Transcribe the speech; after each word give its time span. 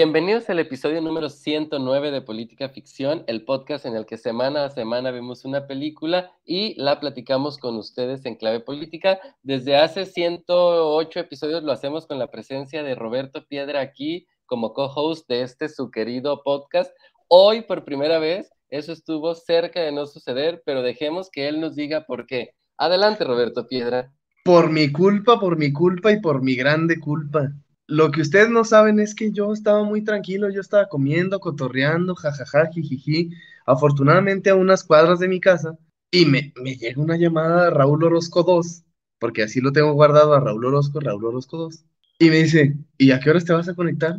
Bienvenidos 0.00 0.48
al 0.48 0.60
episodio 0.60 1.02
número 1.02 1.28
109 1.28 2.12
de 2.12 2.22
Política 2.22 2.68
Ficción, 2.68 3.24
el 3.26 3.44
podcast 3.44 3.84
en 3.84 3.96
el 3.96 4.06
que 4.06 4.16
semana 4.16 4.64
a 4.64 4.70
semana 4.70 5.10
vemos 5.10 5.44
una 5.44 5.66
película 5.66 6.30
y 6.44 6.80
la 6.80 7.00
platicamos 7.00 7.58
con 7.58 7.74
ustedes 7.76 8.24
en 8.24 8.36
clave 8.36 8.60
política. 8.60 9.18
Desde 9.42 9.76
hace 9.76 10.06
108 10.06 11.18
episodios 11.18 11.64
lo 11.64 11.72
hacemos 11.72 12.06
con 12.06 12.20
la 12.20 12.30
presencia 12.30 12.84
de 12.84 12.94
Roberto 12.94 13.44
Piedra 13.48 13.80
aquí 13.80 14.28
como 14.46 14.72
co-host 14.72 15.28
de 15.28 15.42
este 15.42 15.68
su 15.68 15.90
querido 15.90 16.44
podcast. 16.44 16.92
Hoy 17.26 17.62
por 17.62 17.84
primera 17.84 18.20
vez, 18.20 18.52
eso 18.70 18.92
estuvo 18.92 19.34
cerca 19.34 19.80
de 19.80 19.90
no 19.90 20.06
suceder, 20.06 20.62
pero 20.64 20.82
dejemos 20.82 21.28
que 21.28 21.48
él 21.48 21.60
nos 21.60 21.74
diga 21.74 22.06
por 22.06 22.26
qué. 22.26 22.54
Adelante, 22.76 23.24
Roberto 23.24 23.66
Piedra. 23.66 24.12
Por 24.44 24.70
mi 24.70 24.92
culpa, 24.92 25.40
por 25.40 25.58
mi 25.58 25.72
culpa 25.72 26.12
y 26.12 26.20
por 26.20 26.40
mi 26.40 26.54
grande 26.54 27.00
culpa. 27.00 27.52
Lo 27.90 28.10
que 28.10 28.20
ustedes 28.20 28.50
no 28.50 28.64
saben 28.64 29.00
es 29.00 29.14
que 29.14 29.32
yo 29.32 29.50
estaba 29.50 29.82
muy 29.82 30.04
tranquilo, 30.04 30.50
yo 30.50 30.60
estaba 30.60 30.90
comiendo, 30.90 31.40
cotorreando, 31.40 32.14
jajaja, 32.14 32.66
jijiji, 32.70 33.30
afortunadamente 33.64 34.50
a 34.50 34.56
unas 34.56 34.84
cuadras 34.84 35.20
de 35.20 35.28
mi 35.28 35.40
casa, 35.40 35.78
y 36.10 36.26
me, 36.26 36.52
me 36.62 36.76
llega 36.76 37.00
una 37.00 37.16
llamada 37.16 37.64
de 37.64 37.70
Raúl 37.70 38.04
Orozco 38.04 38.42
2, 38.42 38.84
porque 39.18 39.42
así 39.42 39.62
lo 39.62 39.72
tengo 39.72 39.94
guardado 39.94 40.34
a 40.34 40.40
Raúl 40.40 40.66
Orozco, 40.66 41.00
Raúl 41.00 41.24
Orozco 41.24 41.56
2, 41.56 41.82
y 42.18 42.28
me 42.28 42.42
dice, 42.42 42.76
¿y 42.98 43.10
a 43.10 43.20
qué 43.20 43.30
horas 43.30 43.46
te 43.46 43.54
vas 43.54 43.70
a 43.70 43.74
conectar? 43.74 44.18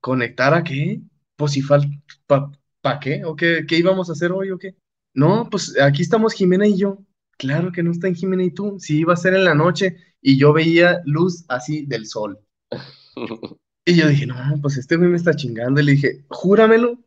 ¿Conectar 0.00 0.54
a 0.54 0.64
qué? 0.64 1.02
Pues 1.36 1.52
si 1.52 1.60
falta, 1.60 1.90
¿pa, 2.26 3.00
qué? 3.00 3.22
¿O 3.26 3.36
qué, 3.36 3.66
qué 3.68 3.76
íbamos 3.76 4.08
a 4.08 4.12
hacer 4.12 4.32
hoy 4.32 4.50
o 4.50 4.58
qué? 4.58 4.76
No, 5.12 5.46
pues 5.50 5.78
aquí 5.78 6.00
estamos 6.00 6.32
Jimena 6.32 6.66
y 6.66 6.78
yo. 6.78 6.96
Claro 7.36 7.70
que 7.70 7.82
no 7.82 7.90
están 7.90 8.14
Jimena 8.14 8.44
y 8.44 8.50
tú, 8.50 8.78
si 8.78 9.00
iba 9.00 9.12
a 9.12 9.18
ser 9.18 9.34
en 9.34 9.44
la 9.44 9.54
noche, 9.54 9.96
y 10.22 10.38
yo 10.38 10.54
veía 10.54 11.02
luz 11.04 11.44
así 11.48 11.84
del 11.84 12.06
sol. 12.06 12.38
Y 13.86 13.96
yo 13.96 14.08
dije, 14.08 14.26
no, 14.26 14.36
pues 14.60 14.76
este 14.76 14.96
güey 14.96 15.08
me 15.08 15.16
está 15.16 15.34
chingando. 15.34 15.80
Y 15.80 15.84
le 15.84 15.92
dije, 15.92 16.24
júramelo 16.28 17.00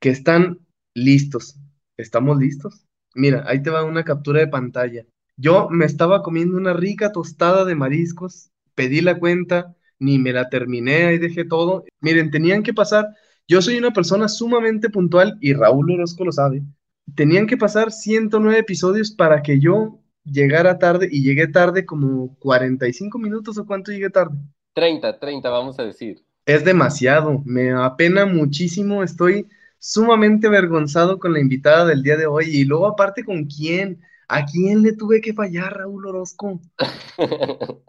que 0.00 0.10
están 0.10 0.60
listos. 0.94 1.56
¿Estamos 1.98 2.38
listos? 2.38 2.86
Mira, 3.14 3.44
ahí 3.46 3.62
te 3.62 3.70
va 3.70 3.84
una 3.84 4.04
captura 4.04 4.40
de 4.40 4.48
pantalla. 4.48 5.04
Yo 5.36 5.68
me 5.70 5.84
estaba 5.84 6.22
comiendo 6.22 6.56
una 6.56 6.72
rica 6.72 7.12
tostada 7.12 7.64
de 7.64 7.74
mariscos, 7.74 8.50
pedí 8.74 9.00
la 9.00 9.18
cuenta, 9.18 9.76
ni 9.98 10.18
me 10.18 10.32
la 10.32 10.48
terminé, 10.48 11.04
ahí 11.04 11.18
dejé 11.18 11.44
todo. 11.44 11.84
Miren, 12.00 12.30
tenían 12.30 12.62
que 12.62 12.74
pasar, 12.74 13.08
yo 13.48 13.62
soy 13.62 13.76
una 13.76 13.92
persona 13.92 14.28
sumamente 14.28 14.90
puntual 14.90 15.38
y 15.40 15.54
Raúl 15.54 15.90
Orozco 15.92 16.24
lo 16.24 16.32
sabe. 16.32 16.62
Tenían 17.14 17.46
que 17.46 17.56
pasar 17.56 17.92
109 17.92 18.58
episodios 18.58 19.12
para 19.12 19.42
que 19.42 19.60
yo 19.60 20.00
llegara 20.24 20.78
tarde 20.78 21.08
y 21.10 21.22
llegué 21.22 21.48
tarde 21.48 21.84
como 21.84 22.36
45 22.38 23.18
minutos 23.18 23.58
o 23.58 23.66
cuánto 23.66 23.92
llegué 23.92 24.10
tarde. 24.10 24.38
30, 24.74 25.18
30, 25.18 25.50
vamos 25.50 25.78
a 25.78 25.84
decir. 25.84 26.24
Es 26.46 26.64
demasiado, 26.64 27.40
me 27.44 27.70
apena 27.72 28.26
muchísimo, 28.26 29.02
estoy 29.02 29.48
sumamente 29.78 30.48
avergonzado 30.48 31.18
con 31.18 31.32
la 31.32 31.40
invitada 31.40 31.86
del 31.86 32.02
día 32.02 32.16
de 32.16 32.26
hoy 32.26 32.46
y 32.46 32.64
luego 32.64 32.86
aparte 32.86 33.24
con 33.24 33.44
quién, 33.46 34.00
¿a 34.32 34.44
quién 34.46 34.82
le 34.82 34.92
tuve 34.94 35.20
que 35.20 35.34
fallar, 35.34 35.76
Raúl 35.76 36.06
Orozco? 36.06 36.60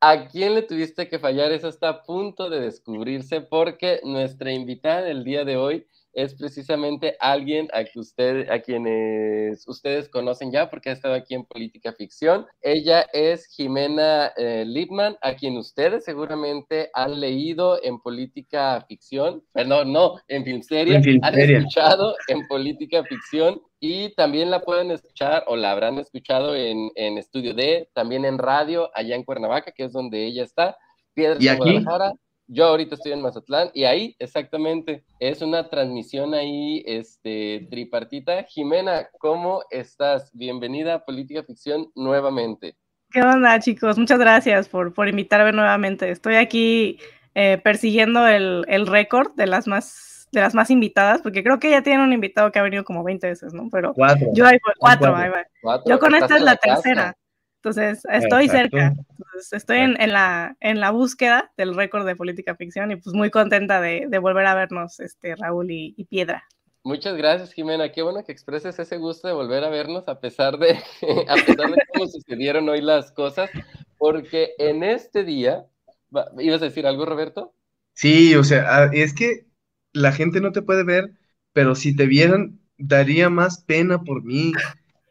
¿A 0.00 0.26
quién 0.28 0.54
le 0.54 0.62
tuviste 0.62 1.08
que 1.08 1.18
fallar? 1.18 1.52
Eso 1.52 1.68
está 1.68 1.88
a 1.90 2.02
punto 2.02 2.48
de 2.48 2.60
descubrirse 2.60 3.40
porque 3.40 4.00
nuestra 4.04 4.52
invitada 4.52 5.02
del 5.02 5.24
día 5.24 5.44
de 5.44 5.56
hoy 5.56 5.86
es 6.14 6.34
precisamente 6.34 7.16
alguien 7.20 7.68
a, 7.72 7.84
que 7.84 7.98
usted, 7.98 8.48
a 8.50 8.60
quienes 8.60 9.66
ustedes 9.66 10.08
conocen 10.08 10.52
ya 10.52 10.70
porque 10.70 10.90
ha 10.90 10.92
estado 10.92 11.14
aquí 11.14 11.34
en 11.34 11.44
Política 11.44 11.92
Ficción. 11.92 12.46
Ella 12.62 13.06
es 13.12 13.46
Jimena 13.48 14.32
eh, 14.36 14.64
Lipman, 14.66 15.16
a 15.20 15.34
quien 15.34 15.56
ustedes 15.56 16.04
seguramente 16.04 16.90
han 16.94 17.20
leído 17.20 17.82
en 17.82 17.98
Política 18.00 18.84
Ficción, 18.88 19.42
perdón, 19.52 19.92
no, 19.92 20.14
en 20.28 20.44
Filmsteria, 20.44 21.00
han 21.22 21.38
escuchado 21.38 22.14
en 22.28 22.46
Política 22.46 23.02
Ficción 23.04 23.60
y 23.86 24.14
también 24.14 24.50
la 24.50 24.60
pueden 24.60 24.90
escuchar 24.90 25.44
o 25.46 25.56
la 25.56 25.70
habrán 25.70 25.98
escuchado 25.98 26.56
en, 26.56 26.90
en 26.94 27.18
Estudio 27.18 27.52
D, 27.52 27.90
también 27.92 28.24
en 28.24 28.38
radio 28.38 28.90
allá 28.94 29.14
en 29.14 29.24
Cuernavaca, 29.24 29.72
que 29.72 29.84
es 29.84 29.92
donde 29.92 30.24
ella 30.24 30.42
está. 30.42 30.78
Piedras 31.12 31.42
¿Y 31.42 31.48
aquí? 31.48 31.84
Yo 32.46 32.64
ahorita 32.64 32.94
estoy 32.94 33.12
en 33.12 33.20
Mazatlán 33.20 33.70
y 33.74 33.84
ahí 33.84 34.16
exactamente 34.18 35.04
es 35.20 35.42
una 35.42 35.68
transmisión 35.68 36.32
ahí 36.32 36.82
este, 36.86 37.66
tripartita. 37.70 38.44
Jimena, 38.44 39.06
¿cómo 39.18 39.62
estás? 39.70 40.30
Bienvenida 40.32 40.94
a 40.94 41.04
Política 41.04 41.42
Ficción 41.42 41.90
nuevamente. 41.94 42.76
¿Qué 43.10 43.20
onda, 43.20 43.60
chicos? 43.60 43.98
Muchas 43.98 44.18
gracias 44.18 44.66
por, 44.66 44.94
por 44.94 45.08
invitarme 45.08 45.52
nuevamente. 45.52 46.10
Estoy 46.10 46.36
aquí 46.36 46.98
eh, 47.34 47.60
persiguiendo 47.62 48.26
el, 48.26 48.64
el 48.66 48.86
récord 48.86 49.34
de 49.34 49.46
las 49.46 49.66
más 49.66 50.13
de 50.34 50.40
las 50.40 50.54
más 50.54 50.70
invitadas, 50.70 51.22
porque 51.22 51.42
creo 51.42 51.58
que 51.58 51.70
ya 51.70 51.82
tienen 51.82 52.02
un 52.02 52.12
invitado 52.12 52.52
que 52.52 52.58
ha 52.58 52.62
venido 52.62 52.84
como 52.84 53.02
20 53.02 53.26
veces, 53.26 53.54
¿no? 53.54 53.68
Pero 53.70 53.94
cuatro. 53.94 54.28
yo 54.34 54.46
hay 54.46 54.58
cuatro, 54.78 55.16
yo 55.86 55.98
con 55.98 56.14
esta 56.14 56.36
es 56.36 56.42
la, 56.42 56.56
tercera. 56.56 57.16
Entonces, 57.56 58.02
estoy 58.12 58.48
cerca. 58.48 58.92
estoy 59.52 59.78
en, 59.78 60.12
la, 60.12 60.54
en 60.60 60.80
la 60.80 60.90
búsqueda 60.90 61.50
del 61.56 61.74
récord 61.74 62.06
de 62.06 62.14
política 62.14 62.54
ficción 62.56 62.90
y 62.90 62.96
pues 62.96 63.14
muy 63.14 63.30
contenta 63.30 63.80
de, 63.80 64.06
volver 64.18 64.46
a 64.46 64.54
vernos, 64.54 65.00
este, 65.00 65.34
Raúl 65.34 65.70
y, 65.70 66.04
Piedra. 66.04 66.44
Muchas 66.82 67.16
gracias, 67.16 67.54
Jimena. 67.54 67.90
Qué 67.90 68.02
bueno 68.02 68.22
que 68.22 68.32
expreses 68.32 68.78
ese 68.78 68.98
gusto 68.98 69.28
de 69.28 69.32
volver 69.32 69.64
a 69.64 69.70
vernos 69.70 70.06
a 70.08 70.20
pesar 70.20 70.58
de, 70.58 70.72
a 71.28 71.34
pesar 71.36 71.70
de 71.70 71.78
cómo 71.90 72.06
sucedieron 72.06 72.68
hoy 72.68 72.82
las 72.82 73.10
cosas, 73.12 73.48
porque 73.96 74.50
en 74.58 74.82
este 74.82 75.24
día, 75.24 75.64
¿ibas 76.38 76.60
a 76.60 76.66
decir 76.66 76.86
algo, 76.86 77.06
Roberto? 77.06 77.54
Sí, 77.94 78.34
o 78.34 78.44
sea, 78.44 78.90
es 78.92 79.14
que 79.14 79.46
la 79.94 80.12
gente 80.12 80.42
no 80.42 80.52
te 80.52 80.60
puede 80.60 80.84
ver, 80.84 81.12
pero 81.54 81.74
si 81.74 81.96
te 81.96 82.06
vieran, 82.06 82.60
daría 82.76 83.30
más 83.30 83.62
pena 83.62 84.02
por 84.02 84.22
mí 84.22 84.52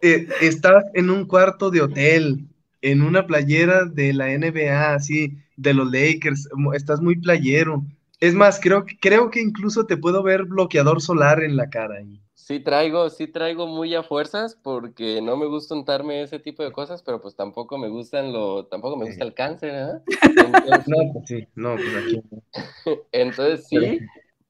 eh, 0.02 0.28
estás 0.42 0.84
en 0.94 1.10
un 1.10 1.26
cuarto 1.26 1.72
de 1.72 1.82
hotel, 1.82 2.46
en 2.82 3.02
una 3.02 3.26
playera 3.26 3.86
de 3.86 4.14
la 4.14 4.32
NBA, 4.34 4.94
así, 4.94 5.38
de 5.56 5.74
los 5.74 5.90
Lakers, 5.92 6.50
estás 6.74 7.02
muy 7.02 7.16
playero. 7.16 7.84
Es 8.20 8.34
más, 8.34 8.60
creo, 8.60 8.86
creo 9.00 9.30
que 9.30 9.42
incluso 9.42 9.86
te 9.86 9.98
puedo 9.98 10.22
ver 10.22 10.44
bloqueador 10.44 11.02
solar 11.02 11.42
en 11.42 11.56
la 11.56 11.70
cara 11.70 11.96
ahí. 12.00 12.20
Sí 12.34 12.60
traigo, 12.60 13.10
sí 13.10 13.28
traigo 13.28 13.68
muy 13.68 13.96
a 13.96 14.04
fuerzas 14.04 14.60
porque 14.62 15.22
no 15.22 15.38
me 15.38 15.46
gusta 15.46 15.76
untarme 15.76 16.22
ese 16.22 16.40
tipo 16.40 16.62
de 16.62 16.74
cosas, 16.74 17.02
pero 17.02 17.22
pues 17.22 17.38
tampoco 17.38 17.78
me 17.78 17.88
gustan 17.88 18.34
lo, 18.34 18.66
tampoco 18.66 18.98
me 18.98 19.06
gusta 19.06 19.24
el 19.24 19.34
cáncer, 19.34 19.74
¿eh? 19.74 20.02
Entonces, 20.38 20.88
no, 20.88 21.14
pues 21.14 21.26
sí, 21.26 21.48
no, 21.56 21.76
pues 21.76 21.96
aquí. 21.96 22.22
Entonces 23.14 23.66
sí, 23.68 24.00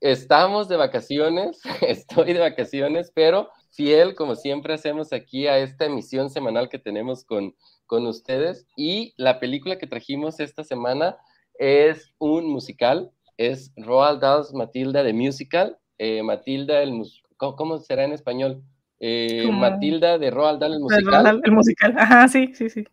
estamos 0.03 0.68
de 0.68 0.75
vacaciones, 0.75 1.62
estoy 1.81 2.34
de 2.34 2.40
vacaciones, 2.40 3.12
pero 3.16 3.50
fiel, 3.72 4.16
como 4.16 4.36
siempre 4.36 4.74
hacemos 4.74 5.14
aquí, 5.14 5.47
a 5.47 5.58
esta 5.58 5.86
emisión 5.86 6.30
semanal 6.30 6.69
que 6.69 6.78
tenemos 6.78 7.24
con, 7.24 7.56
con 7.88 8.06
ustedes. 8.06 8.68
Y 8.75 9.13
la 9.18 9.40
película 9.40 9.78
que 9.78 9.88
trajimos 9.88 10.40
esta 10.40 10.63
semana 10.63 11.18
es 11.58 12.13
un 12.19 12.46
musical, 12.47 13.12
es 13.38 13.72
Roald 13.78 14.22
Dahl's 14.22 14.53
Matilda 14.53 15.03
de 15.03 15.13
Musical. 15.13 15.78
Eh, 15.97 16.22
Matilda, 16.22 16.84
el, 16.84 17.02
¿cómo, 17.38 17.78
será 17.80 18.03
en 18.03 18.12
español? 18.12 18.62
Eh, 19.00 19.50
Matilda 19.52 20.18
de 20.18 20.31
Roald 20.31 20.59
Dahl, 20.59 20.74
el 20.74 20.80
musical. 20.81 21.42
El 21.44 21.51
musical, 21.54 21.95
ajá, 21.98 22.28
sí, 22.28 22.51
sí, 22.54 22.69
sí. 22.69 22.83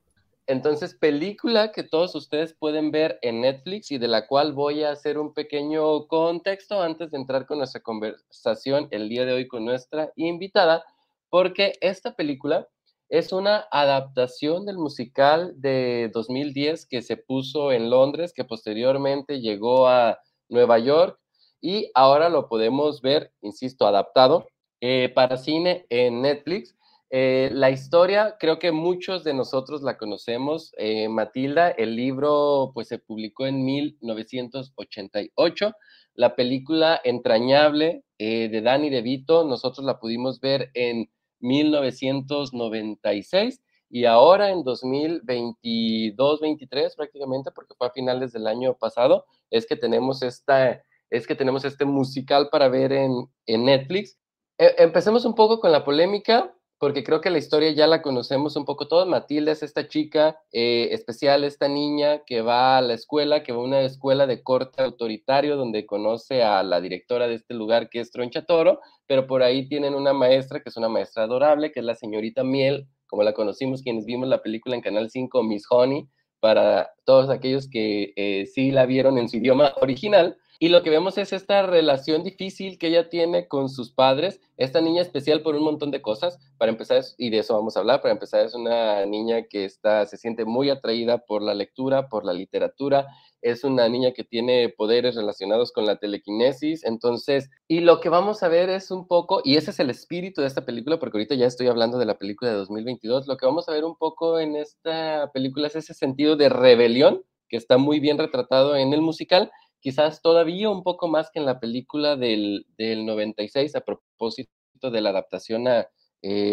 Entonces, 0.51 0.97
película 0.97 1.71
que 1.71 1.85
todos 1.85 2.17
ustedes 2.17 2.55
pueden 2.55 2.91
ver 2.91 3.21
en 3.23 3.41
Netflix 3.41 3.93
y 3.93 3.99
de 3.99 4.09
la 4.09 4.27
cual 4.27 4.53
voy 4.53 4.83
a 4.83 4.91
hacer 4.91 5.17
un 5.17 5.33
pequeño 5.33 6.09
contexto 6.09 6.83
antes 6.83 7.13
de 7.13 7.19
entrar 7.19 7.47
con 7.47 7.59
nuestra 7.59 7.81
conversación 7.83 8.89
el 8.91 9.09
día 9.09 9.25
de 9.25 9.33
hoy 9.33 9.47
con 9.47 9.65
nuestra 9.65 10.13
invitada, 10.17 10.85
porque 11.29 11.75
esta 11.81 12.17
película 12.17 12.67
es 13.09 13.33
una 13.33 13.69
adaptación 13.71 14.67
del 14.67 14.77
musical 14.77 15.53
de 15.55 16.11
2010 16.13 16.85
que 16.87 17.03
se 17.03 17.17
puso 17.17 17.71
en 17.71 17.89
Londres, 17.89 18.33
que 18.35 18.45
posteriormente 18.45 19.41
llegó 19.41 19.87
a 19.87 20.19
Nueva 20.49 20.81
York 20.81 21.17
y 21.61 21.93
ahora 21.95 22.29
lo 22.29 22.49
podemos 22.49 23.03
ver, 23.03 23.31
insisto, 23.41 23.87
adaptado 23.87 24.49
eh, 24.81 25.13
para 25.15 25.37
cine 25.37 25.87
en 25.91 26.23
Netflix. 26.23 26.75
Eh, 27.13 27.51
la 27.53 27.71
historia, 27.71 28.37
creo 28.39 28.61
que 28.61 28.71
muchos 28.71 29.25
de 29.25 29.35
nosotros 29.35 29.83
la 29.83 29.99
conocemos. 29.99 30.73
Eh, 30.79 31.09
Matilda, 31.09 31.71
el 31.71 31.97
libro 31.97 32.71
pues 32.73 32.87
se 32.87 32.99
publicó 32.99 33.47
en 33.47 33.65
1988. 33.65 35.73
La 36.15 36.37
película 36.37 37.01
entrañable 37.03 38.05
eh, 38.19 38.49
de 38.49 38.63
Danny 38.63 38.91
DeVito, 38.91 39.45
nosotros 39.45 39.85
la 39.85 39.99
pudimos 39.99 40.39
ver 40.41 40.71
en 40.75 41.11
1996. 41.41 43.61
y 43.93 44.05
ahora 44.05 44.51
en 44.51 44.63
2022-23 44.63 46.95
prácticamente, 46.95 47.51
porque 47.51 47.75
fue 47.77 47.89
a 47.89 47.91
finales 47.91 48.33
del 48.33 48.47
año 48.47 48.77
pasado, 48.77 49.27
es 49.51 49.67
que 49.67 49.75
tenemos 49.75 50.23
esta, 50.23 50.81
es 51.11 51.27
que 51.27 51.35
tenemos 51.35 51.65
este 51.65 51.85
musical 51.85 52.51
para 52.53 52.69
ver 52.69 52.93
en, 52.93 53.29
Netflix. 53.49 54.17
E, 54.59 54.77
empecemos 54.79 55.25
un 55.25 55.35
poco 55.35 55.59
con 55.59 55.73
la 55.73 55.85
polémica 55.85 56.55
porque 56.81 57.05
creo 57.05 57.21
que 57.21 57.29
la 57.29 57.37
historia 57.37 57.71
ya 57.73 57.87
la 57.87 58.01
conocemos 58.01 58.57
un 58.57 58.65
poco 58.65 58.89
todos. 58.89 59.07
Matilda 59.07 59.53
es 59.53 59.63
esta 59.63 59.87
chica 59.87 60.41
eh, 60.51 60.89
especial, 60.93 61.45
esta 61.45 61.69
niña 61.69 62.25
que 62.25 62.41
va 62.41 62.79
a 62.79 62.81
la 62.81 62.95
escuela, 62.95 63.43
que 63.43 63.53
va 63.53 63.59
a 63.59 63.65
una 63.65 63.83
escuela 63.83 64.27
de 64.27 64.43
corte 64.43 64.83
autoritario 64.83 65.59
donde 65.59 65.85
conoce 65.85 66.43
a 66.43 66.63
la 66.63 66.81
directora 66.81 67.29
de 67.29 67.35
este 67.35 67.53
lugar 67.53 67.91
que 67.91 68.01
es 68.01 68.11
Troncha 68.11 68.47
Toro, 68.47 68.81
pero 69.07 69.27
por 69.27 69.43
ahí 69.43 69.69
tienen 69.69 69.95
una 69.95 70.15
maestra 70.15 70.61
que 70.61 70.71
es 70.71 70.77
una 70.79 70.89
maestra 70.89 71.25
adorable, 71.25 71.71
que 71.71 71.81
es 71.81 71.87
la 71.87 71.95
señorita 71.95 72.45
Miel, 72.45 72.89
como 73.07 73.25
la 73.25 73.35
conocimos 73.35 73.83
quienes 73.83 74.07
vimos 74.07 74.27
la 74.31 74.41
película 74.41 74.75
en 74.75 74.81
Canal 74.81 75.11
5, 75.11 75.43
Miss 75.43 75.67
Honey, 75.69 76.09
para 76.41 76.93
todos 77.05 77.29
aquellos 77.29 77.69
que 77.69 78.15
eh, 78.17 78.47
sí 78.47 78.71
la 78.71 78.87
vieron 78.87 79.19
en 79.19 79.29
su 79.29 79.37
idioma 79.37 79.75
original. 79.83 80.39
Y 80.63 80.69
lo 80.69 80.83
que 80.83 80.91
vemos 80.91 81.17
es 81.17 81.33
esta 81.33 81.63
relación 81.63 82.23
difícil 82.23 82.77
que 82.77 82.89
ella 82.89 83.09
tiene 83.09 83.49
con 83.49 83.71
sus 83.71 83.93
padres, 83.93 84.43
esta 84.59 84.83
niña 84.83 85.01
especial 85.01 85.41
por 85.41 85.57
un 85.57 85.65
montón 85.65 85.91
de 85.91 86.03
cosas. 86.03 86.39
Para 86.59 86.71
empezar, 86.71 87.03
y 87.17 87.31
de 87.31 87.39
eso 87.39 87.55
vamos 87.55 87.77
a 87.77 87.81
hablar, 87.81 88.03
para 88.03 88.13
empezar 88.13 88.45
es 88.45 88.55
una 88.55 89.07
niña 89.07 89.45
que 89.49 89.65
está, 89.65 90.05
se 90.05 90.19
siente 90.19 90.45
muy 90.45 90.69
atraída 90.69 91.17
por 91.17 91.43
la 91.43 91.55
lectura, 91.55 92.11
por 92.11 92.27
la 92.27 92.35
literatura, 92.35 93.07
es 93.41 93.65
una 93.65 93.89
niña 93.89 94.13
que 94.13 94.23
tiene 94.23 94.69
poderes 94.69 95.15
relacionados 95.15 95.73
con 95.73 95.87
la 95.87 95.97
telequinesis, 95.97 96.85
entonces, 96.85 97.49
y 97.67 97.81
lo 97.81 98.01
que 98.01 98.11
vamos 98.11 98.43
a 98.43 98.49
ver 98.49 98.69
es 98.69 98.91
un 98.91 99.09
poco, 99.09 99.41
y 99.43 99.57
ese 99.57 99.71
es 99.71 99.81
el 99.81 99.89
espíritu 99.89 100.43
de 100.43 100.47
esta 100.47 100.67
película, 100.67 100.99
porque 100.99 101.17
ahorita 101.17 101.37
ya 101.37 101.47
estoy 101.47 101.69
hablando 101.69 101.97
de 101.97 102.05
la 102.05 102.19
película 102.19 102.51
de 102.51 102.59
2022, 102.59 103.29
lo 103.29 103.39
que 103.39 103.47
vamos 103.47 103.67
a 103.67 103.73
ver 103.73 103.87
un 103.87 103.97
poco 103.97 104.39
en 104.39 104.57
esta 104.57 105.31
película 105.33 105.69
es 105.69 105.77
ese 105.77 105.95
sentido 105.95 106.37
de 106.37 106.51
rebelión 106.51 107.25
que 107.49 107.57
está 107.57 107.79
muy 107.79 107.99
bien 107.99 108.19
retratado 108.19 108.77
en 108.77 108.93
el 108.93 109.01
musical, 109.01 109.51
quizás 109.81 110.23
todavía 110.23 110.71
un 110.71 110.83
poco 110.83 111.09
más 111.09 111.31
que 111.31 111.39
en 111.41 111.47
la 111.47 111.61
película 111.61 112.17
del, 112.17 112.67
del 112.77 113.05
96 113.07 113.75
a 113.77 113.81
propósito 113.81 114.51
de 114.83 115.01
la 115.01 115.11
adaptación 115.11 115.67
eh, 115.69 115.87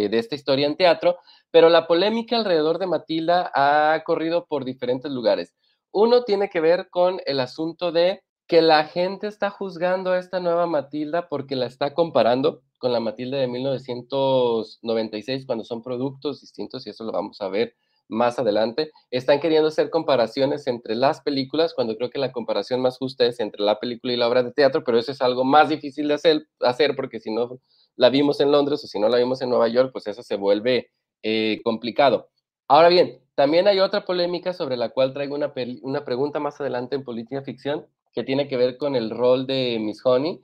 de 0.10 0.18
esta 0.18 0.36
historia 0.36 0.68
en 0.68 0.76
teatro, 0.76 1.18
pero 1.52 1.70
la 1.70 1.88
polémica 1.88 2.36
alrededor 2.38 2.80
de 2.80 2.88
Matilda 2.88 3.52
ha 3.54 4.04
corrido 4.04 4.46
por 4.46 4.66
diferentes 4.66 5.12
lugares. 5.12 5.54
Uno 5.92 6.24
tiene 6.24 6.50
que 6.50 6.60
ver 6.60 6.90
con 6.90 7.22
el 7.26 7.40
asunto 7.40 7.92
de 7.92 8.22
que 8.48 8.62
la 8.62 8.86
gente 8.86 9.28
está 9.28 9.50
juzgando 9.50 10.12
a 10.12 10.20
esta 10.20 10.40
nueva 10.40 10.68
Matilda 10.68 11.28
porque 11.28 11.56
la 11.56 11.66
está 11.66 11.94
comparando 11.94 12.62
con 12.78 12.94
la 12.94 13.00
Matilda 13.00 13.38
de 13.38 13.48
1996 13.48 15.46
cuando 15.46 15.64
son 15.66 15.82
productos 15.82 16.42
distintos 16.42 16.86
y 16.88 16.92
eso 16.92 17.04
lo 17.04 17.12
vamos 17.12 17.42
a 17.42 17.50
ver 17.50 17.76
más 18.10 18.40
adelante, 18.40 18.92
están 19.12 19.40
queriendo 19.40 19.68
hacer 19.68 19.90
comparaciones 19.90 20.68
entre 20.68 20.96
las 20.96 21.22
películas, 21.22 21.74
cuando 21.74 21.96
creo 21.98 22.10
que 22.10 22.20
la 22.20 22.32
comparación 22.32 22.82
más 22.82 22.98
justa 22.98 23.26
es 23.26 23.40
entre 23.40 23.62
la 23.62 23.80
película 23.80 24.14
y 24.14 24.18
la 24.18 24.28
obra 24.28 24.44
de 24.44 24.52
teatro, 24.54 24.84
pero 24.84 24.98
eso 24.98 25.12
es 25.12 25.22
algo 25.22 25.44
más 25.44 25.70
difícil 25.70 26.08
de 26.08 26.14
hacer, 26.14 26.48
hacer 26.62 26.96
porque 26.96 27.20
si 27.20 27.32
no 27.32 27.60
la 27.96 28.10
vimos 28.10 28.40
en 28.40 28.52
Londres 28.52 28.84
o 28.84 28.88
si 28.88 29.00
no 29.00 29.10
la 29.10 29.18
vimos 29.18 29.42
en 29.42 29.50
Nueva 29.50 29.68
York, 29.68 29.92
pues 29.92 30.08
eso 30.08 30.24
se 30.24 30.36
vuelve 30.36 30.92
eh, 31.24 31.62
complicado. 31.64 32.30
Ahora 32.68 32.90
bien, 32.90 33.20
también 33.36 33.68
hay 33.68 33.80
otra 33.80 34.06
polémica 34.06 34.54
sobre 34.54 34.78
la 34.78 34.90
cual 34.90 35.14
traigo 35.14 35.36
una, 35.36 35.54
una 35.82 36.06
pregunta 36.06 36.40
más 36.40 36.60
adelante 36.60 36.96
en 36.96 37.04
Política 37.04 37.42
Ficción, 37.42 37.88
que 38.14 38.24
tiene 38.24 38.48
que 38.48 38.58
ver 38.58 38.78
con 38.78 38.96
el 38.96 39.10
rol 39.10 39.46
de 39.48 39.78
Miss 39.80 40.02
Honey. 40.04 40.40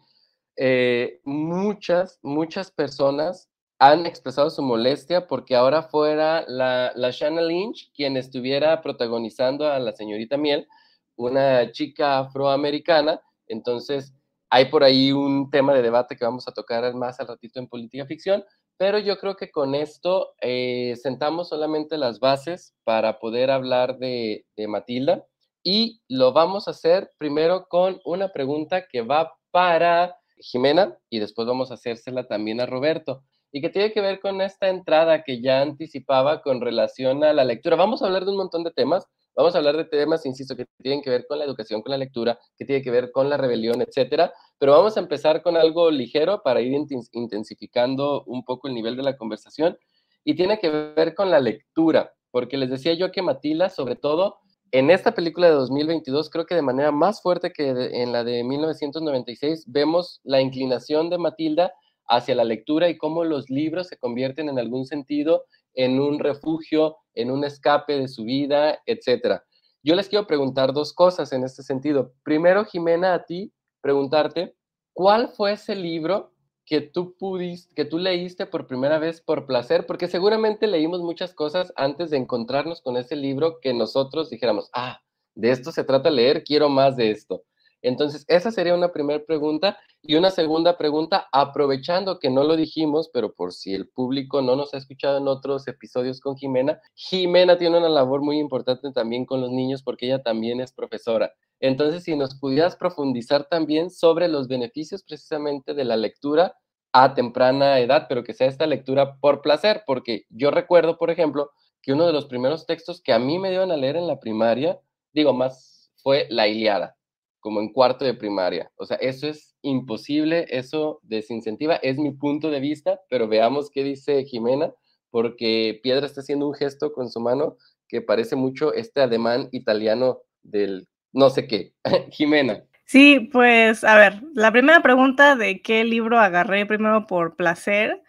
Eh, 0.56 1.20
muchas, 1.24 2.20
muchas 2.22 2.72
personas 2.72 3.50
han 3.80 4.06
expresado 4.06 4.50
su 4.50 4.62
molestia 4.62 5.28
porque 5.28 5.56
ahora 5.56 5.84
fuera 5.84 6.46
la, 6.48 6.92
la 6.96 7.12
Shanna 7.12 7.42
Lynch 7.42 7.92
quien 7.94 8.18
estuviera 8.18 8.82
protagonizando 8.82 9.68
a 9.68 9.80
la 9.80 9.92
señorita 9.94 10.38
Miel, 10.38 10.68
una 11.16 11.72
chica 11.72 12.20
afroamericana. 12.20 13.22
Entonces, 13.48 14.14
hay 14.50 14.66
por 14.66 14.84
ahí 14.84 15.12
un 15.12 15.50
tema 15.50 15.74
de 15.74 15.82
debate 15.82 16.16
que 16.16 16.26
vamos 16.26 16.48
a 16.48 16.52
tocar 16.52 16.94
más 16.94 17.20
al 17.20 17.28
ratito 17.28 17.60
en 17.60 17.68
política 17.68 18.06
ficción, 18.06 18.44
pero 18.78 19.00
yo 19.00 19.18
creo 19.18 19.36
que 19.36 19.52
con 19.52 19.76
esto 19.76 20.36
eh, 20.42 20.96
sentamos 21.02 21.50
solamente 21.50 21.98
las 21.98 22.20
bases 22.20 22.76
para 22.84 23.20
poder 23.20 23.52
hablar 23.52 23.98
de, 23.98 24.46
de 24.56 24.68
Matilda 24.68 25.26
y 25.64 26.02
lo 26.08 26.34
vamos 26.34 26.68
a 26.68 26.72
hacer 26.72 27.12
primero 27.18 27.68
con 27.68 28.00
una 28.06 28.30
pregunta 28.30 28.88
que 28.88 29.02
va 29.02 29.34
para 29.52 30.18
Jimena 30.38 30.98
y 31.10 31.20
después 31.20 31.48
vamos 31.48 31.72
a 31.72 31.76
hacérsela 31.76 32.28
también 32.28 32.60
a 32.62 32.66
Roberto 32.66 33.24
y 33.56 33.62
que 33.62 33.70
tiene 33.70 33.94
que 33.94 34.02
ver 34.02 34.20
con 34.20 34.42
esta 34.42 34.68
entrada 34.68 35.24
que 35.24 35.40
ya 35.40 35.62
anticipaba 35.62 36.42
con 36.42 36.60
relación 36.60 37.24
a 37.24 37.34
la 37.34 37.44
lectura. 37.44 37.76
Vamos 37.76 38.02
a 38.02 38.08
hablar 38.08 38.26
de 38.26 38.32
un 38.32 38.38
montón 38.38 38.64
de 38.64 38.72
temas, 38.72 39.08
vamos 39.36 39.54
a 39.54 39.60
hablar 39.60 39.78
de 39.78 39.86
temas, 39.86 40.26
insisto, 40.26 40.56
que 40.56 40.66
tienen 40.82 41.04
que 41.04 41.12
ver 41.12 41.28
con 41.28 41.38
la 41.38 41.46
educación, 41.46 41.84
con 41.84 41.92
la 41.92 41.98
lectura, 41.98 42.40
que 42.58 42.66
tiene 42.66 42.82
que 42.82 42.90
ver 42.90 43.12
con 43.12 43.30
la 43.30 43.38
rebelión, 43.38 43.80
etcétera, 43.84 44.34
pero 44.58 44.72
vamos 44.72 44.98
a 44.98 45.02
empezar 45.02 45.44
con 45.44 45.56
algo 45.56 45.92
ligero 45.92 46.42
para 46.44 46.62
ir 46.62 46.74
intensificando 47.12 48.24
un 48.26 48.44
poco 48.44 48.68
el 48.68 48.74
nivel 48.74 48.98
de 48.98 49.04
la 49.04 49.18
conversación 49.18 49.78
y 50.24 50.36
tiene 50.36 50.58
que 50.58 50.70
ver 50.70 51.14
con 51.14 51.30
la 51.30 51.40
lectura, 51.40 52.12
porque 52.32 52.58
les 52.58 52.72
decía 52.72 52.96
yo 52.96 53.12
que 53.12 53.22
Matila, 53.22 53.70
sobre 53.70 53.96
todo, 53.96 54.40
en 54.72 54.90
esta 54.90 55.14
película 55.14 55.46
de 55.46 55.54
2022, 55.54 56.32
creo 56.32 56.48
que 56.48 56.56
de 56.56 56.64
manera 56.64 56.92
más 56.92 57.22
fuerte 57.22 57.54
que 57.54 57.70
en 57.70 58.12
la 58.12 58.24
de 58.24 58.44
1996, 58.44 59.66
vemos 59.68 60.22
la 60.24 60.42
inclinación 60.42 61.12
de 61.12 61.20
Matilda 61.20 61.72
hacia 62.08 62.36
la 62.36 62.44
lectura 62.44 62.90
y 62.90 62.98
cómo 62.98 63.24
los 63.24 63.50
libros 63.50 63.88
se 63.88 63.98
convierten 63.98 64.50
en 64.50 64.60
algún 64.60 64.86
sentido 64.86 65.46
en 65.74 66.00
un 66.00 66.20
refugio, 66.20 66.98
en 67.14 67.32
un 67.32 67.44
escape 67.44 67.98
de 67.98 68.08
su 68.08 68.24
vida, 68.24 68.80
etc. 68.86 69.42
Yo 69.84 69.96
les 69.96 70.08
quiero 70.08 70.28
preguntar 70.28 70.74
dos 70.74 70.94
cosas 70.94 71.34
en 71.34 71.44
este 71.44 71.64
sentido. 71.64 72.14
Primero, 72.24 72.66
Jimena, 72.66 73.14
a 73.14 73.26
ti, 73.26 73.54
preguntarte, 73.82 74.56
¿cuál 74.94 75.30
fue 75.30 75.54
ese 75.54 75.76
libro 75.76 76.32
que 76.66 76.80
tú 76.80 77.16
pudiste, 77.18 77.74
que 77.76 77.86
tú 77.86 77.98
leíste 77.98 78.46
por 78.46 78.68
primera 78.68 79.00
vez 79.00 79.22
por 79.22 79.46
placer? 79.46 79.86
Porque 79.86 80.08
seguramente 80.08 80.68
leímos 80.68 81.02
muchas 81.02 81.34
cosas 81.34 81.74
antes 81.76 82.10
de 82.10 82.18
encontrarnos 82.18 82.82
con 82.82 82.98
ese 82.98 83.16
libro 83.16 83.60
que 83.62 83.74
nosotros 83.74 84.30
dijéramos, 84.30 84.70
ah, 84.74 85.02
de 85.36 85.52
esto 85.52 85.72
se 85.72 85.84
trata 85.84 86.10
leer, 86.10 86.44
quiero 86.44 86.70
más 86.70 86.96
de 86.96 87.12
esto. 87.12 87.44
Entonces, 87.84 88.24
esa 88.30 88.50
sería 88.50 88.74
una 88.74 88.94
primera 88.94 89.24
pregunta. 89.24 89.78
Y 90.02 90.16
una 90.16 90.32
segunda 90.32 90.78
pregunta, 90.78 91.28
aprovechando 91.32 92.18
que 92.18 92.30
no 92.30 92.44
lo 92.44 92.56
dijimos, 92.56 93.10
pero 93.14 93.34
por 93.34 93.54
si 93.54 93.74
el 93.74 93.88
público 93.88 94.42
no 94.42 94.56
nos 94.56 94.74
ha 94.74 94.78
escuchado 94.78 95.18
en 95.18 95.28
otros 95.28 95.68
episodios 95.68 96.20
con 96.20 96.36
Jimena, 96.36 96.82
Jimena 96.96 97.58
tiene 97.58 97.78
una 97.78 97.90
labor 97.90 98.22
muy 98.22 98.40
importante 98.40 98.92
también 98.92 99.26
con 99.26 99.42
los 99.42 99.52
niños 99.52 99.84
porque 99.84 100.08
ella 100.08 100.24
también 100.24 100.60
es 100.62 100.74
profesora. 100.74 101.34
Entonces, 101.60 102.04
si 102.04 102.16
nos 102.16 102.36
pudieras 102.36 102.76
profundizar 102.76 103.48
también 103.50 103.90
sobre 103.90 104.28
los 104.28 104.48
beneficios 104.48 105.04
precisamente 105.04 105.74
de 105.74 105.86
la 105.86 105.98
lectura 105.98 106.58
a 106.94 107.14
temprana 107.14 107.80
edad, 107.80 108.06
pero 108.08 108.24
que 108.24 108.34
sea 108.34 108.48
esta 108.48 108.68
lectura 108.68 109.18
por 109.20 109.42
placer, 109.42 109.84
porque 109.86 110.26
yo 110.30 110.52
recuerdo, 110.52 110.98
por 110.98 111.12
ejemplo, 111.12 111.52
que 111.82 111.94
uno 111.94 112.06
de 112.06 112.14
los 112.14 112.26
primeros 112.26 112.66
textos 112.66 113.02
que 113.02 113.14
a 113.14 113.20
mí 113.20 113.40
me 113.40 113.50
dieron 113.50 113.72
a 113.72 113.78
leer 113.78 113.96
en 113.98 114.08
la 114.08 114.20
primaria, 114.20 114.80
digo 115.14 115.34
más, 115.34 115.92
fue 115.96 116.28
La 116.30 116.48
Iliada 116.48 116.98
como 117.44 117.60
en 117.60 117.74
cuarto 117.74 118.06
de 118.06 118.14
primaria. 118.14 118.72
O 118.78 118.86
sea, 118.86 118.96
eso 119.02 119.28
es 119.28 119.54
imposible, 119.62 120.46
eso 120.50 121.02
desincentiva, 121.04 121.76
es 121.76 121.98
mi 121.98 122.12
punto 122.12 122.50
de 122.50 122.62
vista, 122.62 123.02
pero 123.10 123.28
veamos 123.28 123.70
qué 123.70 123.84
dice 123.84 124.24
Jimena, 124.24 124.72
porque 125.12 125.78
Piedra 125.84 126.06
está 126.06 126.22
haciendo 126.22 126.48
un 126.48 126.54
gesto 126.54 126.94
con 126.94 127.10
su 127.10 127.20
mano 127.20 127.58
que 127.90 128.02
parece 128.02 128.38
mucho 128.38 128.74
este 128.74 129.02
ademán 129.02 129.50
italiano 129.52 130.22
del 130.42 130.88
no 131.12 131.30
sé 131.30 131.46
qué. 131.46 131.74
Jimena. 132.12 132.64
Sí, 132.86 133.20
pues 133.20 133.84
a 133.84 133.98
ver, 133.98 134.22
la 134.34 134.50
primera 134.54 134.82
pregunta 134.82 135.36
de 135.36 135.62
qué 135.62 135.84
libro 135.84 136.20
agarré 136.20 136.66
primero 136.66 137.08
por 137.08 137.36
placer, 137.36 138.02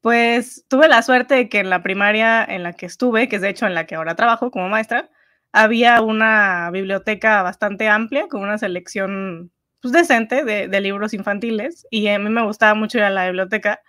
pues 0.00 0.64
tuve 0.68 0.88
la 0.88 1.02
suerte 1.02 1.34
de 1.34 1.48
que 1.50 1.58
en 1.58 1.68
la 1.68 1.82
primaria 1.82 2.42
en 2.46 2.62
la 2.62 2.72
que 2.72 2.86
estuve, 2.86 3.28
que 3.28 3.36
es 3.36 3.42
de 3.42 3.50
hecho 3.50 3.66
en 3.66 3.74
la 3.74 3.86
que 3.86 3.96
ahora 3.96 4.16
trabajo 4.16 4.50
como 4.50 4.70
maestra, 4.70 5.10
había 5.52 6.02
una 6.02 6.70
biblioteca 6.70 7.42
bastante 7.42 7.88
amplia 7.88 8.28
con 8.28 8.42
una 8.42 8.58
selección 8.58 9.50
pues, 9.80 9.92
decente 9.92 10.44
de, 10.44 10.80
libros 10.80 11.14
infantiles 11.14 11.86
y 11.90 12.08
a 12.08 12.18
mí 12.18 12.30
me 12.30 12.44
gustaba 12.44 12.74
mucho 12.74 12.98
ir 12.98 13.04
a 13.04 13.10
la 13.10 13.26
biblioteca, 13.26 13.80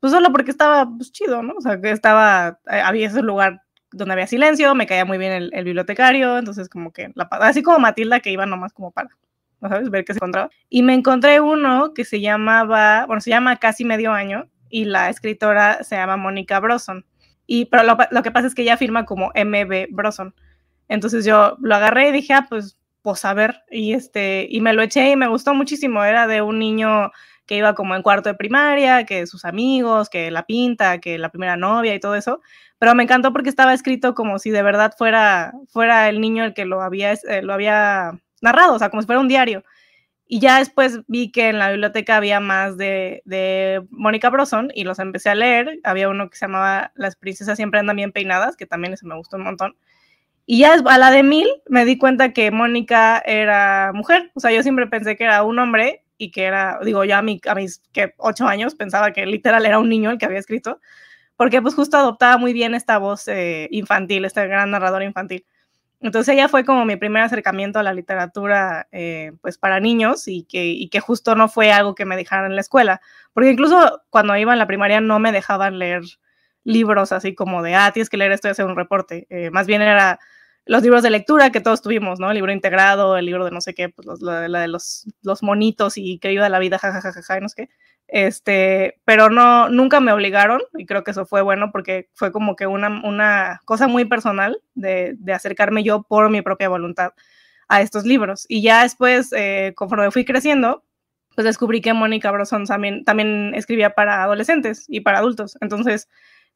pues 0.00 0.12
solo 0.12 0.30
porque 0.32 0.50
estaba 0.50 0.88
pues, 0.96 1.12
chido, 1.12 1.42
¿no? 1.42 1.54
O 1.56 1.60
sea, 1.60 1.80
que 1.80 1.90
estaba, 1.90 2.60
eh, 2.70 2.80
había 2.80 3.08
ese 3.08 3.22
lugar 3.22 3.62
donde 3.92 4.12
había 4.12 4.26
silencio, 4.26 4.74
me 4.74 4.86
caía 4.86 5.04
muy 5.04 5.18
bien 5.18 5.50
el, 5.52 5.64
bibliotecario, 5.64 6.38
entonces 6.38 6.68
como 6.68 6.92
que, 6.92 7.10
la, 7.14 7.24
así 7.40 7.62
como 7.62 7.78
Matilda 7.78 8.20
que 8.20 8.30
iba 8.30 8.46
nomás 8.46 8.72
como 8.72 8.92
para, 8.92 9.08
¿no 9.60 9.68
sabes? 9.68 9.90
Ver 9.90 10.04
qué 10.04 10.12
se 10.12 10.18
encontraba. 10.18 10.50
Y 10.68 10.82
me 10.82 10.94
encontré 10.94 11.40
uno 11.40 11.92
que 11.94 12.04
se 12.04 12.20
llamaba, 12.20 13.06
bueno, 13.06 13.20
se 13.20 13.30
llama 13.30 13.56
Casi 13.56 13.84
Medio 13.84 14.12
Año 14.12 14.48
y 14.68 14.84
la 14.84 15.10
escritora 15.10 15.82
se 15.82 15.96
llama 15.96 16.16
Mónica 16.16 16.60
Broson. 16.60 17.04
Y, 17.46 17.64
pero 17.64 17.82
lo, 17.82 17.98
lo, 18.12 18.22
que 18.22 18.30
pasa 18.30 18.46
es 18.46 18.54
que 18.54 18.62
ella 18.62 18.76
firma 18.76 19.04
como 19.04 19.32
MB 19.34 19.88
Broson. 19.90 20.34
Entonces 20.90 21.24
yo 21.24 21.56
lo 21.60 21.76
agarré 21.76 22.08
y 22.08 22.12
dije, 22.12 22.34
ah, 22.34 22.46
pues, 22.50 22.76
pues 23.00 23.24
a 23.24 23.32
ver, 23.32 23.62
y, 23.70 23.94
este, 23.94 24.48
y 24.50 24.60
me 24.60 24.72
lo 24.72 24.82
eché 24.82 25.10
y 25.10 25.16
me 25.16 25.28
gustó 25.28 25.54
muchísimo. 25.54 26.04
Era 26.04 26.26
de 26.26 26.42
un 26.42 26.58
niño 26.58 27.12
que 27.46 27.56
iba 27.56 27.74
como 27.76 27.94
en 27.94 28.02
cuarto 28.02 28.28
de 28.28 28.34
primaria, 28.34 29.06
que 29.06 29.26
sus 29.28 29.44
amigos, 29.44 30.10
que 30.10 30.32
la 30.32 30.46
pinta, 30.46 30.98
que 30.98 31.16
la 31.16 31.28
primera 31.30 31.56
novia 31.56 31.94
y 31.94 32.00
todo 32.00 32.16
eso, 32.16 32.40
pero 32.78 32.94
me 32.96 33.04
encantó 33.04 33.32
porque 33.32 33.48
estaba 33.48 33.72
escrito 33.72 34.14
como 34.14 34.40
si 34.40 34.50
de 34.50 34.62
verdad 34.62 34.92
fuera, 34.98 35.52
fuera 35.68 36.08
el 36.08 36.20
niño 36.20 36.44
el 36.44 36.54
que 36.54 36.64
lo 36.64 36.82
había, 36.82 37.12
eh, 37.12 37.42
lo 37.42 37.52
había 37.54 38.12
narrado, 38.42 38.74
o 38.74 38.78
sea, 38.80 38.90
como 38.90 39.02
si 39.02 39.06
fuera 39.06 39.20
un 39.20 39.28
diario. 39.28 39.62
Y 40.26 40.40
ya 40.40 40.58
después 40.58 41.00
vi 41.08 41.30
que 41.32 41.48
en 41.50 41.58
la 41.58 41.70
biblioteca 41.70 42.16
había 42.16 42.40
más 42.40 42.76
de, 42.76 43.22
de 43.26 43.84
Mónica 43.90 44.30
Broson 44.30 44.70
y 44.74 44.84
los 44.84 44.98
empecé 44.98 45.30
a 45.30 45.34
leer. 45.36 45.80
Había 45.84 46.08
uno 46.08 46.30
que 46.30 46.36
se 46.36 46.46
llamaba 46.46 46.92
Las 46.96 47.16
princesas 47.16 47.56
siempre 47.56 47.80
andan 47.80 47.96
bien 47.96 48.12
peinadas, 48.12 48.56
que 48.56 48.66
también 48.66 48.94
ese 48.94 49.06
me 49.06 49.16
gustó 49.16 49.36
un 49.36 49.44
montón. 49.44 49.76
Y 50.52 50.58
ya 50.58 50.74
a 50.84 50.98
la 50.98 51.12
de 51.12 51.22
mil 51.22 51.46
me 51.68 51.84
di 51.84 51.96
cuenta 51.96 52.32
que 52.32 52.50
Mónica 52.50 53.22
era 53.24 53.92
mujer. 53.94 54.32
O 54.34 54.40
sea, 54.40 54.50
yo 54.50 54.64
siempre 54.64 54.88
pensé 54.88 55.14
que 55.16 55.22
era 55.22 55.44
un 55.44 55.56
hombre 55.60 56.02
y 56.18 56.32
que 56.32 56.42
era, 56.42 56.80
digo, 56.82 57.04
ya 57.04 57.18
a, 57.18 57.22
mi, 57.22 57.40
a 57.46 57.54
mis 57.54 57.80
que 57.92 58.14
ocho 58.16 58.48
años 58.48 58.74
pensaba 58.74 59.12
que 59.12 59.24
literal 59.26 59.64
era 59.64 59.78
un 59.78 59.88
niño 59.88 60.10
el 60.10 60.18
que 60.18 60.24
había 60.26 60.40
escrito, 60.40 60.80
porque 61.36 61.62
pues 61.62 61.76
justo 61.76 61.96
adoptaba 61.98 62.36
muy 62.36 62.52
bien 62.52 62.74
esta 62.74 62.98
voz 62.98 63.28
eh, 63.28 63.68
infantil, 63.70 64.24
este 64.24 64.44
gran 64.48 64.72
narrador 64.72 65.04
infantil. 65.04 65.46
Entonces 66.00 66.34
ella 66.34 66.48
fue 66.48 66.64
como 66.64 66.84
mi 66.84 66.96
primer 66.96 67.22
acercamiento 67.22 67.78
a 67.78 67.84
la 67.84 67.94
literatura 67.94 68.88
eh, 68.90 69.30
pues 69.42 69.56
para 69.56 69.78
niños 69.78 70.26
y 70.26 70.42
que, 70.46 70.66
y 70.66 70.88
que 70.88 70.98
justo 70.98 71.36
no 71.36 71.46
fue 71.48 71.70
algo 71.70 71.94
que 71.94 72.06
me 72.06 72.16
dejaran 72.16 72.46
en 72.46 72.56
la 72.56 72.62
escuela, 72.62 73.00
porque 73.34 73.52
incluso 73.52 74.02
cuando 74.10 74.36
iba 74.36 74.52
en 74.52 74.58
la 74.58 74.66
primaria 74.66 75.00
no 75.00 75.20
me 75.20 75.30
dejaban 75.30 75.78
leer 75.78 76.02
libros 76.64 77.12
así 77.12 77.36
como 77.36 77.62
de, 77.62 77.76
ah, 77.76 77.92
tienes 77.92 78.10
que 78.10 78.16
leer 78.16 78.32
esto 78.32 78.48
y 78.48 78.50
hacer 78.50 78.66
un 78.66 78.74
reporte. 78.74 79.28
Eh, 79.30 79.50
más 79.50 79.68
bien 79.68 79.80
era 79.80 80.18
los 80.70 80.84
libros 80.84 81.02
de 81.02 81.10
lectura 81.10 81.50
que 81.50 81.60
todos 81.60 81.82
tuvimos, 81.82 82.20
¿no? 82.20 82.30
El 82.30 82.36
libro 82.36 82.52
integrado, 82.52 83.16
el 83.16 83.26
libro 83.26 83.44
de 83.44 83.50
no 83.50 83.60
sé 83.60 83.74
qué, 83.74 83.88
pues 83.88 84.22
la, 84.22 84.40
de 84.40 84.68
los, 84.68 85.04
los 85.20 85.42
monitos 85.42 85.94
y 85.96 86.20
que 86.20 86.28
ayuda 86.28 86.46
a 86.46 86.48
la 86.48 86.60
vida, 86.60 86.78
jajajaja, 86.78 87.38
y 87.38 87.40
no 87.40 87.48
sé 87.48 87.66
qué. 87.66 87.74
Este, 88.06 89.00
pero 89.04 89.30
no, 89.30 89.68
nunca 89.68 89.98
me 89.98 90.12
obligaron 90.12 90.62
y 90.78 90.86
creo 90.86 91.02
que 91.02 91.10
eso 91.10 91.26
fue 91.26 91.42
bueno 91.42 91.72
porque 91.72 92.08
fue 92.14 92.30
como 92.30 92.54
que 92.54 92.68
una, 92.68 93.02
una 93.04 93.60
cosa 93.64 93.88
muy 93.88 94.04
personal 94.04 94.62
de, 94.74 95.16
de 95.18 95.32
acercarme 95.32 95.82
yo 95.82 96.04
por 96.04 96.30
mi 96.30 96.40
propia 96.40 96.68
voluntad 96.68 97.14
a 97.66 97.80
estos 97.80 98.04
libros. 98.04 98.46
Y 98.48 98.62
ya 98.62 98.84
después, 98.84 99.32
eh, 99.32 99.72
conforme 99.74 100.12
fui 100.12 100.24
creciendo, 100.24 100.84
pues 101.34 101.44
descubrí 101.46 101.80
que 101.80 101.94
Mónica 101.94 102.30
Broson 102.30 102.64
también, 102.66 103.04
también 103.04 103.56
escribía 103.56 103.90
para 103.90 104.22
adolescentes 104.22 104.84
y 104.86 105.00
para 105.00 105.18
adultos. 105.18 105.58
Entonces, 105.60 106.08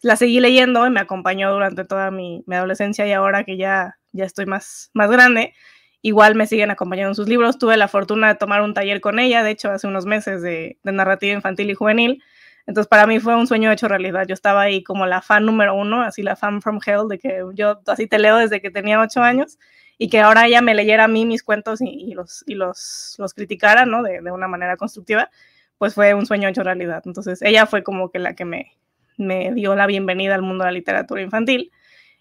la 0.02 0.16
seguí 0.16 0.40
leyendo 0.40 0.86
y 0.86 0.90
me 0.90 1.00
acompañó 1.00 1.52
durante 1.52 1.84
toda 1.84 2.10
mi, 2.10 2.44
adolescencia 2.48 3.06
y 3.06 3.12
ahora 3.12 3.44
que 3.44 3.56
ya, 3.56 3.96
ya 4.14 4.24
estoy 4.24 4.46
más, 4.46 4.90
más 4.94 5.10
grande, 5.10 5.54
igual 6.00 6.34
me 6.34 6.46
siguen 6.46 6.70
acompañando 6.70 7.10
en 7.10 7.14
sus 7.14 7.28
libros. 7.28 7.58
Tuve 7.58 7.76
la 7.76 7.88
fortuna 7.88 8.28
de 8.28 8.34
tomar 8.36 8.62
un 8.62 8.74
taller 8.74 9.00
con 9.00 9.18
ella, 9.18 9.42
de 9.42 9.50
hecho, 9.50 9.70
hace 9.70 9.86
unos 9.86 10.06
meses 10.06 10.40
de, 10.42 10.78
narrativa 10.84 11.34
infantil 11.34 11.70
y 11.70 11.74
juvenil. 11.74 12.22
Entonces, 12.66 12.88
para 12.88 13.06
mí 13.06 13.20
fue 13.20 13.34
un 13.36 13.46
sueño 13.46 13.70
hecho 13.72 13.88
realidad. 13.88 14.26
Yo 14.26 14.34
estaba 14.34 14.62
ahí 14.62 14.82
como 14.82 15.06
la 15.06 15.20
fan 15.20 15.44
número 15.44 15.74
uno, 15.74 16.02
así 16.02 16.22
la 16.22 16.36
fan 16.36 16.62
from 16.62 16.78
hell, 16.84 17.08
de 17.08 17.18
que 17.18 17.42
yo 17.54 17.80
así 17.86 18.06
te 18.06 18.18
leo 18.18 18.36
desde 18.36 18.60
que 18.60 18.70
tenía 18.70 19.00
ocho 19.00 19.22
años 19.22 19.58
y 19.98 20.08
que 20.08 20.20
ahora 20.20 20.46
ella 20.46 20.60
me 20.62 20.74
leyera 20.74 21.04
a 21.04 21.08
mí 21.08 21.26
mis 21.26 21.42
cuentos 21.42 21.80
y, 21.80 22.14
los, 22.14 22.44
y 22.46 22.54
los, 22.54 23.14
los 23.18 23.34
criticara, 23.34 23.84
¿no? 23.86 24.02
De, 24.02 24.20
de, 24.20 24.30
una 24.30 24.48
manera 24.48 24.76
constructiva, 24.76 25.30
pues 25.78 25.94
fue 25.94 26.14
un 26.14 26.26
sueño 26.26 26.48
hecho 26.48 26.62
realidad. 26.62 27.02
Entonces, 27.06 27.42
ella 27.42 27.66
fue 27.66 27.82
como 27.82 28.10
que 28.10 28.18
la 28.18 28.34
que 28.34 28.44
me, 28.44 28.72
me 29.16 29.52
dio 29.52 29.74
la 29.74 29.86
bienvenida 29.86 30.34
al 30.34 30.42
mundo 30.42 30.64
de 30.64 30.70
la 30.70 30.74
literatura 30.74 31.22
infantil. 31.22 31.72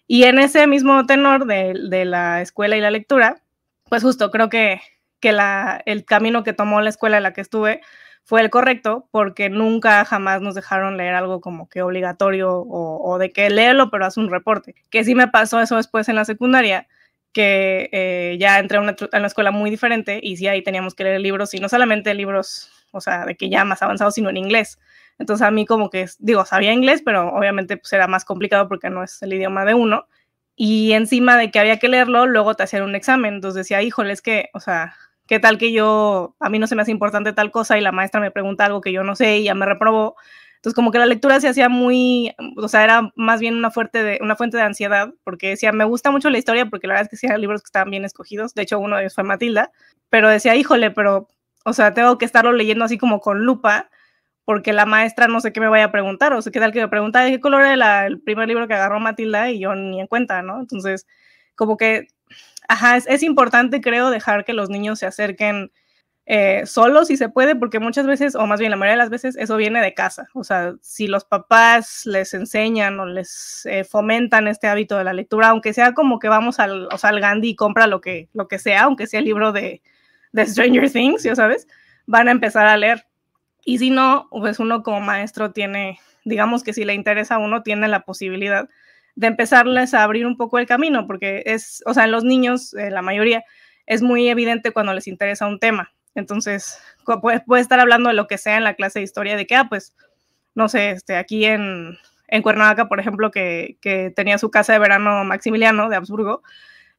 Y 0.06 0.24
en 0.24 0.38
ese 0.38 0.66
mismo 0.66 1.06
tenor 1.06 1.46
de, 1.46 2.04
la 2.04 2.42
escuela 2.42 2.76
y 2.76 2.80
la 2.80 2.90
lectura, 2.90 3.42
pues 3.88 4.02
justo 4.02 4.30
creo 4.30 4.48
que, 4.48 4.80
el 5.22 6.04
camino 6.04 6.44
que 6.44 6.52
tomó 6.52 6.82
la 6.82 6.90
escuela 6.90 7.16
en 7.16 7.22
la 7.22 7.32
que 7.32 7.40
estuve 7.40 7.80
fue 8.24 8.42
el 8.42 8.50
correcto, 8.50 9.08
porque 9.10 9.48
nunca 9.48 10.04
jamás 10.04 10.42
nos 10.42 10.54
dejaron 10.54 10.98
leer 10.98 11.14
algo 11.14 11.40
como 11.40 11.66
que 11.68 11.80
obligatorio 11.80 12.60
o, 12.60 13.18
de 13.18 13.32
que 13.32 13.48
léelo, 13.48 13.90
pero 13.90 14.04
haz 14.04 14.18
un 14.18 14.30
reporte. 14.30 14.74
Que 14.90 15.02
sí 15.02 15.14
me 15.14 15.28
pasó 15.28 15.60
eso 15.62 15.76
después 15.76 16.08
en 16.10 16.16
la 16.16 16.26
secundaria, 16.26 16.88
que 17.32 17.88
eh, 17.92 18.36
ya 18.38 18.58
entré 18.58 18.76
a 18.78 18.80
una, 18.82 18.96
a 19.12 19.16
una, 19.16 19.26
escuela 19.26 19.50
muy 19.50 19.70
diferente 19.70 20.20
y 20.22 20.36
sí 20.36 20.46
ahí 20.46 20.62
teníamos 20.62 20.94
que 20.94 21.04
leer 21.04 21.20
libros, 21.20 21.54
y 21.54 21.58
no 21.58 21.70
solamente 21.70 22.12
libros, 22.14 22.70
o 22.92 23.00
sea, 23.00 23.24
de 23.24 23.34
que 23.34 23.48
ya 23.48 23.64
más 23.64 23.82
avanzados, 23.82 24.14
sino 24.14 24.28
en 24.28 24.36
inglés. 24.36 24.78
Entonces 25.18 25.46
a 25.46 25.50
mí 25.50 25.66
como 25.66 25.90
que, 25.90 26.06
digo, 26.18 26.44
sabía 26.44 26.72
inglés, 26.72 27.02
pero 27.04 27.28
obviamente 27.28 27.76
pues 27.76 27.92
era 27.92 28.06
más 28.06 28.24
complicado 28.24 28.68
porque 28.68 28.90
no 28.90 29.02
es 29.04 29.22
el 29.22 29.32
idioma 29.32 29.64
de 29.64 29.74
uno. 29.74 30.06
Y 30.56 30.92
encima 30.92 31.36
de 31.36 31.50
que 31.50 31.58
había 31.58 31.78
que 31.78 31.88
leerlo, 31.88 32.26
luego 32.26 32.54
te 32.54 32.62
hacían 32.62 32.82
un 32.84 32.94
examen. 32.94 33.34
Entonces 33.34 33.56
decía, 33.56 33.82
híjole, 33.82 34.12
es 34.12 34.22
que, 34.22 34.50
o 34.54 34.60
sea, 34.60 34.94
¿qué 35.26 35.40
tal 35.40 35.58
que 35.58 35.72
yo, 35.72 36.36
a 36.40 36.48
mí 36.48 36.58
no 36.58 36.66
se 36.66 36.76
me 36.76 36.82
hace 36.82 36.90
importante 36.90 37.32
tal 37.32 37.50
cosa 37.50 37.78
y 37.78 37.80
la 37.80 37.92
maestra 37.92 38.20
me 38.20 38.30
pregunta 38.30 38.64
algo 38.66 38.80
que 38.80 38.92
yo 38.92 39.02
no 39.04 39.16
sé 39.16 39.38
y 39.38 39.44
ya 39.44 39.54
me 39.54 39.66
reprobó? 39.66 40.16
Entonces 40.64 40.76
como 40.76 40.92
que 40.92 40.98
la 40.98 41.04
lectura 41.04 41.40
se 41.40 41.48
hacía 41.48 41.68
muy, 41.68 42.34
o 42.56 42.68
sea, 42.68 42.84
era 42.84 43.12
más 43.16 43.38
bien 43.38 43.54
una, 43.54 43.70
fuerte 43.70 44.02
de, 44.02 44.18
una 44.22 44.34
fuente 44.34 44.56
de 44.56 44.62
ansiedad, 44.62 45.12
porque 45.22 45.50
decía, 45.50 45.72
me 45.72 45.84
gusta 45.84 46.10
mucho 46.10 46.30
la 46.30 46.38
historia, 46.38 46.70
porque 46.70 46.86
la 46.86 46.94
verdad 46.94 47.04
es 47.04 47.10
que 47.10 47.16
sí 47.18 47.26
eran 47.26 47.42
libros 47.42 47.60
que 47.60 47.66
estaban 47.66 47.90
bien 47.90 48.06
escogidos. 48.06 48.54
De 48.54 48.62
hecho, 48.62 48.78
uno 48.78 48.96
de 48.96 49.02
ellos 49.02 49.14
fue 49.14 49.24
Matilda, 49.24 49.72
pero 50.08 50.26
decía, 50.30 50.56
híjole, 50.56 50.90
pero, 50.90 51.28
o 51.66 51.74
sea, 51.74 51.92
tengo 51.92 52.16
que 52.16 52.24
estarlo 52.24 52.52
leyendo 52.52 52.86
así 52.86 52.96
como 52.96 53.20
con 53.20 53.44
lupa 53.44 53.90
porque 54.44 54.72
la 54.72 54.86
maestra 54.86 55.26
no 55.28 55.40
sé 55.40 55.52
qué 55.52 55.60
me 55.60 55.68
vaya 55.68 55.86
a 55.86 55.92
preguntar, 55.92 56.32
o 56.32 56.42
sea, 56.42 56.52
qué 56.52 56.60
tal 56.60 56.72
que 56.72 56.80
me 56.80 56.88
pregunta 56.88 57.22
de 57.22 57.30
qué 57.30 57.40
color 57.40 57.62
era 57.62 58.06
el 58.06 58.20
primer 58.20 58.48
libro 58.48 58.68
que 58.68 58.74
agarró 58.74 59.00
Matilda 59.00 59.50
y 59.50 59.60
yo 59.60 59.74
ni 59.74 60.00
en 60.00 60.06
cuenta, 60.06 60.42
¿no? 60.42 60.60
Entonces, 60.60 61.06
como 61.54 61.76
que, 61.76 62.08
ajá, 62.68 62.96
es, 62.96 63.22
importante, 63.22 63.80
creo, 63.80 64.10
dejar 64.10 64.44
que 64.44 64.52
los 64.52 64.68
niños 64.68 64.98
se 64.98 65.06
acerquen 65.06 65.72
eh, 66.26 66.64
solos 66.66 67.08
si 67.08 67.16
se 67.16 67.28
puede, 67.28 67.56
porque 67.56 67.78
muchas 67.78 68.06
veces, 68.06 68.34
o 68.34 68.46
más 68.46 68.60
bien 68.60 68.70
la 68.70 68.76
mayoría 68.76 68.94
de 68.94 69.04
las 69.04 69.10
veces, 69.10 69.36
eso 69.36 69.56
viene 69.56 69.80
de 69.80 69.94
casa. 69.94 70.28
O 70.34 70.44
sea, 70.44 70.74
si 70.82 71.06
los 71.06 71.24
papás 71.24 72.04
les 72.06 72.34
enseñan 72.34 72.98
o 73.00 73.06
les 73.06 73.64
eh, 73.66 73.84
fomentan 73.84 74.48
este 74.48 74.66
hábito 74.68 74.98
de 74.98 75.04
la 75.04 75.12
lectura, 75.12 75.48
aunque 75.48 75.72
sea 75.72 75.92
como 75.94 76.18
que 76.18 76.28
vamos 76.28 76.60
al, 76.60 76.88
o 76.92 76.98
sea, 76.98 77.10
al 77.10 77.20
Gandhi 77.20 77.50
y 77.50 77.56
compra 77.56 77.86
lo 77.86 78.00
que, 78.00 78.28
lo 78.34 78.48
que 78.48 78.58
sea, 78.58 78.84
aunque 78.84 79.06
sea 79.06 79.20
el 79.20 79.26
libro 79.26 79.52
de, 79.52 79.82
de 80.32 80.46
Stranger 80.46 80.90
Things, 80.90 81.22
ya 81.22 81.34
sabes, 81.34 81.66
van 82.06 82.28
a 82.28 82.32
empezar 82.32 82.66
a 82.66 82.76
leer 82.76 83.06
y 83.64 83.78
si 83.78 83.90
no, 83.90 84.28
pues 84.30 84.58
uno 84.58 84.82
como 84.82 85.00
maestro 85.00 85.52
tiene, 85.52 85.98
digamos 86.24 86.62
que 86.62 86.72
si 86.72 86.84
le 86.84 86.94
interesa 86.94 87.36
a 87.36 87.38
uno, 87.38 87.62
tiene 87.62 87.88
la 87.88 88.00
posibilidad 88.00 88.68
de 89.16 89.26
empezarles 89.28 89.94
a 89.94 90.02
abrir 90.02 90.26
un 90.26 90.36
poco 90.36 90.58
el 90.58 90.66
camino, 90.66 91.06
porque 91.06 91.42
es, 91.46 91.82
o 91.86 91.94
sea, 91.94 92.04
en 92.04 92.12
los 92.12 92.24
niños, 92.24 92.74
la 92.74 93.02
mayoría, 93.02 93.44
es 93.86 94.02
muy 94.02 94.28
evidente 94.28 94.72
cuando 94.72 94.92
les 94.92 95.06
interesa 95.06 95.46
un 95.46 95.58
tema. 95.58 95.92
Entonces, 96.14 96.78
puede, 97.20 97.40
puede, 97.40 97.62
estar 97.62 97.80
hablando 97.80 98.08
de 98.08 98.14
lo 98.14 98.26
que 98.26 98.38
sea 98.38 98.56
en 98.56 98.64
la 98.64 98.74
clase 98.74 98.98
de 98.98 99.04
historia, 99.04 99.36
de 99.36 99.46
que, 99.46 99.56
ah, 99.56 99.66
pues, 99.68 99.94
no 100.54 100.68
sé, 100.68 100.90
este, 100.90 101.16
aquí 101.16 101.44
en, 101.44 101.98
en 102.28 102.42
Cuernavaca, 102.42 102.88
por 102.88 103.00
ejemplo, 103.00 103.30
que, 103.30 103.78
que 103.80 104.12
tenía 104.14 104.38
su 104.38 104.50
casa 104.50 104.72
de 104.72 104.78
verano 104.78 105.24
Maximiliano 105.24 105.88
de 105.88 105.96
Habsburgo, 105.96 106.42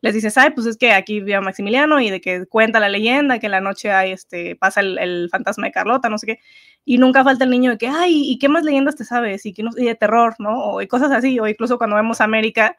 les 0.02 0.14
dices, 0.14 0.38
ay, 0.38 0.52
pues 0.52 0.68
es 0.68 0.78
que 0.78 0.92
aquí 0.92 1.20
vive 1.22 1.40
Maximiliano 1.42 2.00
y 2.00 2.10
de 2.10 2.22
que 2.22 2.46
cuenta 2.46 2.80
la 2.80 2.90
leyenda, 2.90 3.40
que 3.40 3.48
en 3.48 3.52
la 3.52 3.62
noche 3.62 3.92
hay, 3.92 4.12
este, 4.12 4.56
pasa 4.56 4.82
el, 4.82 5.30
fantasma 5.32 5.68
de 5.68 5.72
Carlota, 5.72 6.10
no 6.10 6.18
sé 6.18 6.28
qué, 6.28 6.40
y 6.84 6.98
nunca 6.98 7.24
falta 7.24 7.44
el 7.44 7.50
niño 7.50 7.72
de 7.72 7.78
que, 7.78 7.88
ay, 7.88 8.24
¿y 8.30 8.38
qué 8.38 8.50
más 8.50 8.64
leyendas 8.64 8.96
te 8.96 9.06
sabes? 9.06 9.46
Y, 9.46 9.54
que 9.54 9.64
no, 9.64 9.72
y 9.75 9.86
de 9.86 9.96
terror, 9.96 10.36
¿no? 10.40 10.64
O 10.64 10.82
y 10.82 10.88
cosas 10.88 11.12
así, 11.12 11.40
o 11.40 11.48
incluso 11.48 11.78
cuando 11.78 11.96
vemos 11.96 12.22
América, 12.22 12.78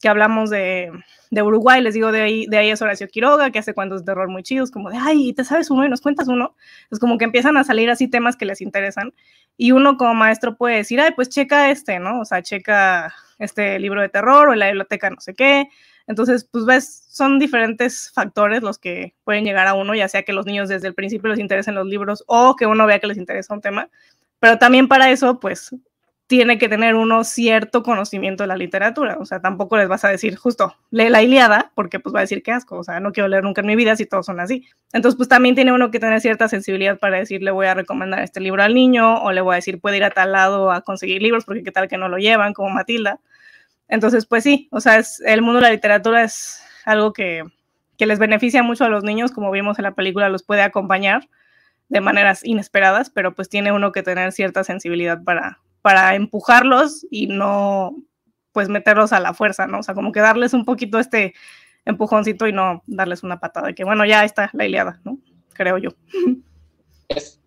que 0.00 0.08
hablamos 0.08 0.50
de, 0.50 0.90
de, 1.30 1.42
Uruguay, 1.42 1.80
les 1.80 1.94
digo, 1.94 2.12
de 2.12 2.22
ahí, 2.22 2.46
de 2.46 2.58
ahí 2.58 2.70
es 2.70 2.82
Horacio 2.82 3.08
Quiroga, 3.08 3.50
que 3.50 3.60
hace 3.60 3.74
cuentos 3.74 4.00
de 4.00 4.06
terror 4.06 4.28
muy 4.28 4.42
chidos, 4.42 4.70
como 4.70 4.90
de, 4.90 4.96
ay, 5.00 5.32
¿te 5.32 5.44
sabes 5.44 5.70
uno 5.70 5.86
y 5.86 5.88
nos 5.88 6.00
cuentas 6.00 6.28
uno? 6.28 6.56
Es 6.90 6.98
como 6.98 7.18
que 7.18 7.24
empiezan 7.24 7.56
a 7.56 7.64
salir 7.64 7.90
así 7.90 8.08
temas 8.08 8.36
que 8.36 8.46
les 8.46 8.60
interesan, 8.60 9.14
y 9.56 9.72
uno 9.72 9.96
como 9.96 10.14
maestro 10.14 10.56
puede 10.56 10.76
decir, 10.76 11.00
ay, 11.00 11.12
pues 11.14 11.28
checa 11.28 11.70
este, 11.70 12.00
¿no? 12.00 12.20
O 12.20 12.24
sea, 12.24 12.42
checa 12.42 13.14
este 13.38 13.78
libro 13.78 14.00
de 14.00 14.08
terror 14.08 14.48
o 14.48 14.54
la 14.54 14.66
biblioteca 14.66 15.10
no 15.10 15.20
sé 15.20 15.34
qué, 15.34 15.68
entonces, 16.06 16.48
pues 16.50 16.64
ves, 16.64 17.06
son 17.10 17.38
diferentes 17.38 18.10
factores 18.12 18.62
los 18.62 18.78
que 18.78 19.14
pueden 19.24 19.44
llegar 19.44 19.66
a 19.66 19.74
uno, 19.74 19.94
ya 19.94 20.08
sea 20.08 20.22
que 20.22 20.32
los 20.32 20.46
niños 20.46 20.68
desde 20.68 20.88
el 20.88 20.94
principio 20.94 21.30
les 21.30 21.38
interesen 21.38 21.74
los 21.74 21.86
libros 21.86 22.24
o 22.26 22.56
que 22.56 22.66
uno 22.66 22.86
vea 22.86 22.98
que 22.98 23.06
les 23.06 23.18
interesa 23.18 23.54
un 23.54 23.60
tema, 23.60 23.88
pero 24.38 24.58
también 24.58 24.88
para 24.88 25.10
eso, 25.10 25.40
pues 25.40 25.74
tiene 26.26 26.56
que 26.56 26.70
tener 26.70 26.94
uno 26.94 27.22
cierto 27.22 27.82
conocimiento 27.82 28.42
de 28.42 28.46
la 28.46 28.56
literatura, 28.56 29.18
o 29.20 29.26
sea, 29.26 29.40
tampoco 29.40 29.76
les 29.76 29.88
vas 29.88 30.04
a 30.04 30.08
decir 30.08 30.36
justo, 30.36 30.74
lee 30.90 31.10
la 31.10 31.22
Iliada, 31.22 31.70
porque 31.74 32.00
pues 32.00 32.14
va 32.14 32.20
a 32.20 32.22
decir 32.22 32.42
qué 32.42 32.50
asco, 32.52 32.78
o 32.78 32.84
sea, 32.84 32.98
no 32.98 33.12
quiero 33.12 33.28
leer 33.28 33.44
nunca 33.44 33.60
en 33.60 33.66
mi 33.66 33.76
vida 33.76 33.94
si 33.94 34.06
todos 34.06 34.26
son 34.26 34.40
así. 34.40 34.66
Entonces, 34.92 35.16
pues 35.16 35.28
también 35.28 35.54
tiene 35.54 35.72
uno 35.72 35.90
que 35.90 36.00
tener 36.00 36.20
cierta 36.20 36.48
sensibilidad 36.48 36.98
para 36.98 37.18
decir, 37.18 37.42
le 37.42 37.50
voy 37.50 37.66
a 37.66 37.74
recomendar 37.74 38.22
este 38.22 38.40
libro 38.40 38.62
al 38.62 38.74
niño, 38.74 39.22
o 39.22 39.32
le 39.32 39.42
voy 39.42 39.52
a 39.52 39.56
decir, 39.56 39.80
puede 39.80 39.98
ir 39.98 40.04
a 40.04 40.10
tal 40.10 40.32
lado 40.32 40.72
a 40.72 40.80
conseguir 40.80 41.20
libros, 41.20 41.44
porque 41.44 41.62
qué 41.62 41.72
tal 41.72 41.88
que 41.88 41.98
no 41.98 42.08
lo 42.08 42.16
llevan, 42.16 42.54
como 42.54 42.70
Matilda. 42.70 43.20
Entonces, 43.88 44.26
pues 44.26 44.44
sí, 44.44 44.68
o 44.70 44.80
sea, 44.80 44.98
es, 44.98 45.20
el 45.24 45.42
mundo 45.42 45.60
de 45.60 45.66
la 45.66 45.72
literatura 45.72 46.24
es 46.24 46.62
algo 46.84 47.12
que, 47.12 47.44
que, 47.96 48.06
les 48.06 48.18
beneficia 48.18 48.62
mucho 48.62 48.84
a 48.84 48.88
los 48.88 49.04
niños, 49.04 49.32
como 49.32 49.50
vimos 49.50 49.78
en 49.78 49.84
la 49.84 49.94
película, 49.94 50.28
los 50.28 50.42
puede 50.42 50.62
acompañar 50.62 51.28
de 51.88 52.00
maneras 52.00 52.44
inesperadas, 52.44 53.10
pero 53.10 53.34
pues 53.34 53.48
tiene 53.48 53.72
uno 53.72 53.92
que 53.92 54.02
tener 54.02 54.32
cierta 54.32 54.64
sensibilidad 54.64 55.22
para, 55.22 55.60
para 55.82 56.14
empujarlos 56.14 57.06
y 57.10 57.26
no 57.26 57.94
pues 58.52 58.68
meterlos 58.68 59.12
a 59.12 59.20
la 59.20 59.34
fuerza, 59.34 59.66
¿no? 59.66 59.80
O 59.80 59.82
sea, 59.82 59.94
como 59.94 60.12
que 60.12 60.20
darles 60.20 60.54
un 60.54 60.64
poquito 60.64 60.98
este 60.98 61.34
empujoncito 61.84 62.46
y 62.46 62.52
no 62.52 62.82
darles 62.86 63.22
una 63.22 63.40
patada 63.40 63.72
que, 63.72 63.84
bueno, 63.84 64.04
ya 64.06 64.24
está 64.24 64.48
la 64.54 64.64
Iliada, 64.64 65.00
¿no? 65.04 65.18
Creo 65.52 65.78
yo. 65.78 65.90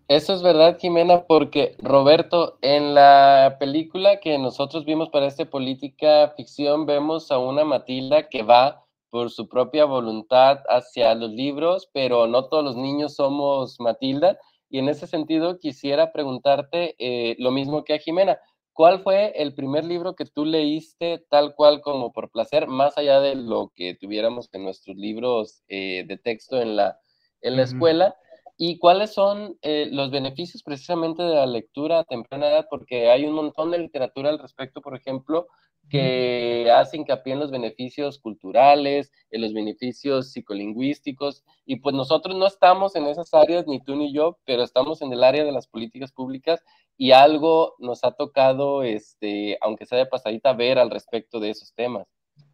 Eso 0.08 0.32
es 0.32 0.42
verdad, 0.42 0.78
Jimena, 0.78 1.26
porque 1.26 1.76
Roberto, 1.80 2.56
en 2.62 2.94
la 2.94 3.58
película 3.60 4.20
que 4.20 4.38
nosotros 4.38 4.86
vimos 4.86 5.10
para 5.10 5.26
este 5.26 5.44
política 5.44 6.32
ficción, 6.34 6.86
vemos 6.86 7.30
a 7.30 7.36
una 7.36 7.62
Matilda 7.66 8.26
que 8.30 8.42
va 8.42 8.86
por 9.10 9.30
su 9.30 9.50
propia 9.50 9.84
voluntad 9.84 10.60
hacia 10.70 11.14
los 11.14 11.30
libros, 11.32 11.90
pero 11.92 12.26
no 12.26 12.46
todos 12.46 12.64
los 12.64 12.76
niños 12.76 13.16
somos 13.16 13.78
Matilda. 13.80 14.38
Y 14.70 14.78
en 14.78 14.88
ese 14.88 15.06
sentido 15.06 15.58
quisiera 15.58 16.10
preguntarte 16.10 16.94
eh, 16.98 17.36
lo 17.38 17.50
mismo 17.50 17.84
que 17.84 17.92
a 17.92 17.98
Jimena. 17.98 18.38
¿Cuál 18.72 19.00
fue 19.00 19.34
el 19.36 19.52
primer 19.52 19.84
libro 19.84 20.14
que 20.14 20.24
tú 20.24 20.46
leíste 20.46 21.22
tal 21.28 21.54
cual 21.54 21.82
como 21.82 22.12
por 22.14 22.30
placer, 22.30 22.66
más 22.66 22.96
allá 22.96 23.20
de 23.20 23.34
lo 23.34 23.72
que 23.76 23.94
tuviéramos 23.94 24.48
en 24.54 24.64
nuestros 24.64 24.96
libros 24.96 25.62
eh, 25.68 26.04
de 26.08 26.16
texto 26.16 26.58
en 26.58 26.76
la, 26.76 26.98
en 27.42 27.56
la 27.56 27.64
escuela? 27.64 28.16
¿Y 28.60 28.78
cuáles 28.78 29.14
son 29.14 29.56
eh, 29.62 29.88
los 29.92 30.10
beneficios 30.10 30.64
precisamente 30.64 31.22
de 31.22 31.36
la 31.36 31.46
lectura 31.46 32.00
a 32.00 32.04
temprana 32.04 32.48
edad? 32.48 32.66
Porque 32.68 33.08
hay 33.08 33.24
un 33.24 33.32
montón 33.32 33.70
de 33.70 33.78
literatura 33.78 34.30
al 34.30 34.40
respecto, 34.40 34.82
por 34.82 34.96
ejemplo, 34.96 35.46
que 35.88 36.70
hace 36.74 36.96
hincapié 36.96 37.34
en 37.34 37.38
los 37.38 37.52
beneficios 37.52 38.18
culturales, 38.18 39.12
en 39.30 39.42
los 39.42 39.54
beneficios 39.54 40.32
psicolingüísticos, 40.32 41.44
y 41.64 41.76
pues 41.76 41.94
nosotros 41.94 42.36
no 42.36 42.46
estamos 42.46 42.96
en 42.96 43.06
esas 43.06 43.32
áreas, 43.32 43.66
ni 43.68 43.80
tú 43.80 43.94
ni 43.94 44.12
yo, 44.12 44.38
pero 44.44 44.64
estamos 44.64 45.02
en 45.02 45.12
el 45.12 45.22
área 45.22 45.44
de 45.44 45.52
las 45.52 45.68
políticas 45.68 46.12
públicas 46.12 46.62
y 46.96 47.12
algo 47.12 47.76
nos 47.78 48.02
ha 48.02 48.10
tocado, 48.10 48.82
este, 48.82 49.56
aunque 49.60 49.86
sea 49.86 49.98
de 49.98 50.06
pasadita, 50.06 50.52
ver 50.52 50.78
al 50.78 50.90
respecto 50.90 51.38
de 51.38 51.50
esos 51.50 51.72
temas. 51.74 52.08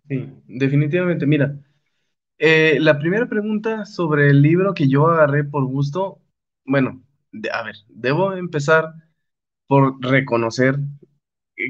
Sí, 0.07 0.29
definitivamente. 0.47 1.27
Mira, 1.27 1.57
eh, 2.39 2.79
la 2.81 2.99
primera 2.99 3.27
pregunta 3.27 3.85
sobre 3.85 4.31
el 4.31 4.43
libro 4.43 4.75
que 4.75 4.89
yo 4.89 5.07
agarré 5.07 5.45
por 5.45 5.65
gusto, 5.67 6.21
bueno, 6.65 7.03
a 7.53 7.63
ver, 7.63 7.77
debo 7.89 8.33
empezar 8.35 8.93
por 9.67 10.03
reconocer 10.03 10.77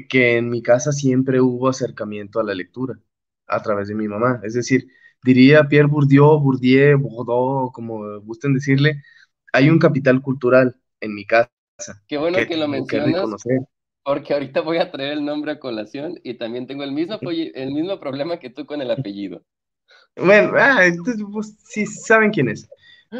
que 0.09 0.37
en 0.37 0.49
mi 0.49 0.61
casa 0.61 0.91
siempre 0.91 1.41
hubo 1.41 1.69
acercamiento 1.69 2.39
a 2.39 2.43
la 2.43 2.55
lectura 2.55 2.99
a 3.47 3.61
través 3.61 3.87
de 3.87 3.95
mi 3.95 4.07
mamá. 4.07 4.41
Es 4.43 4.53
decir, 4.53 4.87
diría 5.23 5.67
Pierre 5.67 5.87
Bourdieu, 5.87 6.39
Bourdieu, 6.39 6.99
Bourdieu, 6.99 7.71
como 7.71 8.19
gusten 8.21 8.53
decirle, 8.53 9.01
hay 9.53 9.69
un 9.69 9.79
capital 9.79 10.21
cultural 10.21 10.75
en 10.99 11.13
mi 11.13 11.25
casa. 11.25 11.51
Qué 12.07 12.17
bueno 12.17 12.37
que, 12.47 12.57
lo 12.57 12.67
mencionas. 12.67 13.43
porque 14.03 14.33
ahorita 14.33 14.61
voy 14.61 14.77
a 14.77 14.91
traer 14.91 15.13
el 15.13 15.25
nombre 15.25 15.53
a 15.53 15.59
colación 15.59 16.19
y 16.23 16.35
también 16.35 16.67
tengo 16.67 16.83
el 16.83 16.91
mismo, 16.91 17.19
el 17.53 17.71
mismo 17.71 17.99
problema 17.99 18.39
que 18.39 18.49
tú 18.49 18.65
con 18.65 18.81
el 18.81 18.91
apellido. 18.91 19.43
Bueno, 20.17 20.53
ah, 20.57 20.81
pues, 21.31 21.55
sí 21.63 21.85
saben 21.85 22.31
quién 22.31 22.49
es. 22.49 22.67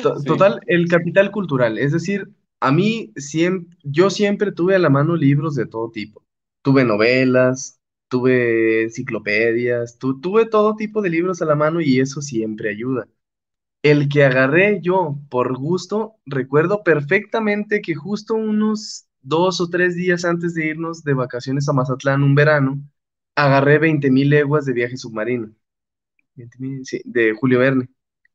Total, 0.02 0.62
el 0.68 0.88
capital 0.88 1.32
cultural. 1.32 1.78
Es 1.78 1.92
decir, 1.92 2.30
a 2.60 2.72
mí 2.72 3.12
siempre, 3.16 3.78
yo 3.84 4.10
siempre 4.10 4.52
tuve 4.52 4.76
a 4.76 4.80
la 4.80 4.90
mano 4.90 5.16
libros 5.16 5.56
de 5.56 5.66
todo 5.66 5.92
tipo 5.92 6.26
tuve 6.66 6.84
novelas, 6.84 7.80
tuve 8.10 8.84
enciclopedias, 8.86 10.00
tuve 10.00 10.48
todo 10.48 10.76
tipo 10.76 11.04
de 11.04 11.12
libros 11.12 11.42
a 11.42 11.46
la 11.46 11.56
mano 11.56 11.80
y 11.80 12.00
eso 12.00 12.22
siempre 12.24 12.72
ayuda. 12.72 13.08
El 13.84 14.10
que 14.10 14.26
agarré 14.26 14.82
yo 14.82 15.20
por 15.30 15.58
gusto, 15.58 16.16
recuerdo 16.26 16.84
perfectamente 16.84 17.82
que 17.82 17.96
justo 17.96 18.36
unos 18.36 19.08
dos 19.22 19.62
o 19.62 19.70
tres 19.70 19.96
días 19.96 20.26
antes 20.26 20.56
de 20.56 20.68
irnos 20.68 21.04
de 21.04 21.14
vacaciones 21.14 21.70
a 21.70 21.74
Mazatlán 21.74 22.24
un 22.24 22.36
verano, 22.36 22.82
agarré 23.36 23.80
20.000 23.80 24.30
leguas 24.30 24.66
de 24.66 24.74
viaje 24.74 24.98
submarino, 24.98 25.52
de 26.36 27.34
Julio 27.34 27.60
Verne. 27.60 27.88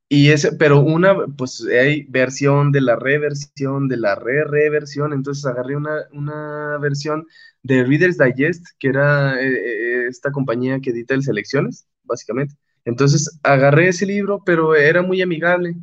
Y 0.09 0.31
ese, 0.31 0.53
pero 0.57 0.81
una, 0.81 1.15
pues 1.39 1.65
hay 1.67 2.03
versión 2.09 2.73
de 2.73 2.81
la 2.81 2.97
reversión, 2.97 3.87
de 3.89 3.97
la 3.97 4.17
re-reversión, 4.17 5.13
entonces 5.13 5.47
agarré 5.47 5.77
una, 5.77 6.09
una 6.13 6.79
versión 6.79 7.27
de 7.63 7.85
Reader's 7.85 8.19
Digest, 8.19 8.67
que 8.81 8.89
era 8.89 9.41
eh, 9.41 9.53
eh, 9.53 10.07
esta 10.09 10.33
compañía 10.33 10.81
que 10.81 10.91
edita 10.91 11.15
el 11.15 11.23
Selecciones, 11.23 11.87
básicamente. 12.03 12.57
Entonces 12.85 13.39
agarré 13.45 13.89
ese 13.89 14.07
libro, 14.07 14.43
pero 14.45 14.75
era 14.75 15.03
muy 15.03 15.23
amigable 15.23 15.77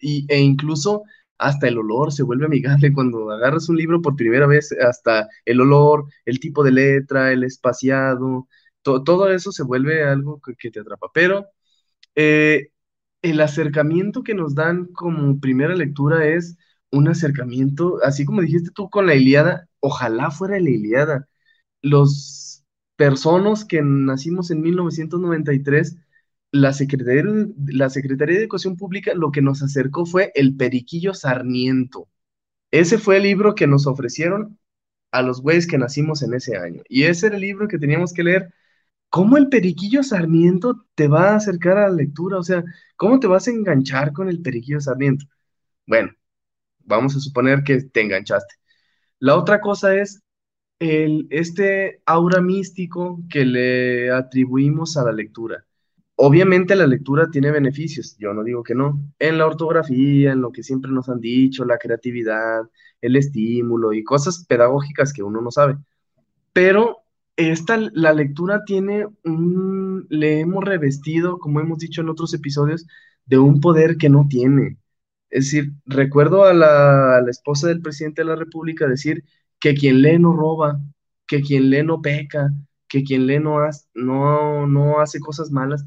y, 0.00 0.24
e 0.28 0.40
incluso 0.40 1.02
hasta 1.38 1.68
el 1.68 1.78
olor 1.78 2.12
se 2.12 2.22
vuelve 2.22 2.46
amigable 2.46 2.92
cuando 2.94 3.30
agarras 3.30 3.68
un 3.68 3.76
libro 3.76 4.00
por 4.00 4.16
primera 4.16 4.46
vez, 4.46 4.72
hasta 4.80 5.28
el 5.44 5.60
olor, 5.60 6.06
el 6.24 6.40
tipo 6.40 6.64
de 6.64 6.72
letra, 6.72 7.32
el 7.32 7.44
espaciado, 7.44 8.48
todo 8.82 9.30
eso 9.30 9.50
se 9.52 9.62
vuelve 9.62 10.04
algo 10.04 10.40
que, 10.58 10.70
te 10.70 10.80
atrapa. 10.80 11.08
Pero 11.12 11.46
eh, 12.16 12.70
el 13.22 13.40
acercamiento 13.40 14.22
que 14.22 14.34
nos 14.34 14.54
dan 14.54 14.86
como 14.86 15.40
primera 15.40 15.74
lectura 15.74 16.26
es 16.26 16.56
un 16.90 17.08
acercamiento, 17.08 17.98
así 18.04 18.24
como 18.24 18.42
dijiste 18.42 18.70
tú 18.74 18.90
con 18.90 19.06
la 19.06 19.14
Iliada, 19.14 19.68
ojalá 19.80 20.30
fuera 20.30 20.60
la 20.60 20.70
Iliada. 20.70 21.28
Los 21.82 22.64
personas 22.96 23.64
que 23.64 23.82
nacimos 23.82 24.50
en 24.50 24.62
1993, 24.62 25.96
la 26.52 26.72
Secretaría, 26.72 27.24
la 27.66 27.90
Secretaría 27.90 28.36
de 28.36 28.42
Educación 28.42 28.76
Pública 28.76 29.12
lo 29.14 29.32
que 29.32 29.42
nos 29.42 29.62
acercó 29.62 30.06
fue 30.06 30.32
el 30.34 30.56
Periquillo 30.56 31.14
Sarmiento. 31.14 32.08
Ese 32.70 32.98
fue 32.98 33.18
el 33.18 33.24
libro 33.24 33.54
que 33.54 33.66
nos 33.66 33.86
ofrecieron 33.86 34.58
a 35.12 35.22
los 35.22 35.42
güeyes 35.42 35.66
que 35.66 35.78
nacimos 35.78 36.22
en 36.22 36.34
ese 36.34 36.56
año. 36.56 36.82
Y 36.88 37.04
ese 37.04 37.28
era 37.28 37.36
el 37.36 37.42
libro 37.42 37.68
que 37.68 37.78
teníamos 37.78 38.12
que 38.12 38.24
leer. 38.24 38.54
¿Cómo 39.14 39.36
el 39.36 39.48
Periquillo 39.48 40.02
Sarmiento 40.02 40.86
te 40.96 41.06
va 41.06 41.30
a 41.30 41.36
acercar 41.36 41.78
a 41.78 41.88
la 41.88 41.94
lectura? 41.94 42.36
O 42.36 42.42
sea, 42.42 42.64
¿cómo 42.96 43.20
te 43.20 43.28
vas 43.28 43.46
a 43.46 43.52
enganchar 43.52 44.12
con 44.12 44.28
el 44.28 44.42
Periquillo 44.42 44.80
Sarmiento? 44.80 45.24
Bueno, 45.86 46.10
vamos 46.80 47.14
a 47.14 47.20
suponer 47.20 47.62
que 47.62 47.80
te 47.80 48.00
enganchaste. 48.00 48.56
La 49.20 49.36
otra 49.36 49.60
cosa 49.60 49.94
es 49.94 50.20
el, 50.80 51.28
este 51.30 52.02
aura 52.06 52.40
místico 52.40 53.20
que 53.30 53.44
le 53.44 54.10
atribuimos 54.10 54.96
a 54.96 55.04
la 55.04 55.12
lectura. 55.12 55.64
Obviamente 56.16 56.74
la 56.74 56.88
lectura 56.88 57.30
tiene 57.30 57.52
beneficios, 57.52 58.16
yo 58.18 58.34
no 58.34 58.42
digo 58.42 58.64
que 58.64 58.74
no, 58.74 59.00
en 59.20 59.38
la 59.38 59.46
ortografía, 59.46 60.32
en 60.32 60.40
lo 60.40 60.50
que 60.50 60.64
siempre 60.64 60.90
nos 60.90 61.08
han 61.08 61.20
dicho, 61.20 61.64
la 61.64 61.78
creatividad, 61.78 62.62
el 63.00 63.14
estímulo 63.14 63.92
y 63.92 64.02
cosas 64.02 64.44
pedagógicas 64.48 65.12
que 65.12 65.22
uno 65.22 65.40
no 65.40 65.52
sabe. 65.52 65.76
Pero 66.52 67.03
esta, 67.36 67.78
la 67.92 68.12
lectura 68.12 68.64
tiene 68.64 69.06
un, 69.24 70.06
le 70.08 70.40
hemos 70.40 70.64
revestido, 70.64 71.38
como 71.38 71.60
hemos 71.60 71.78
dicho 71.78 72.00
en 72.00 72.08
otros 72.08 72.34
episodios, 72.34 72.86
de 73.26 73.38
un 73.38 73.60
poder 73.60 73.96
que 73.96 74.08
no 74.08 74.26
tiene. 74.28 74.78
Es 75.30 75.46
decir, 75.46 75.72
recuerdo 75.86 76.44
a 76.44 76.54
la, 76.54 77.24
esposa 77.28 77.68
del 77.68 77.82
presidente 77.82 78.22
de 78.22 78.28
la 78.28 78.36
República 78.36 78.86
decir 78.86 79.24
que 79.60 79.74
quien 79.74 80.02
lee 80.02 80.18
no 80.18 80.32
roba, 80.34 80.80
que 81.26 81.42
quien 81.42 81.70
lee 81.70 81.82
no 81.82 82.00
peca, 82.02 82.50
que 82.88 83.02
quien 83.02 83.26
lee 83.26 83.40
no, 83.40 83.58
no, 83.94 84.66
no 84.66 85.00
hace 85.00 85.20
cosas 85.20 85.50
malas. 85.50 85.84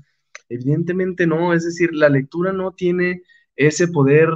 Evidentemente 0.50 1.28
no, 1.28 1.54
es 1.54 1.66
decir, 1.66 1.94
la 1.94 2.10
lectura 2.10 2.52
no 2.54 2.74
tiene 2.74 3.24
ese 3.56 3.88
poder 3.88 4.30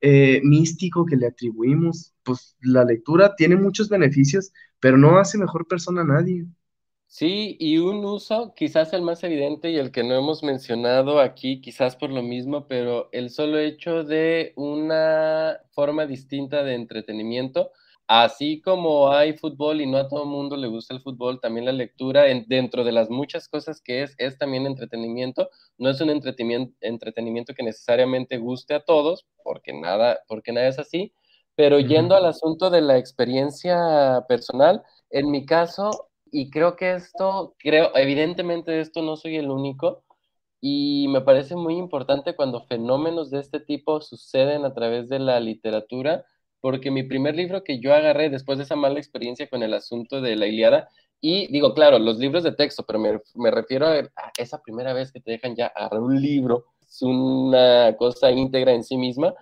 eh, 0.00 0.40
místico 0.44 1.06
que 1.06 1.16
le 1.16 1.26
atribuimos. 1.28 2.14
Pues 2.22 2.56
la 2.60 2.84
lectura 2.84 3.34
tiene 3.36 3.56
muchos 3.56 3.88
beneficios, 3.88 4.52
pero 4.80 4.98
no 4.98 5.18
hace 5.18 5.38
mejor 5.38 5.66
persona 5.66 6.02
a 6.02 6.04
nadie. 6.04 6.46
Sí, 7.12 7.56
y 7.58 7.78
un 7.78 8.04
uso 8.04 8.54
quizás 8.54 8.92
el 8.92 9.02
más 9.02 9.24
evidente 9.24 9.70
y 9.70 9.78
el 9.78 9.90
que 9.90 10.04
no 10.04 10.14
hemos 10.14 10.44
mencionado 10.44 11.18
aquí, 11.20 11.60
quizás 11.60 11.96
por 11.96 12.10
lo 12.10 12.22
mismo, 12.22 12.68
pero 12.68 13.08
el 13.12 13.30
solo 13.30 13.58
hecho 13.58 14.04
de 14.04 14.52
una 14.56 15.58
forma 15.72 16.06
distinta 16.06 16.62
de 16.62 16.74
entretenimiento, 16.74 17.72
así 18.06 18.60
como 18.60 19.10
hay 19.12 19.32
fútbol 19.36 19.80
y 19.80 19.86
no 19.86 19.98
a 19.98 20.08
todo 20.08 20.24
mundo 20.24 20.56
le 20.56 20.68
gusta 20.68 20.94
el 20.94 21.00
fútbol, 21.02 21.40
también 21.40 21.66
la 21.66 21.72
lectura, 21.72 22.24
dentro 22.46 22.84
de 22.84 22.92
las 22.92 23.10
muchas 23.10 23.48
cosas 23.48 23.80
que 23.80 24.04
es, 24.04 24.14
es 24.18 24.38
también 24.38 24.66
entretenimiento, 24.66 25.50
no 25.78 25.90
es 25.90 26.00
un 26.00 26.10
entretenimiento, 26.10 26.76
entretenimiento 26.80 27.54
que 27.54 27.64
necesariamente 27.64 28.38
guste 28.38 28.74
a 28.74 28.84
todos, 28.84 29.26
porque 29.42 29.72
nada, 29.72 30.20
porque 30.28 30.52
nada 30.52 30.68
es 30.68 30.78
así, 30.78 31.12
pero 31.60 31.78
yendo 31.78 32.16
al 32.16 32.24
asunto 32.24 32.70
de 32.70 32.80
la 32.80 32.96
experiencia 32.96 34.24
personal, 34.26 34.82
en 35.10 35.30
mi 35.30 35.44
caso, 35.44 36.08
y 36.32 36.48
creo 36.48 36.74
que 36.74 36.94
esto, 36.94 37.54
creo, 37.58 37.94
evidentemente 37.96 38.80
esto 38.80 39.02
no 39.02 39.18
soy 39.18 39.36
el 39.36 39.50
único, 39.50 40.02
y 40.62 41.06
me 41.10 41.20
parece 41.20 41.56
muy 41.56 41.76
importante 41.76 42.34
cuando 42.34 42.64
fenómenos 42.64 43.30
de 43.30 43.40
este 43.40 43.60
tipo 43.60 44.00
suceden 44.00 44.64
a 44.64 44.72
través 44.72 45.10
de 45.10 45.18
la 45.18 45.38
literatura, 45.38 46.24
porque 46.62 46.90
mi 46.90 47.02
primer 47.02 47.36
libro 47.36 47.62
que 47.62 47.78
yo 47.78 47.92
agarré 47.92 48.30
después 48.30 48.56
de 48.56 48.64
esa 48.64 48.76
mala 48.76 48.98
experiencia 48.98 49.46
con 49.50 49.62
el 49.62 49.74
asunto 49.74 50.22
de 50.22 50.36
la 50.36 50.46
Iliada, 50.46 50.88
y 51.20 51.52
digo, 51.52 51.74
claro, 51.74 51.98
los 51.98 52.16
libros 52.16 52.42
de 52.42 52.52
texto, 52.52 52.86
pero 52.86 52.98
me, 52.98 53.20
me 53.34 53.50
refiero 53.50 53.86
a, 53.86 53.98
a, 53.98 54.32
esa 54.38 54.62
primera 54.62 54.94
vez 54.94 55.12
que 55.12 55.20
te 55.20 55.32
dejan 55.32 55.54
ya 55.56 55.66
agarrar 55.66 56.00
un 56.00 56.22
libro, 56.22 56.64
es 56.80 57.02
una 57.02 57.94
cosa 57.98 58.30
íntegra 58.30 58.72
en 58.72 58.82
sí 58.82 58.96
misma, 58.96 59.34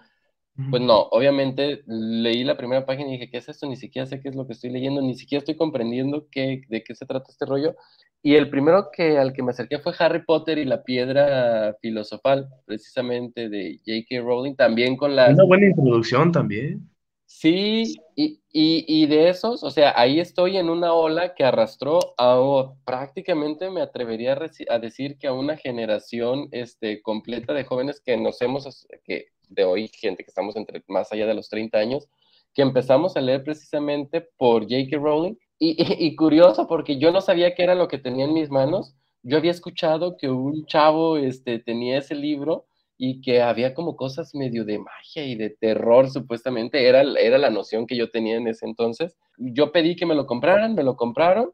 pues 0.71 0.83
no, 0.83 1.03
obviamente 1.13 1.83
leí 1.87 2.43
la 2.43 2.57
primera 2.57 2.85
página 2.85 3.09
y 3.09 3.13
dije, 3.13 3.31
¿qué 3.31 3.39
es 3.39 3.49
esto? 3.49 3.69
Ni 3.69 3.77
siquiera 3.77 4.07
sé 4.07 4.21
qué 4.21 4.29
es 4.29 4.35
lo 4.35 4.47
que 4.47 4.55
estoy 4.55 4.71
leyendo, 4.71 5.01
ni 5.01 5.15
siquiera 5.15 5.39
estoy 5.39 5.57
comprendiendo 5.57 6.27
qué, 6.31 6.63
de 6.69 6.83
qué 6.83 6.95
se 6.97 7.07
trata 7.07 7.31
este 7.31 7.47
rollo. 7.47 7.77
Y 8.23 8.35
el 8.35 8.51
primero 8.51 8.89
que, 8.93 9.19
al 9.19 9.33
que 9.33 9.45
me 9.45 9.53
acerqué 9.53 9.79
fue 9.79 9.95
Harry 9.99 10.25
Potter 10.25 10.59
y 10.59 10.65
la 10.65 10.83
piedra 10.83 11.77
filosofal, 11.81 12.49
precisamente 12.65 13.49
de 13.49 13.79
J.K. 13.87 14.21
Rowling, 14.21 14.57
también 14.57 14.97
con 14.97 15.15
la... 15.15 15.29
Una 15.31 15.45
buena 15.45 15.67
introducción 15.67 16.33
también. 16.33 16.91
Sí, 17.27 17.95
y, 18.17 18.41
y, 18.51 19.07
de 19.07 19.29
esos, 19.29 19.63
o 19.63 19.71
sea, 19.71 19.93
ahí 19.95 20.19
estoy 20.19 20.57
en 20.57 20.71
una 20.71 20.95
ola 20.95 21.35
que 21.35 21.45
arrastró 21.45 22.15
a 22.17 22.73
prácticamente 22.87 23.71
me 23.71 23.83
atrevería 23.83 24.37
a, 24.69 24.79
decir 24.79 25.19
que 25.19 25.27
a 25.27 25.35
una 25.35 25.59
generación 25.59 26.49
este, 26.53 27.03
completa 27.03 27.53
de 27.53 27.65
jóvenes 27.65 28.01
que 28.01 28.17
nos 28.17 28.41
hemos, 28.41 28.89
que 29.05 29.27
de 29.49 29.65
hoy, 29.65 29.89
gente 29.89 30.25
que 30.25 30.31
estamos 30.31 30.57
entre 30.57 30.83
más 30.89 31.13
allá 31.13 31.27
de 31.27 31.35
los 31.35 31.49
30 31.49 31.79
años, 31.79 32.09
que 32.55 32.63
empezamos 32.63 33.17
a 33.17 33.21
leer 33.21 33.45
precisamente 33.45 34.21
por 34.37 34.63
J.K. 34.63 34.97
Rowling. 34.97 35.35
Y, 35.61 36.15
curioso, 36.15 36.69
porque 36.69 36.99
yo 36.99 37.11
no 37.11 37.21
sabía 37.21 37.55
qué 37.55 37.65
era 37.65 37.75
lo 37.75 37.89
que 37.89 37.99
tenía 37.99 38.27
en 38.27 38.33
mis 38.35 38.49
manos. 38.49 38.95
Yo 39.23 39.37
había 39.37 39.51
escuchado 39.51 40.17
que 40.17 40.31
un 40.31 40.67
chavo 40.67 41.17
este, 41.17 41.59
tenía 41.59 41.99
ese 41.99 42.15
libro 42.15 42.67
y 42.97 43.21
que 43.21 43.43
había 43.43 43.75
como 43.75 43.97
cosas 43.97 44.35
medio 44.35 44.65
de 44.65 44.79
magia 44.79 45.25
y 45.25 45.35
de 45.35 45.51
terror, 45.51 46.11
supuestamente, 46.11 46.89
era, 46.89 47.03
era 47.03 47.39
la 47.39 47.51
noción 47.51 47.87
que 47.87 47.97
yo 47.97 48.11
tenía 48.11 48.37
en 48.37 48.47
ese 48.47 48.67
entonces. 48.67 49.17
Yo 49.37 49.73
pedí 49.73 49.97
que 49.97 50.07
me 50.07 50.15
lo 50.15 50.27
compraran, 50.27 50.75
me 50.75 50.83
lo 50.85 50.97
compraron, 50.97 51.53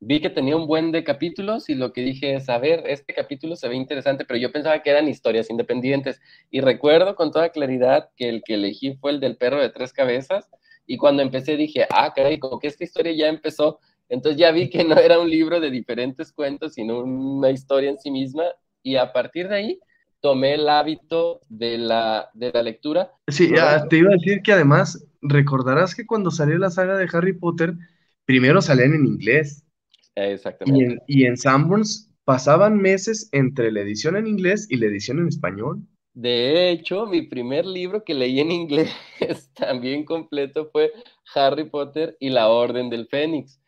vi 0.00 0.20
que 0.20 0.30
tenía 0.30 0.56
un 0.56 0.66
buen 0.66 0.92
de 0.92 1.04
capítulos 1.04 1.68
y 1.68 1.74
lo 1.74 1.92
que 1.92 2.02
dije 2.02 2.34
es, 2.34 2.48
a 2.48 2.58
ver, 2.58 2.84
este 2.86 3.14
capítulo 3.14 3.56
se 3.56 3.68
ve 3.68 3.76
interesante, 3.76 4.24
pero 4.24 4.38
yo 4.38 4.52
pensaba 4.52 4.82
que 4.82 4.90
eran 4.90 5.08
historias 5.08 5.50
independientes. 5.50 6.20
Y 6.50 6.60
recuerdo 6.60 7.14
con 7.14 7.30
toda 7.30 7.50
claridad 7.50 8.10
que 8.16 8.28
el 8.28 8.42
que 8.44 8.54
elegí 8.54 8.94
fue 8.96 9.12
el 9.12 9.20
del 9.20 9.36
perro 9.36 9.60
de 9.60 9.70
tres 9.70 9.92
cabezas. 9.92 10.48
Y 10.86 10.98
cuando 10.98 11.22
empecé 11.22 11.56
dije, 11.56 11.86
ah, 11.90 12.12
caray, 12.14 12.38
como 12.38 12.58
que 12.58 12.68
esta 12.68 12.84
historia 12.84 13.12
ya 13.12 13.28
empezó. 13.28 13.80
Entonces 14.08 14.38
ya 14.38 14.52
vi 14.52 14.70
que 14.70 14.84
no 14.84 14.96
era 14.96 15.18
un 15.18 15.30
libro 15.30 15.60
de 15.60 15.70
diferentes 15.70 16.32
cuentos, 16.32 16.74
sino 16.74 17.00
una 17.00 17.50
historia 17.50 17.90
en 17.90 17.98
sí 17.98 18.10
misma. 18.10 18.44
Y 18.82 18.96
a 18.96 19.12
partir 19.12 19.48
de 19.48 19.56
ahí 19.56 19.80
tomé 20.20 20.54
el 20.54 20.68
hábito 20.68 21.40
de 21.48 21.78
la, 21.78 22.30
de 22.34 22.52
la 22.52 22.62
lectura. 22.62 23.10
Sí, 23.28 23.52
te 23.88 23.96
iba 23.96 24.10
a 24.10 24.12
decir 24.12 24.42
que 24.42 24.52
además 24.52 25.04
recordarás 25.22 25.94
que 25.94 26.06
cuando 26.06 26.30
salió 26.30 26.58
la 26.58 26.70
saga 26.70 26.96
de 26.96 27.08
Harry 27.12 27.32
Potter, 27.32 27.74
primero 28.24 28.62
salían 28.62 28.94
en 28.94 29.06
inglés. 29.06 29.65
Exactamente. 30.16 31.02
Y 31.06 31.26
en, 31.26 31.36
Sanborns 31.36 32.10
pasaban 32.24 32.78
meses 32.78 33.28
entre 33.32 33.70
la 33.70 33.80
edición 33.80 34.16
en 34.16 34.26
inglés 34.26 34.66
y 34.70 34.76
la 34.76 34.86
edición 34.86 35.20
en 35.20 35.28
español. 35.28 35.80
De 36.14 36.70
hecho, 36.70 37.06
mi 37.06 37.22
primer 37.22 37.66
libro 37.66 38.02
que 38.02 38.14
leí 38.14 38.40
en 38.40 38.50
inglés 38.50 38.90
también 39.54 40.04
completo 40.04 40.70
fue 40.72 40.90
Harry 41.34 41.68
Potter 41.68 42.16
y 42.18 42.30
la 42.30 42.48
Orden 42.48 42.90
del 42.90 43.06
Fénix. 43.06 43.60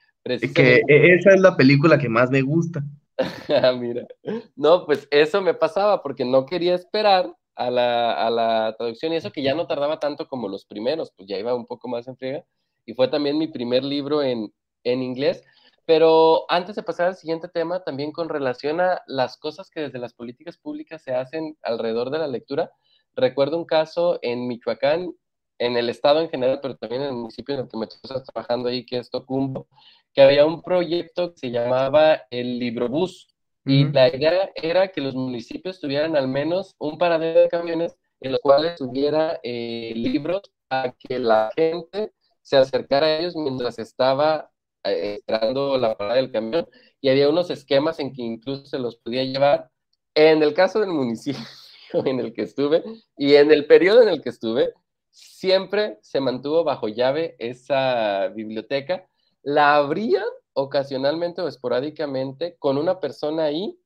Que 0.55 0.83
esa 0.89 1.35
es 1.35 1.41
la 1.41 1.57
película 1.57 1.99
que 1.99 2.09
más 2.09 2.31
me 2.31 2.43
gusta. 2.43 2.83
Ah, 3.49 3.73
mira. 3.73 4.07
No, 4.55 4.87
pues 4.87 5.09
eso 5.11 5.43
me 5.43 5.53
pasaba 5.53 6.03
porque 6.05 6.25
no 6.25 6.47
quería 6.47 6.77
esperar 6.77 7.35
a 7.57 7.69
la, 7.69 8.75
traducción 8.79 9.13
y 9.13 9.17
eso 9.17 9.33
que 9.33 9.43
ya 9.43 9.55
no 9.55 9.67
tardaba 9.67 9.99
tanto 9.99 10.29
como 10.29 10.49
los 10.49 10.65
primeros, 10.65 11.13
pues 11.17 11.29
ya 11.29 11.37
iba 11.37 11.53
un 11.53 11.67
poco 11.67 11.89
más 11.89 12.07
en 12.07 12.17
friega. 12.17 12.45
Y 12.87 12.95
fue 12.95 13.09
también 13.09 13.37
mi 13.37 13.49
primer 13.49 13.83
libro 13.83 14.23
en, 14.23 14.53
en 14.85 15.03
inglés. 15.03 15.43
Pero 15.89 16.45
antes 16.51 16.77
de 16.77 16.83
pasar 16.83 17.07
al 17.07 17.17
siguiente 17.17 17.49
tema, 17.49 17.83
también 17.83 18.13
con 18.13 18.29
relación 18.29 18.79
a 18.79 19.01
las 19.07 19.39
cosas 19.39 19.71
que 19.71 19.81
desde 19.81 19.99
las 19.99 20.13
políticas 20.13 20.59
públicas 20.59 21.01
se 21.03 21.15
hacen 21.15 21.57
alrededor 21.63 22.11
de 22.11 22.19
la 22.19 22.27
lectura, 22.27 22.71
recuerdo 23.17 23.57
un 23.57 23.65
caso 23.65 24.19
en 24.21 24.47
Michoacán, 24.47 25.15
en 25.57 25.79
el 25.79 25.89
estado 25.89 26.21
en 26.21 26.29
general, 26.29 26.59
pero 26.61 26.77
también 26.77 27.01
en 27.01 27.09
el 27.09 27.15
municipio 27.15 27.55
en 27.55 27.63
el 27.63 27.69
que 27.69 27.79
me 27.79 27.87
estoy 27.87 28.23
trabajando 28.23 28.69
ahí, 28.69 28.85
que 28.85 28.99
es 28.99 29.09
Tocumbo, 29.09 29.67
que 30.13 30.21
había 30.21 30.45
un 30.45 30.61
proyecto 30.61 31.33
que 31.33 31.39
se 31.39 31.51
llamaba 31.51 32.21
el 32.29 32.59
Librobús. 32.59 33.35
Y 33.65 33.91
la 33.91 34.15
idea 34.15 34.51
era 34.57 34.89
que 34.89 35.01
los 35.01 35.15
municipios 35.15 35.81
tuvieran 35.81 36.17
al 36.17 36.29
menos 36.29 36.77
un 36.79 36.99
paradero 36.99 37.41
de 37.41 37.49
camiones 37.49 37.97
en 38.21 38.33
los 38.33 38.43
cuales 38.43 38.77
tuviera 38.77 39.41
eh, 39.43 39.95
libros 39.97 40.43
a 40.69 40.93
que 40.99 41.19
la 41.19 41.51
gente 41.57 42.13
se 42.43 42.59
acercara 42.59 43.07
a 43.07 43.19
ellos 43.21 43.37
mientras 43.37 43.79
estaba 43.79 44.51
esperando 44.85 45.79
la 45.79 45.97
parada 45.97 46.17
del 46.17 46.33
camión. 46.33 46.69
Y 47.01 47.09
había 47.09 47.29
unos 47.29 47.51
esquemas 47.51 47.99
en 48.01 48.13
que 48.13 48.23
incluso 48.23 48.67
se 48.67 48.79
los 48.79 48.97
podía 48.97 49.25
llevar. 49.25 49.71
En 50.15 50.43
el 50.43 50.55
caso 50.55 50.81
del 50.81 50.91
municipio 50.91 51.43
en 52.05 52.21
el 52.21 52.33
que 52.33 52.43
estuve 52.43 52.83
y 53.17 53.35
en 53.35 53.51
el 53.53 53.67
periodo 53.67 54.03
en 54.03 54.09
el 54.09 54.23
que 54.23 54.31
estuve, 54.31 54.73
siempre 55.11 55.99
se 56.03 56.21
mantuvo 56.21 56.65
bajo 56.65 56.89
llave 56.89 57.37
esa 57.39 58.29
biblioteca 58.29 59.09
la 59.43 59.77
abrían 59.77 60.25
ocasionalmente 60.53 61.41
o 61.41 61.49
esporádicamente 61.49 62.57
con 62.59 62.77
una 62.77 63.01
persona 63.01 63.45
ahí 63.45 63.79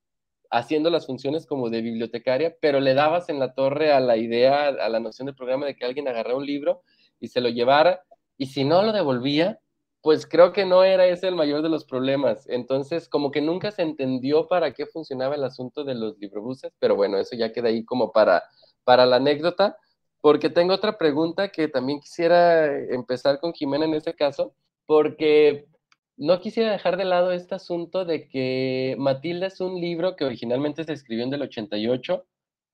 haciendo 0.51 0.91
las 0.91 1.07
funciones 1.07 1.47
como 1.47 1.71
de 1.71 1.81
bibliotecaria, 1.81 2.57
pero 2.61 2.81
le 2.81 2.95
dabas 2.95 3.29
en 3.29 3.39
la 3.39 3.55
torre 3.55 3.93
a 3.93 4.01
la 4.01 4.17
idea, 4.17 4.67
a 4.67 4.89
la 4.89 5.01
noción 5.01 5.27
del 5.27 5.35
programa 5.35 5.67
de 5.67 5.77
que 5.77 5.85
alguien 5.85 6.09
agarrara 6.09 6.37
un 6.37 6.45
libro 6.45 6.83
y 7.21 7.29
se 7.29 7.41
lo 7.41 7.49
llevara, 7.49 8.03
y 8.37 8.47
si 8.47 8.65
no 8.65 8.83
lo 8.83 8.93
devolvía, 8.93 9.61
pues 10.03 10.27
creo 10.27 10.53
que 10.53 10.67
no 10.67 10.85
era 10.85 11.07
ese 11.07 11.29
el 11.29 11.37
mayor 11.37 11.63
de 11.63 11.69
los 11.69 11.85
problemas. 11.85 12.47
Entonces, 12.49 13.09
como 13.09 13.31
que 13.31 13.41
nunca 13.41 13.71
se 13.71 13.83
entendió 13.83 14.49
para 14.49 14.75
qué 14.75 14.87
funcionaba 14.87 15.37
el 15.37 15.45
asunto 15.45 15.85
de 15.85 15.95
los 15.95 16.19
librobuses, 16.19 16.73
pero 16.81 16.97
bueno, 16.97 17.19
eso 17.19 17.37
ya 17.37 17.53
queda 17.53 17.69
ahí 17.69 17.85
como 17.85 18.13
para, 18.13 18.43
para 18.85 19.07
la 19.07 19.17
anécdota, 19.17 19.77
porque 20.21 20.51
tengo 20.51 20.75
otra 20.75 20.99
pregunta 20.99 21.49
que 21.49 21.69
también 21.69 22.01
quisiera 22.01 22.67
empezar 22.91 23.41
con 23.41 23.53
Jimena 23.53 23.85
en 23.85 23.95
este 23.95 24.15
caso 24.15 24.55
porque 24.87 25.67
no 26.17 26.41
quisiera 26.41 26.73
dejar 26.73 26.97
de 26.97 27.05
lado 27.05 27.33
este 27.33 27.55
asunto 27.55 28.05
de 28.05 28.29
que 28.29 28.97
Matilda 28.99 29.47
es 29.47 29.61
un 29.61 29.81
libro 29.81 30.17
que 30.17 30.25
originalmente 30.25 30.85
se 30.85 30.93
escribió 30.93 31.25
en 31.25 31.35
el 31.35 31.43
88 31.43 32.25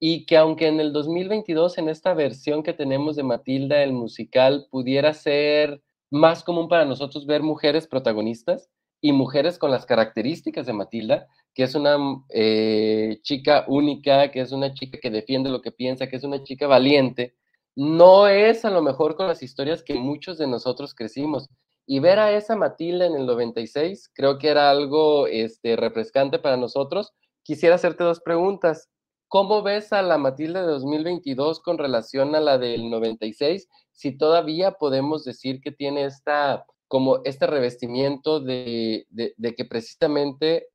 y 0.00 0.26
que 0.26 0.36
aunque 0.36 0.68
en 0.68 0.80
el 0.80 0.92
2022, 0.92 1.78
en 1.78 1.88
esta 1.88 2.14
versión 2.14 2.62
que 2.62 2.72
tenemos 2.72 3.16
de 3.16 3.22
Matilda, 3.24 3.82
el 3.82 3.92
musical, 3.92 4.66
pudiera 4.70 5.12
ser 5.14 5.82
más 6.10 6.42
común 6.44 6.68
para 6.68 6.84
nosotros 6.84 7.26
ver 7.26 7.42
mujeres 7.42 7.86
protagonistas 7.86 8.70
y 9.00 9.12
mujeres 9.12 9.58
con 9.58 9.70
las 9.70 9.86
características 9.86 10.66
de 10.66 10.72
Matilda, 10.72 11.28
que 11.54 11.62
es 11.64 11.74
una 11.74 11.96
eh, 12.30 13.20
chica 13.22 13.64
única, 13.68 14.30
que 14.30 14.40
es 14.40 14.52
una 14.52 14.72
chica 14.74 14.98
que 15.00 15.10
defiende 15.10 15.50
lo 15.50 15.62
que 15.62 15.72
piensa, 15.72 16.08
que 16.08 16.16
es 16.16 16.24
una 16.24 16.42
chica 16.42 16.66
valiente, 16.66 17.34
no 17.76 18.26
es 18.26 18.64
a 18.64 18.70
lo 18.70 18.82
mejor 18.82 19.14
con 19.14 19.28
las 19.28 19.40
historias 19.40 19.84
que 19.84 19.94
muchos 19.94 20.36
de 20.36 20.48
nosotros 20.48 20.96
crecimos. 20.96 21.48
Y 21.86 22.00
ver 22.00 22.18
a 22.18 22.32
esa 22.32 22.56
Matilda 22.56 23.06
en 23.06 23.14
el 23.14 23.24
96 23.24 24.10
creo 24.12 24.36
que 24.38 24.48
era 24.48 24.68
algo 24.68 25.28
este, 25.28 25.76
refrescante 25.76 26.40
para 26.40 26.56
nosotros. 26.56 27.12
Quisiera 27.44 27.76
hacerte 27.76 28.02
dos 28.02 28.20
preguntas. 28.20 28.88
¿Cómo 29.28 29.62
ves 29.62 29.92
a 29.92 30.02
la 30.02 30.18
Matilda 30.18 30.62
de 30.62 30.72
2022 30.72 31.60
con 31.60 31.78
relación 31.78 32.34
a 32.34 32.40
la 32.40 32.58
del 32.58 32.90
96? 32.90 33.68
Si 33.92 34.16
todavía 34.16 34.72
podemos 34.72 35.24
decir 35.24 35.60
que 35.60 35.70
tiene 35.70 36.04
esta, 36.04 36.64
como 36.88 37.20
este 37.24 37.46
revestimiento 37.46 38.40
de, 38.40 39.06
de 39.10 39.54
que 39.54 39.64
precisamente 39.64 40.68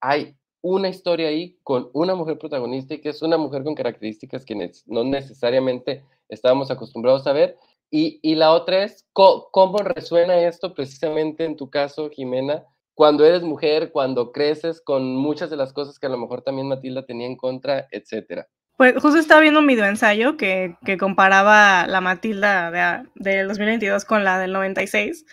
hay 0.00 0.36
una 0.62 0.88
historia 0.88 1.28
ahí 1.28 1.58
con 1.62 1.90
una 1.92 2.14
mujer 2.14 2.38
protagonista 2.38 2.94
y 2.94 3.00
que 3.00 3.10
es 3.10 3.22
una 3.22 3.38
mujer 3.38 3.64
con 3.64 3.74
características 3.74 4.44
que 4.44 4.72
no 4.86 5.04
necesariamente 5.04 6.04
estábamos 6.28 6.70
acostumbrados 6.70 7.26
a 7.26 7.32
ver, 7.32 7.56
y, 7.92 8.36
la 8.36 8.52
otra 8.52 8.84
es, 8.84 9.04
¿cómo, 9.12 9.78
resuena 9.78 10.38
esto 10.38 10.74
precisamente 10.74 11.44
en 11.44 11.56
tu 11.56 11.70
caso, 11.70 12.08
Jimena, 12.08 12.64
cuando 13.00 13.24
eres 13.24 13.42
mujer, 13.42 13.92
cuando 13.92 14.30
creces 14.30 14.82
con 14.82 15.16
muchas 15.16 15.48
de 15.48 15.56
las 15.56 15.72
cosas 15.72 15.98
que 15.98 16.04
a 16.04 16.10
lo 16.10 16.18
mejor 16.18 16.42
también 16.42 16.68
Matilda 16.68 17.06
tenía 17.06 17.26
en 17.26 17.34
contra, 17.34 17.88
etcétera? 17.90 18.46
Pues 18.76 18.92
justo 19.00 19.18
estaba 19.18 19.40
viendo 19.40 19.60
un 19.60 19.66
video 19.66 19.86
ensayo 19.86 20.36
que, 20.36 20.76
que 20.84 20.98
comparaba 20.98 21.86
la 21.86 22.02
Matilda 22.02 22.70
de, 22.70 23.08
del 23.14 23.48
2022 23.48 24.04
con 24.04 24.22
la 24.22 24.38
del 24.38 24.52
96. 24.52 25.24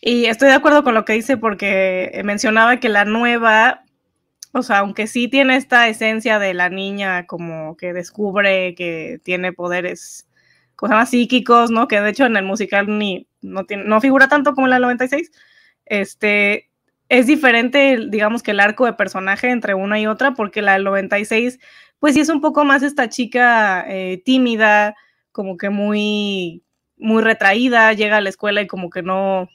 Y 0.00 0.26
estoy 0.26 0.50
de 0.50 0.54
acuerdo 0.54 0.84
con 0.84 0.94
lo 0.94 1.04
que 1.04 1.14
dice 1.14 1.36
porque 1.36 2.20
mencionaba 2.22 2.78
que 2.78 2.88
la 2.88 3.04
nueva, 3.04 3.82
o 4.52 4.62
sea, 4.62 4.78
aunque 4.78 5.08
sí 5.08 5.26
tiene 5.26 5.56
esta 5.56 5.88
esencia 5.88 6.38
de 6.38 6.54
la 6.54 6.68
niña 6.68 7.26
como 7.26 7.76
que 7.76 7.92
descubre 7.92 8.76
que 8.76 9.18
tiene 9.24 9.52
poderes 9.52 10.28
cosas 10.76 10.94
más 10.94 11.10
psíquicos, 11.10 11.72
¿no? 11.72 11.88
Que 11.88 12.00
de 12.00 12.10
hecho 12.10 12.24
en 12.24 12.36
el 12.36 12.44
musical 12.44 12.86
ni, 12.86 13.26
no, 13.42 13.64
tiene, 13.64 13.82
no 13.82 14.00
figura 14.00 14.28
tanto 14.28 14.54
como 14.54 14.68
en 14.68 14.70
la 14.70 14.78
96. 14.78 15.32
Este, 15.86 16.70
es 17.08 17.26
diferente, 17.26 17.98
digamos 18.08 18.42
que 18.42 18.50
el 18.50 18.60
arco 18.60 18.86
de 18.86 18.94
personaje 18.94 19.50
entre 19.50 19.74
una 19.74 20.00
y 20.00 20.06
otra, 20.06 20.34
porque 20.34 20.62
la 20.62 20.72
del 20.74 20.84
96, 20.84 21.58
pues 21.98 22.14
sí 22.14 22.20
es 22.20 22.28
un 22.28 22.40
poco 22.40 22.64
más 22.64 22.82
esta 22.82 23.08
chica 23.08 23.84
eh, 23.88 24.22
tímida, 24.24 24.94
como 25.32 25.56
que 25.56 25.70
muy, 25.70 26.62
muy 26.96 27.22
retraída, 27.22 27.92
llega 27.92 28.16
a 28.16 28.20
la 28.20 28.28
escuela 28.28 28.60
y 28.62 28.66
como 28.66 28.90
que 28.90 29.02
no, 29.02 29.48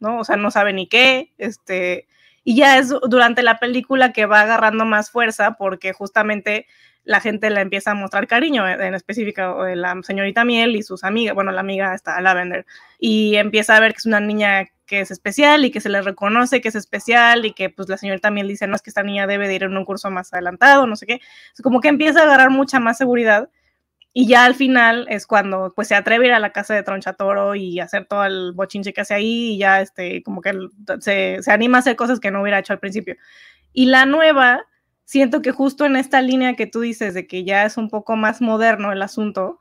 ¿no? 0.00 0.20
O 0.20 0.24
sea, 0.24 0.36
no 0.36 0.50
sabe 0.50 0.72
ni 0.72 0.86
qué, 0.86 1.32
este, 1.38 2.08
y 2.44 2.56
ya 2.56 2.78
es 2.78 2.92
durante 3.08 3.42
la 3.42 3.58
película 3.58 4.12
que 4.12 4.26
va 4.26 4.42
agarrando 4.42 4.84
más 4.84 5.10
fuerza, 5.10 5.56
porque 5.58 5.92
justamente 5.92 6.66
la 7.08 7.20
gente 7.20 7.48
le 7.48 7.62
empieza 7.62 7.92
a 7.92 7.94
mostrar 7.94 8.26
cariño, 8.26 8.68
en 8.68 8.94
específico 8.94 9.64
la 9.74 9.98
señorita 10.02 10.44
Miel 10.44 10.76
y 10.76 10.82
sus 10.82 11.04
amigas, 11.04 11.34
bueno, 11.34 11.52
la 11.52 11.62
amiga 11.62 11.94
está 11.94 12.20
Lavender, 12.20 12.66
y 12.98 13.36
empieza 13.36 13.74
a 13.74 13.80
ver 13.80 13.92
que 13.92 13.98
es 13.98 14.04
una 14.04 14.20
niña 14.20 14.66
que 14.84 15.00
es 15.00 15.10
especial 15.10 15.64
y 15.64 15.70
que 15.70 15.80
se 15.80 15.88
le 15.88 16.02
reconoce 16.02 16.60
que 16.60 16.68
es 16.68 16.74
especial 16.74 17.46
y 17.46 17.54
que 17.54 17.70
pues 17.70 17.88
la 17.88 17.96
señorita 17.96 18.30
Miel 18.30 18.46
dice, 18.46 18.66
no, 18.66 18.76
es 18.76 18.82
que 18.82 18.90
esta 18.90 19.02
niña 19.02 19.26
debe 19.26 19.48
de 19.48 19.54
ir 19.54 19.62
en 19.62 19.74
un 19.74 19.86
curso 19.86 20.10
más 20.10 20.34
adelantado, 20.34 20.86
no 20.86 20.96
sé 20.96 21.06
qué. 21.06 21.20
Es 21.54 21.62
como 21.62 21.80
que 21.80 21.88
empieza 21.88 22.20
a 22.20 22.24
agarrar 22.24 22.50
mucha 22.50 22.78
más 22.78 22.98
seguridad 22.98 23.48
y 24.12 24.28
ya 24.28 24.44
al 24.44 24.54
final 24.54 25.06
es 25.08 25.26
cuando 25.26 25.72
pues 25.74 25.88
se 25.88 25.94
atreve 25.94 26.26
a 26.26 26.28
ir 26.28 26.34
a 26.34 26.40
la 26.40 26.52
casa 26.52 26.74
de 26.74 26.82
Tronchatoro 26.82 27.54
y 27.54 27.80
hacer 27.80 28.04
todo 28.04 28.26
el 28.26 28.52
bochinche 28.52 28.92
que 28.92 29.00
hace 29.00 29.14
ahí 29.14 29.54
y 29.54 29.58
ya 29.58 29.80
este 29.80 30.22
como 30.22 30.42
que 30.42 30.52
se, 31.00 31.42
se 31.42 31.52
anima 31.52 31.78
a 31.78 31.80
hacer 31.80 31.96
cosas 31.96 32.20
que 32.20 32.30
no 32.30 32.42
hubiera 32.42 32.58
hecho 32.58 32.74
al 32.74 32.80
principio. 32.80 33.16
Y 33.72 33.86
la 33.86 34.04
nueva, 34.04 34.66
siento 35.08 35.40
que 35.40 35.52
justo 35.52 35.86
en 35.86 35.96
esta 35.96 36.20
línea 36.20 36.54
que 36.54 36.66
tú 36.66 36.80
dices 36.82 37.14
de 37.14 37.26
que 37.26 37.42
ya 37.42 37.64
es 37.64 37.78
un 37.78 37.88
poco 37.88 38.14
más 38.14 38.42
moderno 38.42 38.92
el 38.92 39.00
asunto, 39.00 39.58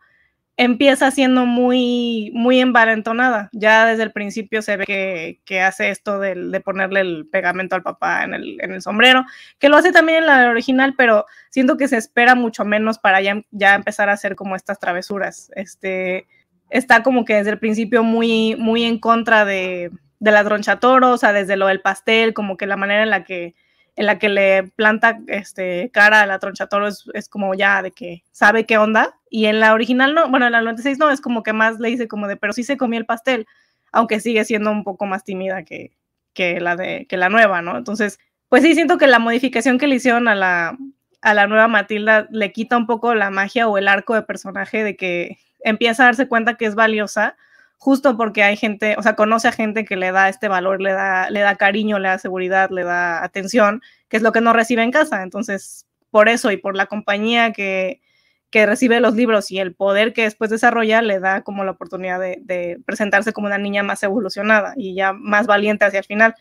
empieza 0.57 1.09
siendo 1.09 1.45
muy, 1.45 2.31
muy 2.33 2.59
envalentonada. 2.59 3.49
Ya 3.53 3.85
desde 3.85 4.03
el 4.03 4.11
principio 4.11 4.61
se 4.61 4.75
ve 4.75 5.39
que, 5.45 5.61
hace 5.61 5.89
esto 5.89 6.19
de, 6.19 6.59
ponerle 6.59 6.99
el 6.99 7.27
pegamento 7.31 7.75
al 7.77 7.81
papá 7.81 8.25
en 8.25 8.33
el, 8.33 8.57
en 8.59 8.73
el, 8.73 8.81
sombrero, 8.81 9.23
que 9.57 9.69
lo 9.69 9.77
hace 9.77 9.93
también 9.93 10.17
en 10.17 10.25
la 10.25 10.49
original, 10.49 10.95
pero 10.97 11.25
siento 11.49 11.77
que 11.77 11.87
se 11.87 11.95
espera 11.95 12.35
mucho 12.35 12.65
menos 12.65 12.99
para 12.99 13.21
ya, 13.21 13.41
ya 13.51 13.73
empezar 13.75 14.09
a 14.09 14.13
hacer 14.13 14.35
como 14.35 14.57
estas 14.57 14.79
travesuras. 14.79 15.49
Este, 15.55 16.27
está 16.69 17.03
como 17.03 17.23
que 17.23 17.35
desde 17.35 17.51
el 17.51 17.59
principio 17.59 18.03
muy, 18.03 18.57
muy 18.57 18.83
en 18.83 18.99
contra 18.99 19.45
de, 19.45 19.91
de 20.19 20.31
la 20.31 20.43
tronchatoro, 20.43 21.11
o 21.11 21.17
sea, 21.17 21.31
desde 21.31 21.55
lo 21.55 21.67
del 21.67 21.79
pastel, 21.79 22.33
como 22.33 22.57
que 22.57 22.67
la 22.67 22.75
manera 22.75 23.03
en 23.03 23.11
la 23.11 23.23
que 23.23 23.55
en 23.97 24.05
la 24.05 24.19
que 24.19 24.29
le 24.29 24.63
planta 24.75 25.19
este, 25.25 25.89
cara 25.91 26.21
a 26.21 26.27
la 26.27 26.37
tronchatoro 26.37 26.87
es, 26.87 27.05
es 27.15 27.27
como 27.27 27.55
ya 27.55 27.81
de 27.81 27.91
que 27.91 28.23
sabe 28.31 28.65
qué 28.65 28.77
onda. 28.77 29.19
Y 29.29 29.47
en 29.47 29.59
la 29.59 29.73
original 29.73 30.13
no, 30.13 30.29
bueno, 30.29 30.45
en 30.45 30.51
la 30.51 30.61
96 30.61 30.99
no, 30.99 31.09
es 31.09 31.19
como 31.19 31.41
que 31.41 31.51
más 31.51 31.79
le 31.79 31.89
dice 31.89 32.07
como 32.07 32.27
de, 32.27 32.37
pero 32.37 32.53
sí 32.53 32.63
se 32.63 32.77
comió 32.77 32.99
el 32.99 33.07
pastel, 33.07 33.47
aunque 33.91 34.19
sigue 34.19 34.45
siendo 34.45 34.71
un 34.71 34.83
poco 34.83 35.07
más 35.07 35.23
tímida 35.23 35.63
que, 35.63 35.97
que, 36.33 36.59
la, 36.61 36.75
de, 36.75 37.07
que 37.09 37.17
la 37.17 37.29
nueva, 37.29 37.63
¿no? 37.63 37.75
Entonces, 37.75 38.19
pues 38.49 38.61
sí, 38.61 38.75
siento 38.75 38.99
que 38.99 39.07
la 39.07 39.17
modificación 39.17 39.79
que 39.79 39.87
le 39.87 39.95
hicieron 39.95 40.27
a 40.27 40.35
la, 40.35 40.77
a 41.21 41.33
la 41.33 41.47
nueva 41.47 41.67
Matilda 41.67 42.27
le 42.29 42.51
quita 42.51 42.77
un 42.77 42.85
poco 42.85 43.15
la 43.15 43.31
magia 43.31 43.67
o 43.67 43.79
el 43.79 43.87
arco 43.87 44.13
de 44.13 44.21
personaje 44.21 44.83
de 44.83 44.95
que 44.95 45.39
empieza 45.61 46.03
a 46.03 46.05
darse 46.05 46.27
cuenta 46.27 46.53
que 46.53 46.67
es 46.67 46.75
valiosa 46.75 47.35
justo 47.77 48.17
porque 48.17 48.43
hay 48.43 48.57
gente, 48.57 48.95
o 48.97 49.03
sea, 49.03 49.15
conoce 49.15 49.47
a 49.47 49.51
gente 49.51 49.85
que 49.85 49.95
le 49.95 50.11
da 50.11 50.29
este 50.29 50.47
valor, 50.47 50.81
le 50.81 50.91
da, 50.91 51.29
le 51.29 51.41
da 51.41 51.55
cariño, 51.55 51.99
le 51.99 52.09
da 52.09 52.19
seguridad, 52.19 52.69
le 52.71 52.83
da 52.83 53.23
atención, 53.23 53.81
que 54.09 54.17
es 54.17 54.23
lo 54.23 54.31
que 54.31 54.41
no 54.41 54.53
recibe 54.53 54.83
en 54.83 54.91
casa. 54.91 55.23
Entonces, 55.23 55.85
por 56.11 56.29
eso 56.29 56.51
y 56.51 56.57
por 56.57 56.75
la 56.75 56.87
compañía 56.87 57.53
que, 57.53 58.01
que 58.49 58.65
recibe 58.65 58.99
los 58.99 59.15
libros 59.15 59.51
y 59.51 59.59
el 59.59 59.75
poder 59.75 60.13
que 60.13 60.23
después 60.23 60.49
desarrolla, 60.49 61.01
le 61.01 61.19
da 61.19 61.43
como 61.43 61.63
la 61.63 61.71
oportunidad 61.71 62.19
de, 62.19 62.79
presentarse 62.85 63.33
como 63.33 63.47
una 63.47 63.57
niña 63.57 63.83
más 63.83 64.01
evolucionada 64.03 64.73
y 64.77 64.95
ya 64.95 65.13
más 65.13 65.47
valiente 65.47 65.85
hacia 65.85 65.99
el 65.99 66.05
final. 66.05 66.35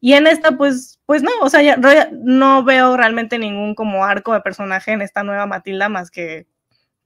Y 0.00 0.12
en 0.14 0.26
esta, 0.26 0.52
pues, 0.56 1.00
pues 1.06 1.22
no, 1.22 1.30
o 1.40 1.48
sea, 1.48 1.76
no 2.12 2.64
veo 2.64 2.96
realmente 2.96 3.38
ningún 3.38 3.74
como 3.74 4.04
arco 4.04 4.34
de 4.34 4.40
personaje 4.40 4.92
en 4.92 5.02
esta 5.02 5.22
nueva 5.22 5.46
Matilda 5.46 5.88
más 5.88 6.10
que 6.10 6.46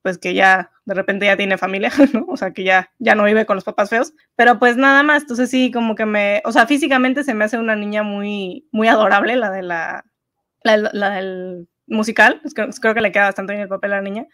pues 0.02 0.18
que 0.18 0.34
ya 0.34 0.70
de 0.84 0.94
repente 0.94 1.26
ya 1.26 1.36
tiene 1.36 1.58
familia, 1.58 1.90
¿no? 2.12 2.26
O 2.28 2.36
sea, 2.36 2.52
que 2.52 2.64
ya, 2.64 2.90
ya 2.98 3.14
no 3.14 3.24
vive 3.24 3.46
con 3.46 3.56
los 3.56 3.64
papás 3.64 3.90
feos, 3.90 4.12
pero 4.36 4.58
pues 4.58 4.76
nada 4.76 5.02
más, 5.02 5.22
entonces 5.22 5.50
sí, 5.50 5.70
como 5.70 5.94
que 5.94 6.06
me, 6.06 6.42
o 6.44 6.52
sea, 6.52 6.66
físicamente 6.66 7.24
se 7.24 7.34
me 7.34 7.44
hace 7.44 7.58
una 7.58 7.76
niña 7.76 8.02
muy, 8.02 8.68
muy 8.72 8.88
adorable, 8.88 9.36
la 9.36 9.50
de 9.50 9.62
la, 9.62 10.04
la, 10.62 11.10
del 11.10 11.68
musical, 11.86 12.40
creo, 12.80 12.94
que 12.94 13.00
le 13.00 13.12
queda 13.12 13.26
bastante 13.26 13.52
bien 13.52 13.62
el 13.62 13.68
papel 13.68 13.92
a 13.92 13.96
la 13.96 14.02
niña, 14.02 14.26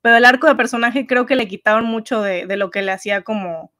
pero 0.00 0.16
el 0.16 0.24
arco 0.24 0.48
de 0.48 0.54
personaje 0.54 1.06
creo 1.06 1.26
que 1.26 1.36
le 1.36 1.48
quitaron 1.48 1.84
mucho 1.84 2.22
de, 2.22 2.46
de 2.46 2.56
lo 2.56 2.70
que 2.70 2.82
le 2.82 2.92
hacía 2.92 3.22
como 3.22 3.72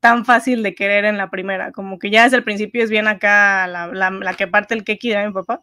tan 0.00 0.24
fácil 0.24 0.62
de 0.62 0.74
querer 0.74 1.04
en 1.04 1.16
la 1.16 1.30
primera, 1.30 1.72
como 1.72 1.98
que 1.98 2.10
ya 2.10 2.24
desde 2.24 2.36
el 2.36 2.44
principio 2.44 2.84
es 2.84 2.90
bien 2.90 3.08
acá 3.08 3.66
la, 3.66 3.88
la, 3.88 4.10
la 4.10 4.34
que 4.34 4.46
parte 4.46 4.74
el 4.74 4.84
keki 4.84 5.10
de 5.10 5.26
mi 5.26 5.32
papá, 5.32 5.60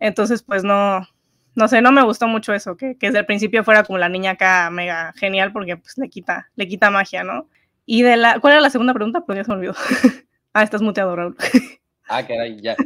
entonces 0.00 0.42
pues 0.42 0.64
no, 0.64 1.06
no 1.54 1.68
sé, 1.68 1.80
no 1.80 1.92
me 1.92 2.02
gustó 2.02 2.26
mucho 2.26 2.52
eso, 2.52 2.76
que, 2.76 2.96
que, 2.98 3.06
desde 3.06 3.20
el 3.20 3.26
principio 3.26 3.64
fuera 3.64 3.84
como 3.84 3.98
la 3.98 4.08
niña 4.08 4.32
acá 4.32 4.70
mega 4.70 5.12
genial 5.16 5.52
porque 5.52 5.76
pues 5.76 5.96
le 5.98 6.08
quita, 6.08 6.50
le 6.56 6.66
quita 6.66 6.90
magia, 6.90 7.24
¿no? 7.24 7.48
Y 7.86 8.02
de 8.02 8.16
la, 8.16 8.40
¿cuál 8.40 8.54
era 8.54 8.62
la 8.62 8.70
segunda 8.70 8.94
pregunta? 8.94 9.22
Pues 9.26 9.36
ya 9.36 9.44
se 9.44 9.50
me 9.50 9.58
olvidó. 9.58 9.74
ah, 10.52 10.62
estás 10.62 10.82
muteado, 10.82 11.14
Raúl. 11.14 11.36
ah, 12.08 12.26
caray, 12.26 12.60
ya. 12.60 12.76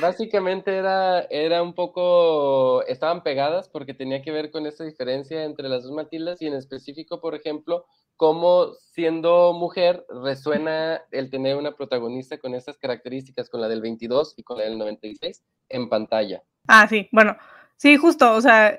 básicamente 0.00 0.76
era, 0.76 1.20
era 1.30 1.62
un 1.62 1.74
poco, 1.74 2.84
estaban 2.86 3.22
pegadas 3.22 3.68
porque 3.68 3.94
tenía 3.94 4.22
que 4.22 4.30
ver 4.30 4.50
con 4.50 4.66
esa 4.66 4.84
diferencia 4.84 5.44
entre 5.44 5.68
las 5.68 5.82
dos 5.82 5.92
Matildas 5.92 6.40
y 6.40 6.46
en 6.46 6.54
específico, 6.54 7.20
por 7.20 7.34
ejemplo, 7.34 7.86
cómo 8.16 8.74
siendo 8.92 9.52
mujer 9.52 10.04
resuena 10.22 11.02
el 11.10 11.30
tener 11.30 11.56
una 11.56 11.72
protagonista 11.72 12.38
con 12.38 12.54
estas 12.54 12.78
características, 12.78 13.48
con 13.48 13.60
la 13.60 13.68
del 13.68 13.80
22 13.80 14.34
y 14.36 14.42
con 14.42 14.58
la 14.58 14.64
del 14.64 14.78
96 14.78 15.42
en 15.68 15.88
pantalla. 15.88 16.42
Ah, 16.68 16.86
sí, 16.88 17.08
bueno, 17.12 17.36
Sí, 17.82 17.96
justo, 17.96 18.34
o 18.34 18.40
sea, 18.42 18.78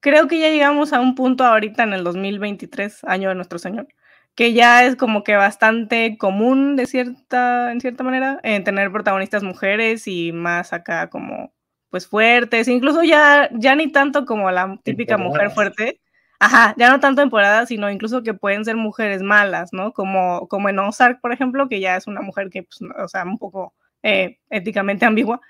creo 0.00 0.26
que 0.26 0.38
ya 0.40 0.48
llegamos 0.48 0.94
a 0.94 1.00
un 1.00 1.14
punto 1.14 1.44
ahorita 1.44 1.82
en 1.82 1.92
el 1.92 2.04
2023, 2.04 3.04
año 3.04 3.28
de 3.28 3.34
nuestro 3.34 3.58
Señor, 3.58 3.86
que 4.34 4.54
ya 4.54 4.84
es 4.86 4.96
como 4.96 5.24
que 5.24 5.36
bastante 5.36 6.16
común 6.16 6.74
de 6.74 6.86
cierta, 6.86 7.70
en 7.70 7.82
cierta 7.82 8.02
manera, 8.02 8.40
en 8.42 8.64
tener 8.64 8.90
protagonistas 8.92 9.42
mujeres 9.42 10.06
y 10.08 10.32
más 10.32 10.72
acá 10.72 11.10
como 11.10 11.52
pues 11.90 12.06
fuertes, 12.06 12.66
incluso 12.68 13.02
ya, 13.02 13.50
ya 13.52 13.74
ni 13.74 13.92
tanto 13.92 14.24
como 14.24 14.50
la 14.50 14.78
típica 14.84 15.18
mujer 15.18 15.50
fuerte, 15.50 16.00
ajá, 16.38 16.74
ya 16.78 16.88
no 16.90 16.98
tanto 16.98 17.20
temporada, 17.20 17.66
sino 17.66 17.90
incluso 17.90 18.22
que 18.22 18.32
pueden 18.32 18.64
ser 18.64 18.76
mujeres 18.76 19.20
malas, 19.22 19.74
¿no? 19.74 19.92
Como, 19.92 20.48
como 20.48 20.70
en 20.70 20.78
Ozark, 20.78 21.20
por 21.20 21.32
ejemplo, 21.32 21.68
que 21.68 21.80
ya 21.80 21.96
es 21.96 22.06
una 22.06 22.22
mujer 22.22 22.48
que, 22.48 22.62
pues, 22.62 22.78
o 22.98 23.06
sea, 23.08 23.24
un 23.24 23.36
poco 23.38 23.74
eh, 24.02 24.38
éticamente 24.48 25.04
ambigua, 25.04 25.40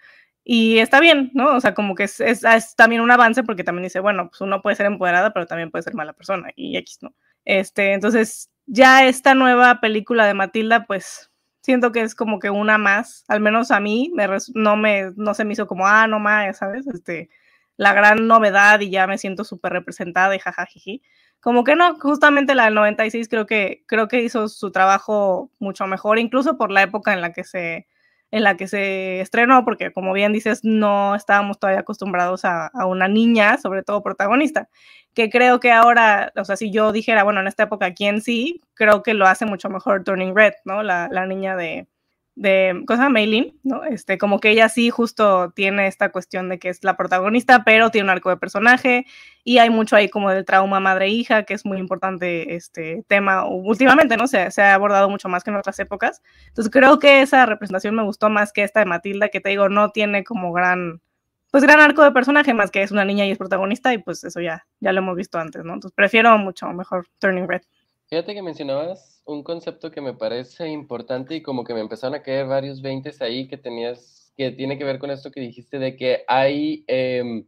y 0.53 0.81
está 0.81 0.99
bien, 0.99 1.31
¿no? 1.33 1.55
O 1.55 1.61
sea, 1.61 1.75
como 1.75 1.95
que 1.95 2.03
es, 2.03 2.43
también 2.77 3.03
un 3.03 3.11
avance 3.13 3.45
porque 3.45 3.63
también 3.63 3.85
dice, 3.85 4.01
bueno, 4.01 4.31
pues 4.31 4.41
uno 4.41 4.61
puede 4.63 4.75
ser 4.75 4.87
empoderada, 4.87 5.33
pero 5.33 5.47
también 5.47 5.71
puede 5.71 5.85
ser 5.85 5.95
mala 5.95 6.13
persona 6.13 6.51
y 6.57 6.77
X, 6.79 6.99
¿no? 7.03 7.15
Este, 7.45 7.93
entonces, 7.93 8.51
ya 8.67 9.07
esta 9.07 9.35
nueva 9.35 9.81
película 9.81 10.27
de 10.27 10.35
Matilda, 10.35 10.87
pues 10.89 11.31
siento 11.61 11.93
que 11.93 12.01
es 12.01 12.17
como 12.17 12.41
que 12.41 12.51
una 12.51 12.79
más, 12.79 13.25
al 13.29 13.39
menos 13.39 13.71
a 13.71 13.79
mí, 13.79 14.11
me 14.13 14.27
no, 14.55 14.77
me, 14.77 15.13
no 15.15 15.35
se 15.35 15.45
me 15.45 15.53
hizo 15.53 15.69
como, 15.69 15.87
ah, 15.87 16.09
no 16.09 16.19
más, 16.19 16.59
¿sabes? 16.59 16.85
Este, 16.89 17.31
la 17.77 17.93
gran 17.93 18.27
novedad 18.27 18.81
y 18.81 18.91
ya 18.91 19.07
me 19.07 19.19
siento 19.19 19.45
súper 19.45 19.73
representada 19.73 20.35
y 20.35 20.41
jajajiji. 20.41 21.01
Como 21.39 21.63
que 21.63 21.77
no, 21.77 21.97
justamente 22.01 22.57
la 22.57 22.65
del 22.65 22.75
96 22.75 23.29
creo 23.29 23.47
que, 23.47 23.85
creo 23.87 24.09
que 24.09 24.23
hizo 24.23 24.49
su 24.49 24.73
trabajo 24.73 25.53
mucho 25.61 25.87
mejor, 25.87 26.19
incluso 26.19 26.59
por 26.59 26.73
la 26.73 26.83
época 26.83 27.13
en 27.13 27.21
la 27.21 27.33
que 27.33 27.45
se 27.45 27.87
en 28.31 28.45
la 28.45 28.57
que 28.57 28.69
se 28.69 29.21
estrenó, 29.21 29.64
porque 29.64 29.93
como 29.93 30.12
bien 30.12 30.33
dices, 30.33 30.61
no 30.62 31.14
estábamos 31.14 31.59
todavía 31.59 31.81
acostumbrados 31.81 32.45
a, 32.45 32.71
una 32.87 33.09
niña, 33.09 33.59
sobre 33.59 33.83
todo 33.83 34.03
protagonista, 34.03 34.69
que 35.14 35.31
creo 35.31 35.61
que 35.61 35.73
ahora, 35.73 36.33
o 36.37 36.45
sea, 36.45 36.57
si 36.57 36.71
yo 36.71 36.93
dijera, 36.93 37.25
bueno, 37.25 37.40
en 37.40 37.49
esta 37.49 37.64
época, 37.64 37.95
¿quién 37.95 38.21
sí? 38.21 38.61
Creo 38.75 39.03
que 39.03 39.14
lo 39.14 39.27
hace 39.27 39.47
mucho 39.47 39.69
mejor 39.69 40.05
Turning 40.05 40.35
Red, 40.35 40.55
¿no? 40.64 40.83
La, 40.83 41.09
la 41.11 41.27
niña 41.27 41.57
de, 41.57 41.88
de 42.37 42.85
cosa 42.87 43.09
Maylin, 43.09 43.59
¿no? 43.62 43.85
Este, 43.85 44.16
como 44.16 44.40
que 44.40 44.51
ella 44.51 44.69
sí 44.69 44.90
justo 44.90 45.51
tiene 45.53 45.87
esta 45.87 46.11
cuestión 46.11 46.49
de 46.49 46.59
que 46.59 46.69
es 46.69 46.85
la 46.85 46.97
protagonista, 46.97 47.64
pero 47.64 47.90
tiene 47.90 48.05
un 48.05 48.11
arco 48.11 48.31
de 48.31 48.37
personaje 48.37 49.05
y 49.45 49.59
hay 49.59 49.71
mucho 49.71 49.97
ahí 49.97 50.09
como 50.09 50.31
del 50.31 50.45
trauma 50.45 50.81
madre-hija, 50.81 51.45
que 51.45 51.55
es 51.55 51.66
muy 51.66 51.79
importante 51.79 52.55
este 52.55 53.05
tema 53.09 53.47
últimamente, 53.47 54.16
¿no? 54.16 54.27
Se, 54.27 54.51
se 54.51 54.62
ha 54.62 54.75
abordado 54.75 55.11
mucho 55.11 55.29
más 55.29 55.45
que 55.45 55.51
en 55.51 55.57
otras 55.57 55.79
épocas. 55.81 56.23
Entonces 56.49 56.73
creo 56.73 56.99
que 56.99 57.23
esa 57.23 57.47
representación 57.47 57.95
me 57.95 58.03
gustó 58.03 58.31
más 58.31 58.53
que 58.53 58.62
esta 58.62 58.81
de 58.81 58.87
Matilda, 58.87 59.29
que 59.29 59.40
te 59.40 59.51
digo, 59.51 59.69
no 59.69 59.90
tiene 59.90 60.25
como 60.25 60.53
gran, 60.53 61.03
pues 61.51 61.64
gran 61.64 61.81
arco 61.81 62.05
de 62.05 62.12
personaje, 62.12 62.55
más 62.55 62.71
que 62.71 62.83
es 62.83 62.90
una 62.93 63.05
niña 63.05 63.27
y 63.27 63.33
es 63.33 63.38
protagonista 63.38 63.93
y 63.93 63.99
pues 63.99 64.25
eso 64.25 64.40
ya, 64.40 64.66
ya 64.81 64.93
lo 64.93 65.01
hemos 65.01 65.16
visto 65.16 65.38
antes, 65.38 65.64
¿no? 65.64 65.75
Entonces 65.75 65.95
prefiero 65.95 66.37
mucho 66.38 66.66
mejor 66.69 67.07
Turning 67.19 67.49
Red. 67.49 67.62
Fíjate 68.11 68.35
que 68.35 68.42
mencionabas 68.42 69.23
un 69.25 69.44
concepto 69.44 69.92
que 69.92 70.01
me 70.01 70.14
parece 70.14 70.68
importante 70.68 71.37
y 71.37 71.42
como 71.42 71.62
que 71.62 71.75
me 71.75 71.81
empezaron 71.81 72.16
a 72.16 72.23
caer 72.25 72.46
varios 72.46 72.83
veintes 72.83 73.23
ahí 73.23 73.46
que 73.46 73.57
tenías, 73.57 74.33
que 74.37 74.51
tiene 74.51 74.77
que 74.77 74.83
ver 74.85 74.99
con 74.99 75.12
esto 75.12 75.31
que 75.31 75.40
dijiste 75.40 75.79
de 75.79 75.94
que 75.94 76.25
hay, 76.27 76.83
em, 76.88 77.46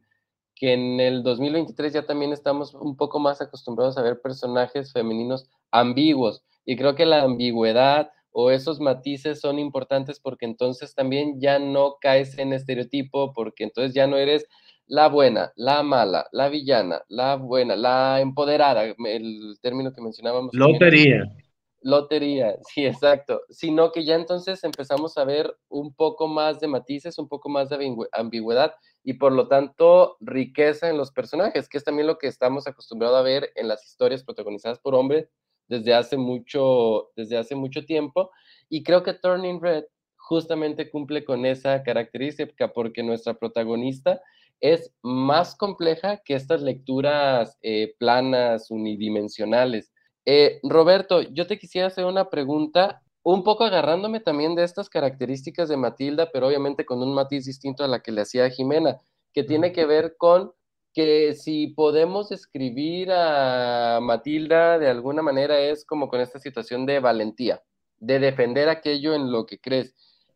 que 0.55 0.73
en 0.75 1.01
el 1.01 1.25
2023 1.25 1.93
ya 1.93 2.07
también 2.07 2.33
estamos 2.33 2.75
un 2.75 2.97
poco 2.97 3.19
más 3.19 3.41
acostumbrados 3.43 3.99
a 3.99 4.03
ver 4.03 4.21
personajes 4.21 4.93
femeninos 4.93 5.51
ambiguos. 5.73 6.45
Y 6.65 6.77
creo 6.77 6.95
que 6.95 7.07
la 7.07 7.23
ambigüedad 7.23 8.13
o 8.31 8.53
esos 8.53 8.79
matices 8.79 9.41
son 9.41 9.59
importantes 9.59 10.21
porque 10.21 10.47
entonces 10.47 10.95
también 10.95 11.41
ya 11.41 11.59
no 11.59 11.97
caes 12.01 12.39
en 12.39 12.53
estereotipo, 12.53 13.33
porque 13.35 13.65
entonces 13.65 13.95
ya 13.95 14.07
no 14.07 14.17
eres 14.17 14.47
la 14.93 15.09
buena, 15.09 15.51
la 15.57 15.83
mala, 15.83 16.29
la 16.33 16.51
villana, 16.51 17.03
la 17.09 17.37
buena, 17.37 17.75
la 17.77 18.21
empoderada, 18.21 18.85
el 18.85 19.57
término 19.63 19.91
que 19.91 20.03
mencionábamos. 20.03 20.51
Lotería. 20.53 21.35
Lotería, 21.81 22.59
sí, 22.69 22.85
exacto. 22.85 23.41
Sino 23.49 23.91
que 23.91 24.05
ya 24.05 24.17
entonces 24.17 24.63
empezamos 24.65 25.17
a 25.17 25.25
ver 25.25 25.57
un 25.71 25.95
poco 25.95 26.29
más 26.29 26.61
de 26.61 26.69
matices, 26.69 27.17
un 27.19 27.27
poco 27.27 27.49
más 27.49 27.71
de 27.71 27.97
ambigüedad 28.13 28.75
y 29.03 29.15
por 29.15 29.33
lo 29.33 29.49
tanto 29.49 30.19
riqueza 30.21 30.91
en 30.91 30.99
los 30.99 31.11
personajes, 31.11 31.71
que 31.71 31.79
es 31.79 31.85
también 31.85 32.07
lo 32.07 32.19
que 32.19 32.27
estamos 32.27 32.67
acostumbrados 32.67 33.19
a 33.19 33.23
ver 33.23 33.49
en 33.55 33.69
las 33.69 33.87
historias 33.87 34.23
protagonizadas 34.23 34.79
por 34.79 34.95
hombres 34.95 35.27
desde 35.69 35.95
hace 35.95 36.19
mucho, 36.19 37.13
desde 37.17 37.39
hace 37.39 37.55
mucho 37.55 37.87
tiempo. 37.87 38.31
Y 38.69 38.83
creo 38.83 39.03
que 39.03 39.15
Turning 39.15 39.63
Red 39.63 39.85
justamente 40.19 40.91
cumple 40.91 41.25
con 41.25 41.47
esa 41.47 41.83
característica 41.83 42.75
porque 42.75 43.03
nuestra 43.03 43.33
protagonista 43.33 44.21
es 44.63 44.95
más 45.03 45.57
compleja 45.57 46.19
que 46.25 46.35
estas 46.35 46.63
lecturas 46.63 47.59
eh, 47.63 47.95
planas, 47.99 48.71
unidimensionales. 48.71 49.93
Eh, 50.25 50.61
Roberto, 50.63 51.21
yo 51.21 51.49
te 51.49 51.59
quisiera 51.59 51.89
hacer 51.89 52.05
una 52.07 52.31
pregunta, 52.31 53.03
un 53.25 53.43
poco 53.43 53.65
agarrándome 53.65 54.21
también 54.21 54.55
de 54.55 54.63
estas 54.63 54.89
características 54.89 55.69
de 55.69 55.77
Matilda, 55.77 56.31
pero 56.33 56.47
obviamente 56.47 56.87
con 56.87 57.03
un 57.03 57.13
matiz 57.13 57.45
distinto 57.45 57.83
a 57.83 57.89
la 57.89 58.01
que 58.03 58.13
le 58.13 58.21
hacía 58.21 58.45
a 58.45 58.51
Jimena, 58.51 58.99
que 59.35 59.43
tiene 59.43 59.73
que 59.73 59.85
ver 59.85 60.15
con 60.17 60.53
que 60.95 61.35
si 61.35 61.69
podemos 61.69 62.29
describir 62.29 63.11
a 63.11 63.99
Matilda 64.01 64.79
de 64.79 64.89
alguna 64.89 65.23
manera 65.23 65.59
es 65.59 65.85
como 65.85 66.09
con 66.09 66.21
esta 66.21 66.39
situación 66.39 66.87
de 66.87 67.01
valentía, 67.01 67.63
de 67.99 68.21
defender 68.21 68.69
aquello 68.69 69.15
en 69.15 69.33
lo 69.33 69.45
que 69.47 69.59
crees. 69.59 69.95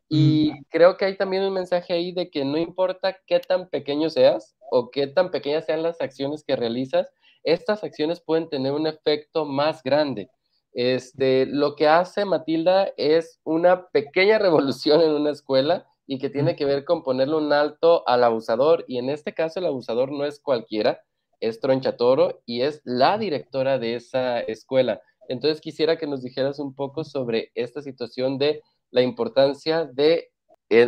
Y 0.09 0.53
creo 0.71 0.97
que 0.97 1.05
hay 1.05 1.16
también 1.16 1.42
un 1.42 1.53
mensaje 1.53 1.92
ahí 1.92 2.12
de 2.12 2.31
que 2.31 2.45
no 2.45 2.59
importa 2.59 3.16
qué 3.27 3.40
tan 3.40 3.69
pequeño 3.69 4.09
seas 4.09 4.57
o 4.71 4.90
qué 4.90 5.07
tan 5.07 5.31
pequeñas 5.31 5.66
sean 5.66 5.83
las 5.83 6.01
acciones 6.01 6.45
que 6.45 6.57
realizas, 6.57 7.12
estas 7.42 7.83
acciones 7.85 8.21
pueden 8.21 8.49
tener 8.49 8.73
un 8.73 8.87
efecto 8.87 9.45
más 9.45 9.83
grande. 9.83 10.31
Este, 10.73 11.47
lo 11.47 11.75
que 11.75 11.88
hace 11.88 12.25
Matilda 12.25 12.88
es 12.97 13.40
una 13.45 13.88
pequeña 13.88 14.38
revolución 14.38 15.01
en 15.01 15.11
una 15.11 15.31
escuela 15.31 15.87
y 16.07 16.19
que 16.19 16.31
tiene 16.31 16.55
que 16.55 16.64
ver 16.64 16.85
con 16.85 17.03
ponerle 17.03 17.37
un 17.37 17.53
alto 17.53 18.07
al 18.07 18.23
abusador. 18.25 18.85
Y 18.87 18.99
en 18.99 19.11
este 19.11 19.35
caso 19.35 19.59
el 19.59 19.66
abusador 19.66 20.12
no 20.12 20.25
es 20.25 20.38
cualquiera, 20.38 21.01
es 21.40 21.61
Tronchatoro 21.61 22.42
y 22.47 22.62
es 22.62 22.81
la 22.85 23.19
directora 23.19 23.79
de 23.79 23.97
esa 23.97 24.40
escuela. 24.40 25.01
Entonces 25.29 25.61
quisiera 25.61 25.97
que 25.97 26.07
nos 26.07 26.23
dijeras 26.23 26.59
un 26.59 26.75
poco 26.75 27.05
sobre 27.05 27.51
esta 27.55 27.83
situación 27.83 28.38
de 28.38 28.62
la 28.97 29.03
importancia 29.03 29.85
de, 29.85 30.31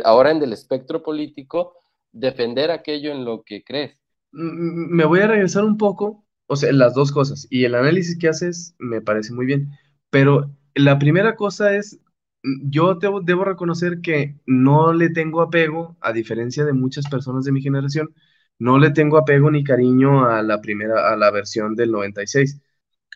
ahora 0.02 0.30
en 0.30 0.42
el 0.42 0.54
espectro 0.54 1.02
político, 1.02 1.74
defender 2.10 2.70
aquello 2.70 3.12
en 3.12 3.26
lo 3.26 3.42
que 3.42 3.62
crees. 3.62 3.98
Me 4.32 5.04
voy 5.04 5.20
a 5.20 5.26
regresar 5.26 5.62
un 5.64 5.76
poco, 5.76 6.24
o 6.46 6.56
sea, 6.56 6.72
las 6.72 6.94
dos 6.94 7.12
cosas, 7.12 7.46
y 7.50 7.64
el 7.64 7.74
análisis 7.74 8.18
que 8.18 8.28
haces 8.28 8.74
me 8.78 9.02
parece 9.02 9.34
muy 9.34 9.44
bien, 9.44 9.68
pero 10.08 10.50
la 10.74 10.98
primera 10.98 11.36
cosa 11.36 11.76
es 11.76 12.00
yo 12.42 12.94
debo, 12.94 13.44
reconocer 13.44 14.00
que 14.00 14.40
no 14.46 14.94
le 14.94 15.10
tengo 15.10 15.42
apego, 15.42 15.98
a 16.00 16.14
diferencia 16.14 16.64
de 16.64 16.72
muchas 16.72 17.06
personas 17.10 17.44
de 17.44 17.52
mi 17.52 17.60
generación, 17.60 18.14
no 18.58 18.78
le 18.78 18.90
tengo 18.90 19.18
apego 19.18 19.50
ni 19.50 19.64
cariño 19.64 20.24
a 20.24 20.42
la 20.42 20.62
primera, 20.62 21.12
a 21.12 21.16
la 21.16 21.30
versión 21.30 21.74
del 21.76 21.90
96. 21.92 22.58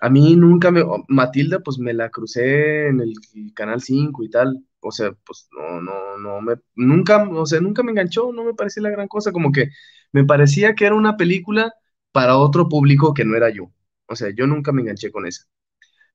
A 0.03 0.11
mí 0.11 0.37
nunca 0.37 0.71
me, 0.71 0.83
Matilda, 1.09 1.61
pues 1.61 1.79
me 1.79 1.95
la 1.95 2.11
crucé 2.11 2.89
en 2.89 3.01
el 3.01 3.15
Canal 3.55 3.81
5 3.81 4.23
y 4.25 4.29
tal, 4.31 4.63
o 4.83 4.93
sea, 4.93 5.13
pues 5.27 5.49
no, 5.53 5.81
no, 5.81 6.19
no 6.19 6.41
me, 6.41 6.55
nunca, 6.75 7.23
o 7.29 7.47
sea, 7.47 7.61
nunca 7.61 7.83
me 7.83 7.93
enganchó, 7.93 8.33
no 8.33 8.45
me 8.45 8.55
parecía 8.55 8.83
la 8.83 8.91
gran 8.91 9.09
cosa, 9.09 9.33
como 9.33 9.53
que 9.53 9.71
me 10.13 10.25
parecía 10.25 10.75
que 10.75 10.87
era 10.87 10.95
una 10.95 11.17
película 11.17 11.73
para 12.13 12.37
otro 12.37 12.69
público 12.69 13.15
que 13.15 13.25
no 13.25 13.37
era 13.37 13.51
yo. 13.51 13.73
O 14.07 14.17
sea, 14.17 14.31
yo 14.35 14.47
nunca 14.47 14.73
me 14.73 14.83
enganché 14.83 15.11
con 15.11 15.27
esa. 15.27 15.45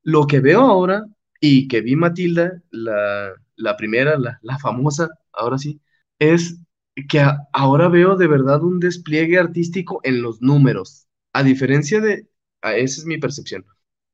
Lo 0.03 0.27
que 0.27 0.39
veo 0.39 0.61
ahora 0.61 1.05
y 1.39 1.67
que 1.67 1.81
vi 1.81 1.95
Matilda, 1.95 2.61
la, 2.71 3.33
la 3.55 3.77
primera, 3.77 4.17
la, 4.17 4.39
la, 4.41 4.57
famosa, 4.59 5.09
ahora 5.33 5.57
sí, 5.57 5.81
es 6.19 6.59
que 7.09 7.23
ahora 7.53 7.89
veo 7.89 8.15
de 8.15 8.27
verdad 8.27 8.63
un 8.63 8.79
despliegue 8.79 9.37
artístico 9.37 9.99
en 10.03 10.21
los 10.21 10.41
números, 10.41 11.07
a 11.33 11.43
diferencia 11.43 12.01
de, 12.01 12.27
esa 12.63 13.01
es 13.01 13.05
mi 13.05 13.17
percepción, 13.17 13.65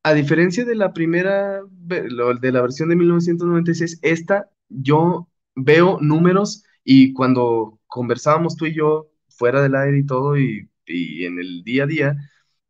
a 0.03 0.13
diferencia 0.13 0.65
de 0.65 0.75
la 0.75 0.93
primera, 0.93 1.61
de 1.63 2.51
la 2.51 2.61
versión 2.61 2.89
de 2.89 2.95
1996, 2.95 3.99
esta 4.01 4.49
yo 4.69 5.29
veo 5.55 5.99
números 6.01 6.63
y 6.83 7.13
cuando 7.13 7.79
conversábamos 7.87 8.55
tú 8.55 8.65
y 8.65 8.75
yo 8.75 9.09
fuera 9.29 9.61
del 9.61 9.75
aire 9.75 9.99
y 9.99 10.05
todo 10.05 10.37
y, 10.37 10.69
y 10.85 11.25
en 11.25 11.39
el 11.39 11.63
día 11.63 11.83
a 11.83 11.87
día, 11.87 12.15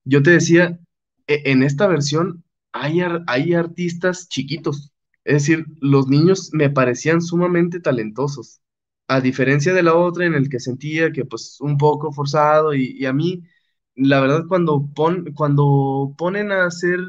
yo 0.06 0.22
te 0.24 0.32
decía, 0.32 0.80
e, 1.28 1.52
en 1.52 1.64
esta 1.64 1.88
versión 1.88 2.44
hay, 2.74 3.02
artistas 3.54 4.28
chiquitos. 4.30 4.92
Es 5.24 5.34
decir, 5.46 5.66
los 5.82 6.08
niños 6.08 6.50
me 6.54 6.70
parecían 6.70 7.22
sumamente 7.22 7.80
talentosos. 7.80 8.62
A 9.08 9.22
diferencia 9.22 9.74
de 9.74 9.84
la 9.84 9.96
otra 9.96 10.26
en 10.26 10.34
el 10.34 10.50
que 10.50 10.60
sentía 10.60 11.12
que 11.12 11.26
pues 11.26 11.60
un 11.62 11.78
poco 11.78 12.12
forzado 12.12 12.74
y, 12.74 13.06
a 13.06 13.14
mí, 13.14 13.44
la 13.96 14.20
verdad, 14.22 14.46
cuando, 14.48 14.90
pon, 14.96 15.34
cuando 15.36 16.16
ponen 16.18 16.52
a 16.52 16.66
hacer 16.66 17.00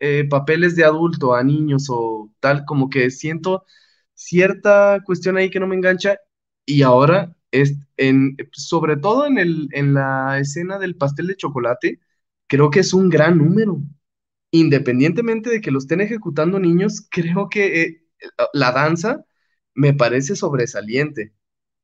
eh, 0.00 0.26
papeles 0.28 0.76
de 0.76 0.84
adulto 0.84 1.34
a 1.34 1.42
niños 1.44 1.86
o 1.90 2.32
tal, 2.40 2.64
como 2.64 2.90
que 2.90 3.10
siento 3.10 3.64
cierta 4.14 5.00
cuestión 5.04 5.36
ahí 5.36 5.50
que 5.50 5.60
no 5.60 5.66
me 5.66 5.76
engancha 5.76 6.18
y 6.66 6.82
ahora 6.82 7.36
es 7.50 7.74
en, 7.96 8.36
sobre 8.52 8.96
todo 8.96 9.26
en, 9.26 9.38
el, 9.38 9.68
en 9.72 9.94
la 9.94 10.38
escena 10.40 10.78
del 10.78 10.96
pastel 10.96 11.28
de 11.28 11.36
chocolate, 11.36 12.00
creo 12.48 12.70
que 12.70 12.80
es 12.80 12.92
un 12.94 13.08
gran 13.10 13.38
número 13.38 13.80
independientemente 14.50 15.50
de 15.50 15.60
que 15.60 15.70
lo 15.70 15.78
estén 15.78 16.00
ejecutando 16.00 16.58
niños, 16.58 17.06
creo 17.10 17.48
que 17.48 17.82
eh, 17.82 18.02
la 18.52 18.72
danza 18.72 19.24
me 19.74 19.94
parece 19.94 20.36
sobresaliente. 20.36 21.34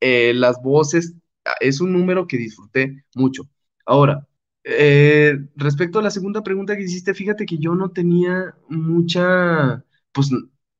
Eh, 0.01 0.33
las 0.33 0.61
voces 0.61 1.15
ah, 1.45 1.53
es 1.59 1.81
un 1.81 1.93
número 1.93 2.27
que 2.27 2.37
disfruté 2.37 3.05
mucho. 3.15 3.43
Ahora, 3.85 4.27
eh, 4.63 5.37
respecto 5.55 5.99
a 5.99 6.01
la 6.03 6.11
segunda 6.11 6.43
pregunta 6.43 6.75
que 6.75 6.83
hiciste, 6.83 7.13
fíjate 7.13 7.45
que 7.45 7.57
yo 7.57 7.75
no 7.75 7.91
tenía 7.91 8.55
mucha, 8.69 9.83
pues, 10.11 10.29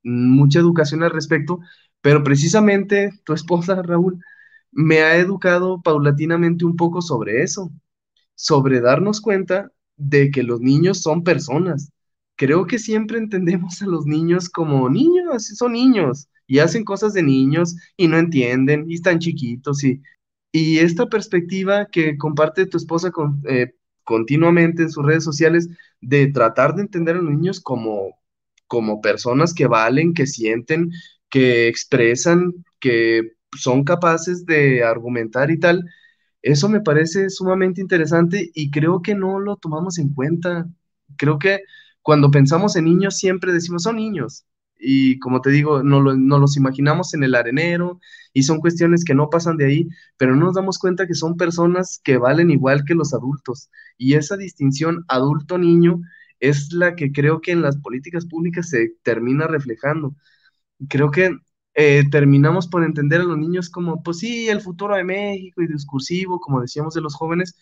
mucha 0.04 0.60
educación 0.60 1.04
al 1.04 1.12
respecto, 1.12 1.60
pero 2.02 2.24
precisamente 2.24 3.12
tu 3.26 3.34
esposa, 3.34 3.82
Raúl, 3.82 4.20
me 4.72 5.00
ha 5.02 5.18
educado 5.18 5.82
paulatinamente 5.82 6.66
un 6.66 6.76
poco 6.76 7.02
sobre 7.02 7.44
eso, 7.44 7.72
sobre 8.36 8.82
darnos 8.82 9.22
cuenta 9.22 9.72
de 9.98 10.32
que 10.32 10.44
los 10.44 10.62
niños 10.62 11.02
son 11.02 11.24
personas. 11.24 11.92
Creo 12.36 12.66
que 12.68 12.80
siempre 12.80 13.18
entendemos 13.20 13.82
a 13.82 13.86
los 13.88 14.06
niños 14.06 14.50
como 14.50 14.90
niños, 14.90 15.48
son 15.56 15.74
niños 15.74 16.28
y 16.48 16.60
hacen 16.60 16.84
cosas 16.84 17.14
de 17.14 17.24
niños 17.24 17.76
y 17.98 18.08
no 18.08 18.18
entienden 18.18 18.90
y 18.90 18.96
están 18.96 19.20
chiquitos 19.20 19.84
y, 19.84 20.02
y 20.54 20.80
esta 20.80 21.08
perspectiva 21.08 21.88
que 21.88 22.18
comparte 22.18 22.68
tu 22.68 22.78
esposa 22.78 23.12
con, 23.12 23.44
eh, 23.50 23.76
continuamente 24.06 24.84
en 24.84 24.92
sus 24.92 25.06
redes 25.06 25.26
sociales 25.26 25.70
de 26.02 26.28
tratar 26.30 26.76
de 26.76 26.84
entender 26.84 27.18
a 27.18 27.22
los 27.24 27.32
niños 27.34 27.62
como, 27.62 28.20
como 28.68 29.02
personas 29.02 29.54
que 29.56 29.68
valen, 29.68 30.14
que 30.16 30.28
sienten, 30.28 30.92
que 31.30 31.68
expresan, 31.70 32.54
que 32.82 33.34
son 33.58 33.84
capaces 33.86 34.46
de 34.46 34.84
argumentar 34.86 35.52
y 35.52 35.60
tal, 35.60 35.84
eso 36.42 36.70
me 36.70 36.82
parece 36.82 37.30
sumamente 37.30 37.82
interesante 37.82 38.52
y 38.54 38.72
creo 38.72 39.02
que 39.02 39.16
no 39.16 39.40
lo 39.40 39.58
tomamos 39.58 39.98
en 40.00 40.14
cuenta. 40.14 40.68
Creo 41.18 41.40
que 41.40 41.60
cuando 42.02 42.32
pensamos 42.32 42.76
en 42.76 42.86
niños 42.86 43.18
siempre 43.18 43.54
decimos 43.54 43.84
son 43.84 43.96
niños. 43.98 44.46
Y 44.86 45.20
como 45.20 45.42
te 45.42 45.50
digo, 45.52 45.82
no, 45.84 46.02
los 46.02 46.58
imaginamos 46.58 47.14
en 47.14 47.24
el 47.24 47.36
arenero 47.36 48.00
y 48.34 48.44
son 48.44 48.60
cuestiones 48.60 49.06
que 49.06 49.16
no 49.16 49.30
pasan 49.30 49.58
de 49.58 49.66
ahí, 49.66 49.88
pero 50.18 50.36
no 50.36 50.48
nos 50.48 50.56
damos 50.56 50.80
cuenta 50.80 51.08
que 51.08 51.14
son 51.16 51.38
personas 51.38 52.02
que 52.04 52.18
valen 52.18 52.52
igual 52.52 52.84
que 52.86 52.96
los 52.96 53.14
adultos. 53.14 53.70
Y 53.98 54.16
esa 54.16 54.38
distinción 54.38 55.06
adulto-niño 55.08 56.02
es 56.40 56.74
la 56.74 56.96
que 56.96 57.12
creo 57.12 57.42
que 57.42 57.52
en 57.52 57.62
las 57.62 57.78
políticas 57.78 58.26
públicas 58.26 58.70
se 58.70 58.96
termina 59.04 59.48
reflejando. 59.48 60.16
Creo 60.90 61.12
que 61.12 61.38
eh, 61.76 62.04
terminamos 62.12 62.68
por 62.68 62.84
entender 62.84 63.22
a 63.22 63.24
los 63.26 63.38
niños 63.38 63.70
como, 63.70 64.04
pues 64.04 64.20
sí, 64.20 64.50
el 64.50 64.62
futuro 64.62 64.96
de 64.96 65.04
México 65.04 65.62
y 65.62 65.68
discursivo, 65.68 66.40
como 66.40 66.62
decíamos 66.62 66.94
de 66.94 67.02
los 67.02 67.16
jóvenes, 67.16 67.58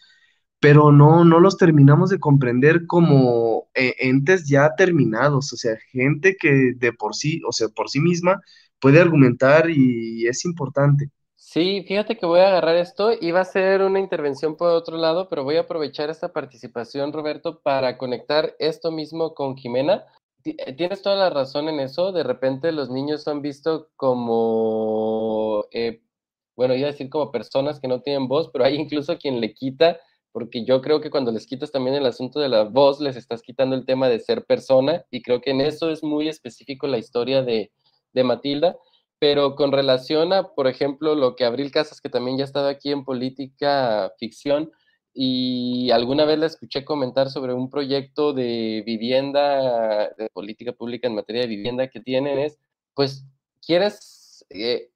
pero 0.61 0.91
no, 0.91 1.25
no 1.25 1.39
los 1.39 1.57
terminamos 1.57 2.11
de 2.11 2.19
comprender 2.19 2.85
como 2.85 3.67
eh, 3.73 3.95
entes 3.99 4.47
ya 4.47 4.75
terminados, 4.77 5.51
o 5.51 5.57
sea, 5.57 5.75
gente 5.91 6.37
que 6.39 6.73
de 6.77 6.93
por 6.93 7.15
sí, 7.15 7.41
o 7.47 7.51
sea, 7.51 7.67
por 7.69 7.89
sí 7.89 7.99
misma 7.99 8.41
puede 8.79 9.01
argumentar 9.01 9.69
y 9.69 10.27
es 10.27 10.45
importante. 10.45 11.09
Sí, 11.35 11.83
fíjate 11.87 12.17
que 12.17 12.25
voy 12.27 12.39
a 12.39 12.47
agarrar 12.47 12.77
esto. 12.77 13.11
Iba 13.19 13.41
a 13.41 13.45
ser 13.45 13.81
una 13.81 13.99
intervención 13.99 14.55
por 14.55 14.69
otro 14.69 14.97
lado, 14.97 15.27
pero 15.29 15.43
voy 15.43 15.57
a 15.57 15.61
aprovechar 15.61 16.09
esta 16.11 16.31
participación, 16.31 17.11
Roberto, 17.11 17.59
para 17.61 17.97
conectar 17.97 18.55
esto 18.59 18.91
mismo 18.91 19.33
con 19.33 19.57
Jimena, 19.57 20.05
eh, 20.45 20.73
tienes 20.73 21.01
toda 21.01 21.15
la 21.15 21.29
razón 21.31 21.69
en 21.69 21.79
eso. 21.79 22.11
De 22.11 22.23
repente 22.23 22.71
los 22.71 22.89
niños 22.89 23.23
son 23.23 23.41
vistos 23.41 23.87
como, 23.95 25.65
eh, 25.71 26.01
bueno, 26.55 26.75
iba 26.75 26.87
a 26.87 26.91
decir 26.91 27.09
como 27.09 27.31
personas 27.31 27.79
que 27.79 27.87
no 27.87 28.01
tienen 28.01 28.27
voz, 28.27 28.49
pero 28.53 28.63
hay 28.63 28.75
incluso 28.75 29.17
quien 29.17 29.41
le 29.41 29.53
quita, 29.53 29.99
porque 30.31 30.65
yo 30.65 30.81
creo 30.81 31.01
que 31.01 31.09
cuando 31.09 31.31
les 31.31 31.47
quitas 31.47 31.71
también 31.71 31.95
el 31.95 32.05
asunto 32.05 32.39
de 32.39 32.49
la 32.49 32.63
voz, 32.63 32.99
les 32.99 33.15
estás 33.15 33.41
quitando 33.41 33.75
el 33.75 33.85
tema 33.85 34.09
de 34.09 34.19
ser 34.19 34.45
persona, 34.45 35.05
y 35.11 35.21
creo 35.21 35.41
que 35.41 35.51
en 35.51 35.61
eso 35.61 35.89
es 35.89 36.03
muy 36.03 36.27
específico 36.27 36.87
la 36.87 36.97
historia 36.97 37.41
de, 37.41 37.71
de 38.13 38.23
Matilda. 38.23 38.77
Pero 39.19 39.55
con 39.55 39.71
relación 39.71 40.33
a, 40.33 40.47
por 40.55 40.67
ejemplo, 40.67 41.13
lo 41.13 41.35
que 41.35 41.45
Abril 41.45 41.71
Casas, 41.71 42.01
que 42.01 42.09
también 42.09 42.37
ya 42.37 42.43
ha 42.43 42.45
estado 42.45 42.67
aquí 42.69 42.91
en 42.91 43.05
política 43.05 44.11
ficción, 44.17 44.71
y 45.13 45.91
alguna 45.91 46.25
vez 46.25 46.39
la 46.39 46.45
escuché 46.45 46.85
comentar 46.85 47.29
sobre 47.29 47.53
un 47.53 47.69
proyecto 47.69 48.33
de 48.33 48.81
vivienda, 48.85 50.09
de 50.17 50.29
política 50.33 50.71
pública 50.71 51.07
en 51.07 51.15
materia 51.15 51.41
de 51.41 51.47
vivienda 51.47 51.89
que 51.89 51.99
tienen, 51.99 52.39
es, 52.39 52.57
pues, 52.93 53.25
quieres, 53.65 54.45
eh, 54.49 54.90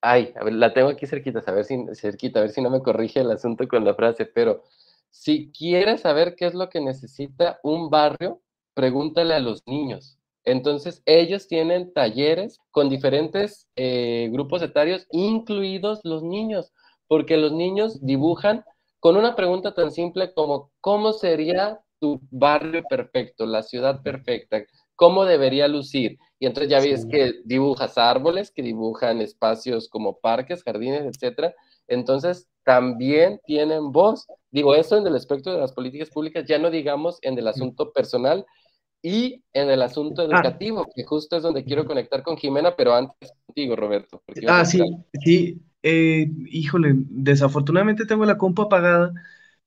ay, 0.00 0.32
la 0.50 0.72
tengo 0.72 0.88
aquí 0.88 1.06
cerquita, 1.06 1.42
a 1.46 1.52
ver 1.52 1.64
si, 1.64 1.76
cerquita, 1.94 2.38
a 2.40 2.42
ver 2.42 2.50
si 2.50 2.60
no 2.60 2.70
me 2.70 2.82
corrige 2.82 3.20
el 3.20 3.30
asunto 3.30 3.66
con 3.68 3.84
la 3.84 3.94
frase, 3.94 4.26
pero 4.26 4.64
si 5.10 5.50
quieres 5.52 6.02
saber 6.02 6.34
qué 6.36 6.46
es 6.46 6.54
lo 6.54 6.68
que 6.68 6.80
necesita 6.80 7.58
un 7.62 7.90
barrio, 7.90 8.40
pregúntale 8.74 9.34
a 9.34 9.40
los 9.40 9.66
niños. 9.66 10.18
Entonces, 10.44 11.02
ellos 11.04 11.48
tienen 11.48 11.92
talleres 11.92 12.60
con 12.70 12.88
diferentes 12.88 13.68
eh, 13.76 14.28
grupos 14.32 14.62
etarios, 14.62 15.06
incluidos 15.10 16.00
los 16.04 16.22
niños, 16.22 16.72
porque 17.06 17.36
los 17.36 17.52
niños 17.52 18.04
dibujan 18.04 18.64
con 19.00 19.16
una 19.16 19.36
pregunta 19.36 19.74
tan 19.74 19.90
simple 19.90 20.32
como, 20.32 20.70
¿cómo 20.80 21.12
sería 21.12 21.80
tu 22.00 22.20
barrio 22.30 22.82
perfecto, 22.88 23.46
la 23.46 23.62
ciudad 23.62 24.02
perfecta? 24.02 24.62
¿Cómo 24.94 25.24
debería 25.24 25.68
lucir? 25.68 26.18
Y 26.38 26.46
entonces 26.46 26.70
ya 26.70 26.80
ves 26.80 27.06
que 27.06 27.40
dibujas 27.44 27.98
árboles, 27.98 28.50
que 28.50 28.62
dibujan 28.62 29.20
espacios 29.20 29.88
como 29.88 30.18
parques, 30.18 30.62
jardines, 30.62 31.02
etcétera. 31.04 31.54
Entonces, 31.88 32.48
también 32.64 33.40
tienen 33.46 33.92
voz. 33.92 34.26
Digo, 34.50 34.74
eso 34.74 34.96
en 34.96 35.06
el 35.06 35.16
aspecto 35.16 35.52
de 35.52 35.58
las 35.58 35.72
políticas 35.72 36.10
públicas, 36.10 36.44
ya 36.46 36.58
no 36.58 36.70
digamos 36.70 37.18
en 37.22 37.38
el 37.38 37.48
asunto 37.48 37.92
personal 37.92 38.44
y 39.02 39.42
en 39.52 39.70
el 39.70 39.82
asunto 39.82 40.22
ah. 40.22 40.24
educativo, 40.26 40.86
que 40.94 41.04
justo 41.04 41.36
es 41.36 41.42
donde 41.42 41.64
quiero 41.64 41.86
conectar 41.86 42.22
con 42.22 42.36
Jimena, 42.36 42.76
pero 42.76 42.94
antes 42.94 43.32
contigo, 43.46 43.74
Roberto. 43.74 44.22
Ah, 44.46 44.64
sí, 44.64 44.80
sí. 45.24 45.60
Eh, 45.82 46.30
híjole, 46.50 46.92
desafortunadamente 46.94 48.04
tengo 48.04 48.24
la 48.24 48.36
compa 48.36 48.64
apagada, 48.64 49.12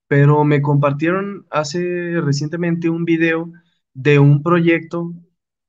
pero 0.07 0.43
me 0.43 0.61
compartieron 0.61 1.47
hace 1.49 2.19
recientemente 2.21 2.89
un 2.89 3.05
video 3.05 3.51
de 3.93 4.19
un 4.19 4.43
proyecto 4.43 5.13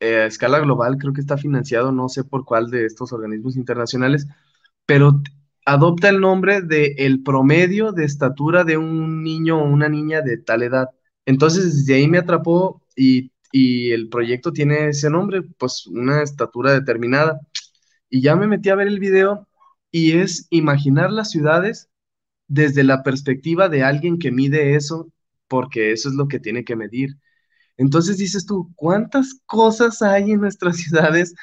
eh, 0.02 0.22
a 0.22 0.26
escala 0.26 0.60
global, 0.60 0.98
creo 0.98 1.12
que 1.12 1.20
está 1.20 1.36
financiado, 1.38 1.92
no 1.92 2.08
sé 2.08 2.24
por 2.24 2.44
cuál 2.44 2.70
de 2.70 2.86
estos 2.86 3.12
organismos 3.12 3.56
internacionales, 3.56 4.26
pero 4.86 5.22
adopta 5.66 6.08
el 6.08 6.20
nombre 6.20 6.62
de 6.62 6.94
el 6.98 7.22
promedio 7.22 7.92
de 7.92 8.04
estatura 8.04 8.64
de 8.64 8.76
un 8.78 9.22
niño 9.22 9.60
o 9.60 9.64
una 9.64 9.88
niña 9.88 10.20
de 10.22 10.38
tal 10.38 10.62
edad. 10.62 10.88
Entonces, 11.26 11.64
desde 11.86 11.94
ahí 11.94 12.08
me 12.08 12.18
atrapó 12.18 12.82
y, 12.96 13.32
y 13.52 13.92
el 13.92 14.08
proyecto 14.08 14.52
tiene 14.52 14.88
ese 14.88 15.10
nombre, 15.10 15.42
pues 15.58 15.86
una 15.86 16.22
estatura 16.22 16.72
determinada. 16.72 17.40
Y 18.10 18.22
ya 18.22 18.36
me 18.36 18.46
metí 18.46 18.68
a 18.70 18.74
ver 18.76 18.88
el 18.88 19.00
video 19.00 19.48
y 19.90 20.12
es 20.18 20.46
imaginar 20.50 21.12
las 21.12 21.30
ciudades 21.30 21.88
desde 22.48 22.84
la 22.84 23.02
perspectiva 23.02 23.68
de 23.68 23.84
alguien 23.84 24.18
que 24.18 24.32
mide 24.32 24.76
eso, 24.76 25.10
porque 25.48 25.92
eso 25.92 26.08
es 26.10 26.14
lo 26.14 26.28
que 26.28 26.40
tiene 26.40 26.64
que 26.64 26.76
medir. 26.76 27.16
Entonces 27.82 28.18
dices 28.18 28.46
tú, 28.46 28.72
¿cuántas 28.76 29.40
cosas 29.46 30.02
hay 30.02 30.30
en 30.32 30.40
nuestras 30.40 30.76
ciudades 30.78 31.34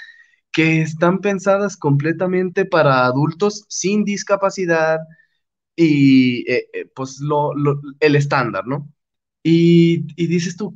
que 0.52 0.82
están 0.82 1.20
pensadas 1.20 1.78
completamente 1.78 2.66
para 2.66 3.06
adultos 3.06 3.66
sin 3.70 4.04
discapacidad 4.06 5.00
y 5.76 6.50
eh, 6.52 6.68
eh, 6.74 6.86
pues 6.96 7.20
el 8.00 8.16
estándar, 8.16 8.68
¿no? 8.68 8.92
Y, 9.44 10.04
dices 10.28 10.58
tú, 10.58 10.76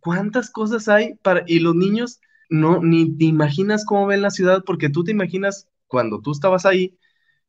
¿cuántas 0.00 0.50
cosas 0.50 0.88
hay 0.88 1.14
para... 1.16 1.44
Y 1.46 1.60
los 1.60 1.74
niños 1.74 2.20
no, 2.50 2.82
ni 2.82 3.16
te 3.18 3.26
imaginas 3.26 3.84
cómo 3.84 4.06
ven 4.06 4.22
la 4.22 4.30
ciudad 4.30 4.64
porque 4.66 4.88
tú 4.90 5.04
te 5.04 5.12
imaginas 5.12 5.68
cuando 5.86 6.20
tú 6.20 6.32
estabas 6.32 6.66
ahí, 6.66 6.98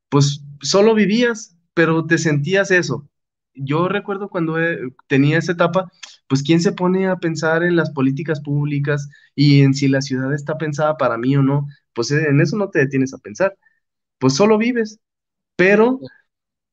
pues 0.09 0.43
solo 0.61 0.95
vivías, 0.95 1.57
pero 1.73 2.05
te 2.05 2.17
sentías 2.17 2.71
eso. 2.71 3.09
Yo 3.53 3.89
recuerdo 3.89 4.29
cuando 4.29 4.61
eh, 4.61 4.79
tenía 5.07 5.37
esa 5.39 5.53
etapa, 5.53 5.91
pues 6.29 6.43
¿quién 6.43 6.61
se 6.61 6.73
pone 6.73 7.07
a 7.09 7.17
pensar 7.17 7.63
en 7.63 7.75
las 7.77 7.91
políticas 7.91 8.41
públicas 8.41 9.09
y 9.35 9.61
en 9.63 9.75
si 9.75 9.89
la 9.89 10.01
ciudad 10.03 10.33
está 10.35 10.57
pensada 10.59 10.97
para 10.97 11.17
mí 11.19 11.35
o 11.37 11.43
no? 11.43 11.67
Pues 11.93 12.11
eh, 12.11 12.27
en 12.29 12.41
eso 12.41 12.57
no 12.57 12.71
te 12.71 12.79
detienes 12.79 13.13
a 13.15 13.19
pensar, 13.19 13.57
pues 14.19 14.35
solo 14.35 14.57
vives, 14.57 14.99
pero 15.57 15.99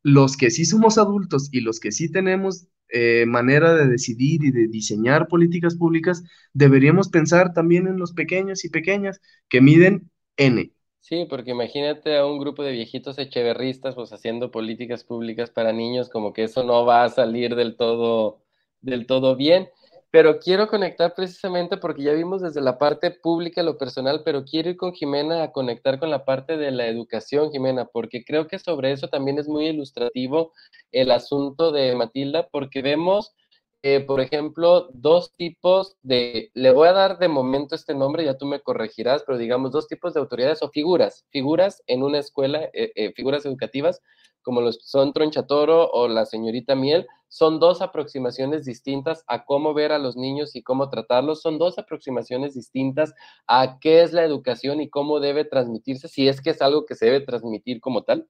los 0.02 0.36
que 0.36 0.50
sí 0.50 0.64
somos 0.64 0.98
adultos 0.98 1.48
y 1.52 1.60
los 1.60 1.80
que 1.80 1.92
sí 1.92 2.10
tenemos 2.10 2.68
eh, 2.88 3.26
manera 3.26 3.74
de 3.74 3.88
decidir 3.88 4.44
y 4.44 4.52
de 4.52 4.68
diseñar 4.68 5.28
políticas 5.28 5.76
públicas, 5.76 6.22
deberíamos 6.52 7.08
pensar 7.08 7.52
también 7.52 7.88
en 7.88 7.98
los 7.98 8.12
pequeños 8.12 8.64
y 8.64 8.70
pequeñas 8.70 9.20
que 9.48 9.60
miden 9.60 10.10
N. 10.36 10.72
Sí, 11.00 11.24
porque 11.30 11.52
imagínate 11.52 12.16
a 12.16 12.26
un 12.26 12.38
grupo 12.40 12.62
de 12.64 12.72
viejitos 12.72 13.16
echeverristas 13.18 13.94
pues 13.94 14.12
haciendo 14.12 14.50
políticas 14.50 15.04
públicas 15.04 15.50
para 15.50 15.72
niños, 15.72 16.08
como 16.10 16.32
que 16.32 16.42
eso 16.44 16.64
no 16.64 16.84
va 16.84 17.04
a 17.04 17.08
salir 17.10 17.54
del 17.54 17.76
todo 17.76 18.42
del 18.80 19.06
todo 19.06 19.36
bien, 19.36 19.68
pero 20.10 20.38
quiero 20.38 20.68
conectar 20.68 21.14
precisamente 21.14 21.76
porque 21.76 22.02
ya 22.02 22.12
vimos 22.12 22.40
desde 22.40 22.62
la 22.62 22.78
parte 22.78 23.10
pública 23.10 23.62
lo 23.62 23.76
personal, 23.76 24.22
pero 24.24 24.44
quiero 24.44 24.70
ir 24.70 24.76
con 24.78 24.94
Jimena 24.94 25.42
a 25.42 25.52
conectar 25.52 25.98
con 25.98 26.10
la 26.10 26.24
parte 26.24 26.56
de 26.56 26.70
la 26.70 26.86
educación, 26.86 27.50
Jimena, 27.52 27.84
porque 27.84 28.24
creo 28.24 28.46
que 28.46 28.58
sobre 28.58 28.92
eso 28.92 29.08
también 29.08 29.38
es 29.38 29.46
muy 29.46 29.66
ilustrativo 29.66 30.52
el 30.90 31.10
asunto 31.10 31.70
de 31.70 31.94
Matilda, 31.94 32.48
porque 32.50 32.80
vemos, 32.80 33.34
eh, 33.82 34.00
por 34.00 34.22
ejemplo, 34.22 34.88
dos 34.94 35.34
tipos 35.36 35.96
de, 36.00 36.50
le 36.54 36.70
voy 36.72 36.88
a 36.88 36.92
dar 36.92 37.18
de 37.18 37.28
momento 37.28 37.74
este 37.74 37.94
nombre, 37.94 38.24
ya 38.24 38.38
tú 38.38 38.46
me 38.46 38.60
corregirás, 38.60 39.22
pero 39.26 39.36
digamos 39.36 39.72
dos 39.72 39.86
tipos 39.86 40.14
de 40.14 40.20
autoridades 40.20 40.62
o 40.62 40.70
figuras, 40.70 41.26
figuras 41.30 41.82
en 41.86 42.02
una 42.02 42.20
escuela, 42.20 42.70
eh, 42.72 42.90
eh, 42.94 43.12
figuras 43.14 43.44
educativas 43.44 44.00
como 44.46 44.60
los 44.60 44.78
son 44.84 45.12
Tronchatoro 45.12 45.90
o 45.90 46.06
la 46.06 46.24
señorita 46.24 46.76
Miel, 46.76 47.04
son 47.26 47.58
dos 47.58 47.82
aproximaciones 47.82 48.64
distintas 48.64 49.24
a 49.26 49.44
cómo 49.44 49.74
ver 49.74 49.90
a 49.90 49.98
los 49.98 50.16
niños 50.16 50.54
y 50.54 50.62
cómo 50.62 50.88
tratarlos, 50.88 51.42
son 51.42 51.58
dos 51.58 51.78
aproximaciones 51.78 52.54
distintas 52.54 53.12
a 53.48 53.80
qué 53.80 54.02
es 54.02 54.12
la 54.12 54.22
educación 54.22 54.80
y 54.80 54.88
cómo 54.88 55.18
debe 55.18 55.44
transmitirse, 55.44 56.06
si 56.06 56.28
es 56.28 56.40
que 56.40 56.50
es 56.50 56.62
algo 56.62 56.86
que 56.86 56.94
se 56.94 57.06
debe 57.06 57.22
transmitir 57.22 57.80
como 57.80 58.04
tal. 58.04 58.28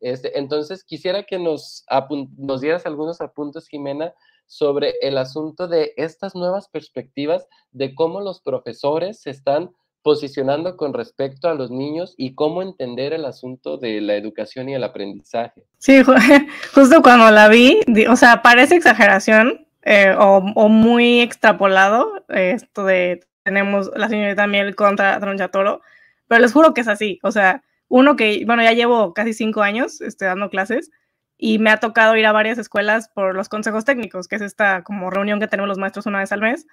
Este, 0.00 0.38
entonces, 0.38 0.84
quisiera 0.84 1.24
que 1.24 1.38
nos, 1.38 1.84
nos 2.38 2.62
dieras 2.62 2.86
algunos 2.86 3.20
apuntes, 3.20 3.68
Jimena, 3.68 4.14
sobre 4.46 4.94
el 5.02 5.18
asunto 5.18 5.68
de 5.68 5.92
estas 5.98 6.34
nuevas 6.34 6.70
perspectivas 6.70 7.46
de 7.72 7.94
cómo 7.94 8.22
los 8.22 8.40
profesores 8.40 9.20
se 9.20 9.28
están 9.28 9.74
posicionando 10.08 10.78
con 10.78 10.94
respecto 10.94 11.50
a 11.50 11.54
los 11.54 11.70
niños 11.70 12.14
y 12.16 12.34
cómo 12.34 12.62
entender 12.62 13.12
el 13.12 13.26
asunto 13.26 13.76
de 13.76 14.00
la 14.00 14.14
educación 14.14 14.70
y 14.70 14.74
el 14.74 14.82
aprendizaje. 14.82 15.64
Sí, 15.76 16.02
justo 16.74 17.02
cuando 17.02 17.30
la 17.30 17.48
vi, 17.48 17.78
o 18.08 18.16
sea, 18.16 18.40
parece 18.40 18.76
exageración 18.76 19.66
eh, 19.82 20.14
o, 20.18 20.40
muy 20.40 21.20
extrapolado 21.20 22.24
esto 22.30 22.86
de 22.86 23.20
tenemos 23.42 23.90
la 23.94 24.08
señorita 24.08 24.46
Miel 24.46 24.74
contra 24.74 25.20
Tronchatoro, 25.20 25.82
pero 26.26 26.40
les 26.40 26.54
juro 26.54 26.72
que 26.72 26.80
es 26.80 26.88
así, 26.88 27.18
o 27.22 27.30
sea, 27.30 27.62
uno 27.88 28.16
que, 28.16 28.44
bueno, 28.46 28.62
ya 28.62 28.72
llevo 28.72 29.12
casi 29.12 29.34
cinco 29.34 29.60
años 29.60 30.00
este, 30.00 30.24
dando 30.24 30.48
clases 30.48 30.90
y 31.36 31.58
me 31.58 31.68
ha 31.68 31.80
tocado 31.80 32.16
ir 32.16 32.24
a 32.24 32.32
varias 32.32 32.56
escuelas 32.56 33.10
por 33.10 33.34
los 33.34 33.50
consejos 33.50 33.84
técnicos, 33.84 34.26
que 34.26 34.36
es 34.36 34.42
esta 34.42 34.84
como 34.84 35.10
reunión 35.10 35.38
que 35.38 35.48
tenemos 35.48 35.68
los 35.68 35.76
maestros 35.76 36.06
una 36.06 36.20
vez 36.20 36.32
al 36.32 36.40
mes, 36.40 36.66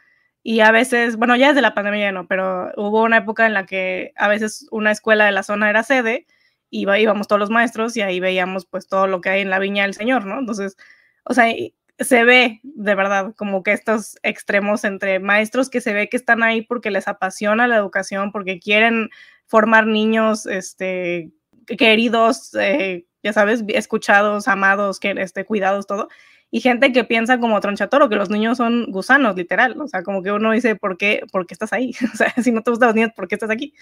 y 0.47 0.59
a 0.59 0.69
veces, 0.69 1.17
bueno, 1.17 1.35
ya 1.35 1.47
desde 1.47 1.63
la 1.63 1.73
pandemia 1.73 2.11
no, 2.11 2.27
pero 2.27 2.71
hubo 2.77 3.01
una 3.01 3.17
época 3.17 3.47
en 3.47 3.55
la 3.55 3.65
que 3.65 4.13
a 4.15 4.27
veces 4.27 4.67
una 4.69 4.91
escuela 4.91 5.25
de 5.25 5.31
la 5.31 5.41
zona 5.41 5.71
era 5.71 5.81
sede, 5.81 6.27
y 6.69 6.85
íbamos 6.87 7.27
todos 7.27 7.39
los 7.39 7.49
maestros 7.49 7.97
y 7.97 8.01
ahí 8.03 8.19
veíamos 8.19 8.67
pues 8.67 8.87
todo 8.87 9.07
lo 9.07 9.21
que 9.21 9.29
hay 9.29 9.41
en 9.41 9.49
la 9.49 9.57
viña 9.57 9.83
del 9.83 9.95
Señor, 9.95 10.25
¿no? 10.25 10.37
Entonces, 10.37 10.77
o 11.23 11.33
sea, 11.33 11.51
se 11.97 12.23
ve 12.25 12.59
de 12.61 12.93
verdad 12.93 13.33
como 13.35 13.63
que 13.63 13.71
estos 13.71 14.17
extremos 14.21 14.83
entre 14.83 15.19
maestros 15.19 15.71
que 15.71 15.81
se 15.81 15.93
ve 15.93 16.09
que 16.09 16.17
están 16.17 16.43
ahí 16.43 16.61
porque 16.61 16.91
les 16.91 17.07
apasiona 17.07 17.67
la 17.67 17.77
educación, 17.77 18.31
porque 18.31 18.59
quieren 18.59 19.09
formar 19.47 19.87
niños, 19.87 20.45
este, 20.45 21.31
queridos, 21.65 22.53
eh, 22.53 23.07
ya 23.23 23.33
sabes, 23.33 23.63
escuchados, 23.69 24.47
amados, 24.47 24.99
que, 24.99 25.15
este, 25.17 25.43
cuidados, 25.43 25.87
todo 25.87 26.07
y 26.51 26.61
gente 26.61 26.91
que 26.93 27.03
piensa 27.03 27.39
como 27.39 27.59
tronchatoro, 27.59 28.09
que 28.09 28.15
los 28.15 28.29
niños 28.29 28.57
son 28.57 28.91
gusanos, 28.91 29.35
literal. 29.35 29.79
O 29.81 29.87
sea, 29.87 30.03
como 30.03 30.23
que 30.23 30.31
uno 30.31 30.51
dice, 30.51 30.75
¿por 30.75 30.97
qué, 30.97 31.23
¿por 31.31 31.45
qué 31.47 31.53
estás 31.53 31.73
ahí? 31.73 31.91
O 32.13 32.17
sea, 32.17 32.33
si 32.41 32.51
no 32.51 32.61
te 32.61 32.71
gustan 32.71 32.89
los 32.89 32.95
niños, 32.95 33.11
¿por 33.15 33.27
qué 33.27 33.35
estás 33.35 33.49
aquí? 33.49 33.73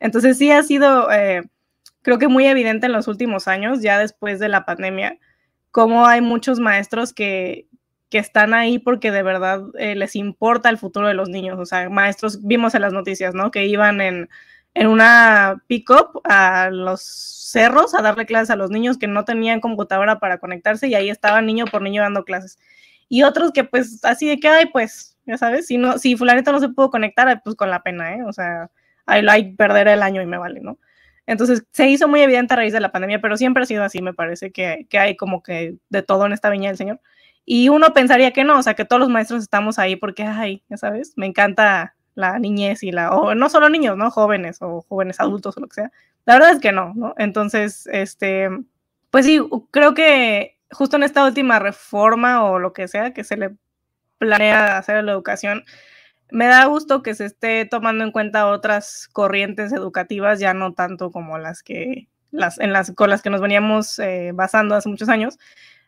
Entonces 0.00 0.38
sí 0.38 0.50
ha 0.50 0.62
sido, 0.62 1.10
eh, 1.12 1.42
creo 2.02 2.18
que 2.18 2.28
muy 2.28 2.46
evidente 2.46 2.86
en 2.86 2.92
los 2.92 3.08
últimos 3.08 3.48
años, 3.48 3.82
ya 3.82 3.98
después 3.98 4.40
de 4.40 4.48
la 4.48 4.64
pandemia, 4.64 5.18
cómo 5.70 6.06
hay 6.06 6.20
muchos 6.20 6.58
maestros 6.58 7.12
que, 7.12 7.68
que 8.10 8.18
están 8.18 8.54
ahí 8.54 8.78
porque 8.78 9.10
de 9.10 9.22
verdad 9.22 9.62
eh, 9.78 9.94
les 9.94 10.16
importa 10.16 10.68
el 10.70 10.78
futuro 10.78 11.08
de 11.08 11.14
los 11.14 11.28
niños. 11.28 11.58
O 11.58 11.66
sea, 11.66 11.88
maestros, 11.90 12.42
vimos 12.42 12.74
en 12.74 12.82
las 12.82 12.92
noticias, 12.92 13.34
¿no? 13.34 13.50
Que 13.50 13.66
iban 13.66 14.00
en 14.00 14.28
en 14.76 14.88
una 14.88 15.62
pick-up 15.68 16.20
a 16.24 16.68
los 16.70 17.02
cerros 17.02 17.94
a 17.94 18.02
darle 18.02 18.26
clases 18.26 18.50
a 18.50 18.56
los 18.56 18.70
niños 18.70 18.98
que 18.98 19.06
no 19.06 19.24
tenían 19.24 19.60
computadora 19.60 20.18
para 20.18 20.36
conectarse 20.36 20.86
y 20.86 20.94
ahí 20.94 21.08
estaba 21.08 21.40
niño 21.40 21.64
por 21.64 21.80
niño 21.80 22.02
dando 22.02 22.24
clases. 22.24 22.58
Y 23.08 23.22
otros 23.22 23.52
que 23.52 23.64
pues 23.64 24.04
así 24.04 24.28
de 24.28 24.38
que, 24.38 24.48
ay, 24.48 24.66
pues, 24.66 25.16
ya 25.24 25.38
sabes, 25.38 25.66
si, 25.66 25.78
no, 25.78 25.96
si 25.96 26.14
fulanito 26.14 26.52
no 26.52 26.60
se 26.60 26.68
pudo 26.68 26.90
conectar, 26.90 27.40
pues 27.42 27.56
con 27.56 27.70
la 27.70 27.82
pena, 27.82 28.16
¿eh? 28.16 28.24
O 28.24 28.34
sea, 28.34 28.70
hay, 29.06 29.26
hay 29.26 29.54
perder 29.54 29.88
el 29.88 30.02
año 30.02 30.20
y 30.20 30.26
me 30.26 30.36
vale, 30.36 30.60
¿no? 30.60 30.78
Entonces 31.24 31.64
se 31.72 31.88
hizo 31.88 32.06
muy 32.06 32.20
evidente 32.20 32.52
a 32.52 32.58
raíz 32.58 32.74
de 32.74 32.80
la 32.80 32.92
pandemia, 32.92 33.20
pero 33.22 33.38
siempre 33.38 33.62
ha 33.62 33.66
sido 33.66 33.82
así, 33.82 34.02
me 34.02 34.12
parece 34.12 34.52
que, 34.52 34.86
que 34.90 34.98
hay 34.98 35.16
como 35.16 35.42
que 35.42 35.76
de 35.88 36.02
todo 36.02 36.26
en 36.26 36.32
esta 36.34 36.50
viña 36.50 36.68
del 36.68 36.76
Señor. 36.76 37.00
Y 37.46 37.70
uno 37.70 37.94
pensaría 37.94 38.32
que 38.32 38.44
no, 38.44 38.58
o 38.58 38.62
sea, 38.62 38.74
que 38.74 38.84
todos 38.84 39.00
los 39.00 39.08
maestros 39.08 39.42
estamos 39.42 39.78
ahí 39.78 39.96
porque, 39.96 40.24
ay, 40.24 40.62
ya 40.68 40.76
sabes, 40.76 41.14
me 41.16 41.24
encanta 41.24 41.95
la 42.16 42.38
niñez 42.40 42.82
y 42.82 42.90
la, 42.90 43.12
o 43.12 43.34
no 43.36 43.48
solo 43.48 43.68
niños, 43.68 43.96
¿no? 43.96 44.10
Jóvenes 44.10 44.58
o 44.60 44.84
jóvenes 44.88 45.20
adultos 45.20 45.56
o 45.56 45.60
lo 45.60 45.68
que 45.68 45.74
sea. 45.76 45.92
La 46.24 46.34
verdad 46.34 46.52
es 46.52 46.60
que 46.60 46.72
no, 46.72 46.92
¿no? 46.96 47.14
Entonces, 47.18 47.88
este, 47.92 48.48
pues 49.10 49.26
sí, 49.26 49.40
creo 49.70 49.94
que 49.94 50.58
justo 50.72 50.96
en 50.96 51.04
esta 51.04 51.24
última 51.24 51.58
reforma 51.60 52.44
o 52.44 52.58
lo 52.58 52.72
que 52.72 52.88
sea 52.88 53.12
que 53.12 53.22
se 53.22 53.36
le 53.36 53.54
planea 54.18 54.78
hacer 54.78 54.96
a 54.96 55.02
la 55.02 55.12
educación, 55.12 55.64
me 56.30 56.46
da 56.46 56.64
gusto 56.64 57.02
que 57.02 57.14
se 57.14 57.26
esté 57.26 57.66
tomando 57.66 58.02
en 58.02 58.12
cuenta 58.12 58.48
otras 58.48 59.08
corrientes 59.12 59.72
educativas, 59.72 60.40
ya 60.40 60.54
no 60.54 60.72
tanto 60.72 61.12
como 61.12 61.38
las 61.38 61.62
que 61.62 62.08
las, 62.32 62.58
en 62.58 62.72
las, 62.72 62.92
con 62.92 63.10
las 63.10 63.22
que 63.22 63.30
nos 63.30 63.40
veníamos 63.40 63.98
eh, 63.98 64.32
basando 64.34 64.74
hace 64.74 64.88
muchos 64.88 65.08
años. 65.08 65.38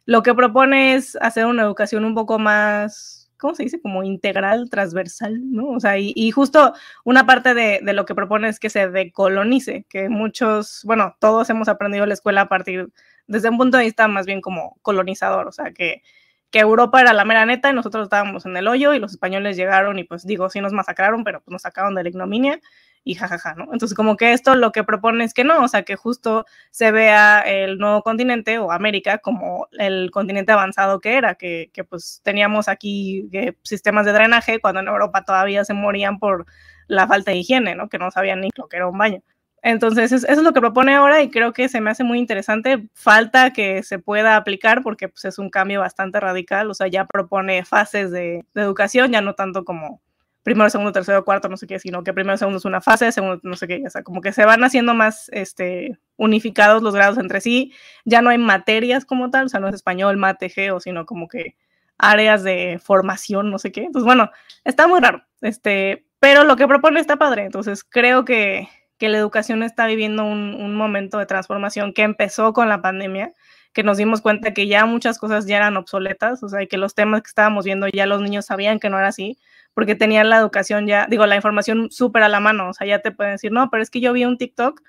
Lo 0.05 0.23
que 0.23 0.35
propone 0.35 0.95
es 0.95 1.17
hacer 1.21 1.47
una 1.47 1.63
educación 1.63 2.05
un 2.05 2.15
poco 2.15 2.39
más, 2.39 3.18
¿cómo 3.39 3.55
se 3.55 3.65
dice? 3.65 3.81
Como 3.81 4.03
integral, 4.03 4.69
transversal, 4.71 5.53
¿no? 5.53 5.69
O 5.71 5.81
sea, 5.81 5.99
y, 5.99 6.31
justo 6.31 6.75
una 7.05 7.27
parte 7.27 7.55
de, 7.55 7.81
de, 7.83 7.93
lo 7.93 8.05
que 8.05 8.15
propone 8.15 8.49
es 8.49 8.61
que 8.61 8.71
se 8.71 8.89
decolonice, 8.89 9.87
que 9.89 10.09
muchos, 10.09 10.83
bueno, 10.85 11.17
todos 11.21 11.49
hemos 11.51 11.69
aprendido 11.69 12.07
la 12.07 12.15
escuela 12.15 12.43
a 12.43 12.49
partir, 12.49 12.89
desde 13.27 13.49
un 13.49 13.59
punto 13.59 13.79
de 13.79 13.85
vista 13.85 14.09
más 14.09 14.27
bien 14.27 14.41
como 14.41 14.79
colonizador, 14.83 15.47
o 15.49 15.53
sea, 15.53 15.73
que 15.73 16.03
que 16.51 16.61
Europa 16.61 17.01
era 17.01 17.13
la 17.13 17.25
mera 17.25 17.45
neta 17.45 17.71
y 17.71 17.75
nosotros 17.75 18.05
estábamos 18.05 18.47
en 18.47 18.57
el 18.57 18.69
hoyo 18.69 18.95
y 18.95 18.99
los 18.99 19.13
españoles 19.13 19.57
llegaron 19.57 19.99
y 19.99 20.05
pues 20.05 20.27
digo, 20.27 20.49
sí 20.49 20.61
nos 20.61 20.73
masacraron, 20.73 21.25
pero 21.25 21.41
pues 21.41 21.53
nos 21.53 21.63
sacaron 21.63 21.95
de 21.95 22.03
la 22.03 22.09
ignominia 22.09 22.61
y 23.05 23.15
jajaja, 23.15 23.55
¿no? 23.55 23.65
Entonces 23.73 23.95
como 23.95 24.17
que 24.17 24.33
esto 24.33 24.55
lo 24.55 24.73
que 24.73 24.85
propone 24.85 25.25
es 25.25 25.35
que 25.35 25.45
no, 25.45 25.63
o 25.63 25.69
sea, 25.69 25.83
que 25.83 25.97
justo 25.97 26.45
se 26.71 26.91
vea 26.93 27.41
el 27.41 27.79
nuevo 27.79 28.03
continente 28.03 28.59
o 28.59 28.73
América 28.73 29.19
como 29.19 29.69
el 29.73 30.11
continente 30.11 30.53
avanzado 30.53 31.01
que 31.01 31.17
era, 31.17 31.35
que, 31.35 31.71
que 31.73 31.85
pues 31.85 32.21
teníamos 32.23 32.69
aquí 32.69 33.29
eh, 33.33 33.55
sistemas 33.63 34.07
de 34.07 34.13
drenaje 34.13 34.61
cuando 34.61 34.81
en 34.81 34.89
Europa 34.89 35.25
todavía 35.25 35.65
se 35.65 35.75
morían 35.75 36.19
por 36.19 36.47
la 36.87 37.07
falta 37.07 37.31
de 37.31 37.39
higiene, 37.39 37.75
¿no? 37.75 37.89
Que 37.89 37.99
no 37.99 38.11
sabían 38.11 38.41
ni 38.41 38.51
lo 38.57 38.69
que 38.69 38.77
era 38.77 38.89
un 38.89 38.99
baño. 38.99 39.23
Entonces, 39.63 40.13
eso 40.13 40.27
es 40.27 40.39
lo 40.39 40.53
que 40.53 40.61
propone 40.61 40.95
ahora 40.95 41.23
y 41.23 41.31
creo 41.31 41.53
que 41.53 41.69
se 41.69 41.81
me 41.81 41.91
hace 41.91 42.05
muy 42.05 42.19
interesante. 42.19 42.89
Falta 42.95 43.53
que 43.53 43.83
se 43.83 43.99
pueda 43.99 44.37
aplicar 44.37 44.83
porque 44.83 45.09
pues, 45.09 45.25
es 45.25 45.39
un 45.39 45.51
cambio 45.51 45.81
bastante 45.81 46.21
radical. 46.21 46.71
O 46.71 46.75
sea, 46.75 46.87
ya 46.87 47.07
propone 47.07 47.65
fases 47.65 48.11
de, 48.11 48.45
educación, 48.55 49.13
ya 49.13 49.21
no 49.21 49.35
tanto 49.35 49.65
como 49.65 50.01
primero, 50.49 50.71
segundo, 50.71 50.93
tercero, 50.93 51.25
cuarto, 51.25 51.49
no 51.49 51.59
sé 51.59 51.67
qué, 51.67 51.79
sino 51.79 52.03
que 52.03 52.15
primero, 52.15 52.39
segundo 52.39 52.57
es 52.59 52.65
una 52.65 52.81
fase, 52.81 53.13
segundo, 53.13 53.39
no 53.43 53.55
sé 53.55 53.69
qué. 53.69 53.83
O 53.87 53.91
sea, 53.91 54.03
como 54.03 54.23
que 54.23 54.33
se 54.33 54.47
van 54.47 54.65
haciendo 54.65 54.95
más 54.95 55.29
este, 55.33 55.99
unificados 56.17 56.83
los 56.83 56.95
grados 56.95 57.19
entre 57.19 57.43
sí. 57.43 57.73
Ya 58.05 58.23
no 58.23 58.31
hay 58.31 58.39
materias 58.39 59.05
como 59.05 59.31
tal, 59.31 59.47
o 59.47 59.49
sea, 59.51 59.61
no 59.61 59.69
es 59.69 59.75
español, 59.75 60.17
mate, 60.17 60.49
geo, 60.49 60.81
sino 60.81 61.05
como 61.07 61.29
que 61.29 61.57
áreas 61.99 62.43
de 62.43 62.81
formación, 62.83 63.51
no 63.51 63.59
sé 63.59 63.73
qué. 63.73 63.83
Entonces, 63.85 64.07
bueno, 64.07 64.31
está 64.65 64.87
muy 64.87 65.01
raro. 65.01 65.23
Este, 65.43 66.07
pero 66.19 66.45
lo 66.45 66.57
que 66.57 66.67
propone 66.67 67.01
está 67.01 67.17
padre. 67.17 67.45
Entonces, 67.45 67.85
creo 67.85 68.25
que 68.25 68.69
que 68.99 69.09
la 69.09 69.19
educación 69.19 69.63
está 69.63 69.87
viviendo 69.87 70.25
un, 70.25 70.75
momento 70.75 71.19
de 71.19 71.27
transformación 71.27 71.93
que 71.93 72.03
empezó 72.03 72.53
con 72.53 72.69
la 72.69 72.83
pandemia, 72.83 73.33
que 73.73 73.83
nos 73.83 73.97
dimos 73.97 74.21
cuenta 74.21 74.53
que 74.53 74.67
ya 74.67 74.87
muchas 74.87 75.19
cosas 75.19 75.47
ya 75.47 75.57
eran 75.57 75.77
obsoletas, 75.77 76.43
o 76.43 76.49
sea, 76.49 76.67
que 76.67 76.77
los 76.77 76.95
temas 76.95 77.23
que 77.23 77.29
estábamos 77.29 77.65
viendo 77.65 77.87
ya 77.89 78.07
los 78.07 78.21
niños 78.21 78.47
sabían 78.47 78.81
que 78.81 78.91
no 78.91 78.99
era 78.99 79.09
así, 79.09 79.39
porque 79.75 79.95
tenían 79.95 80.31
la 80.31 80.39
educación 80.39 80.87
ya, 80.87 81.07
digo, 81.09 81.27
la 81.27 81.37
información 81.37 81.91
súper 81.91 82.23
a 82.23 82.29
la 82.29 82.41
mano, 82.41 82.71
o 82.71 82.75
sea, 82.75 82.87
ya 82.87 83.01
te 83.01 83.13
pueden 83.13 83.33
decir, 83.35 83.53
no, 83.53 83.71
pero 83.71 83.83
es 83.83 83.91
que 83.91 84.01
yo 84.01 84.13
vi 84.13 84.25
un 84.25 84.39
TikTok 84.39 84.83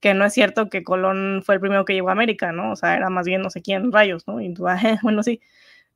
que 0.00 0.14
no 0.14 0.24
es 0.24 0.34
cierto 0.34 0.68
que 0.68 0.82
Colón 0.82 1.42
fue 1.46 1.54
el 1.54 1.60
primero 1.60 1.84
que 1.84 1.94
llegó 1.94 2.08
a 2.08 2.12
América, 2.12 2.50
¿no? 2.52 2.72
O 2.72 2.76
sea, 2.76 2.96
era 2.96 3.08
más 3.08 3.24
bien 3.24 3.40
no 3.40 3.50
sé 3.50 3.62
quién, 3.62 3.92
rayos, 3.92 4.26
¿no? 4.26 4.40
Y 4.40 4.52
tú, 4.52 4.66
ah, 4.68 4.78
bueno, 5.02 5.22
sí. 5.22 5.40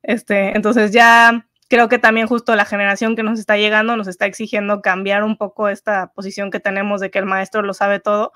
Este, 0.01 0.55
entonces 0.55 0.91
ya 0.91 1.45
creo 1.69 1.89
que 1.89 1.99
también 1.99 2.27
justo 2.27 2.55
la 2.55 2.65
generación 2.65 3.15
que 3.15 3.23
nos 3.23 3.39
está 3.39 3.57
llegando 3.57 3.97
nos 3.97 4.07
está 4.07 4.25
exigiendo 4.25 4.81
cambiar 4.81 5.23
un 5.23 5.37
poco 5.37 5.69
esta 5.69 6.13
posición 6.13 6.51
que 6.51 6.59
tenemos 6.61 7.01
de 7.01 7.11
que 7.11 7.19
el 7.19 7.25
maestro 7.25 7.61
lo 7.61 7.73
sabe 7.73 7.99
todo. 7.99 8.31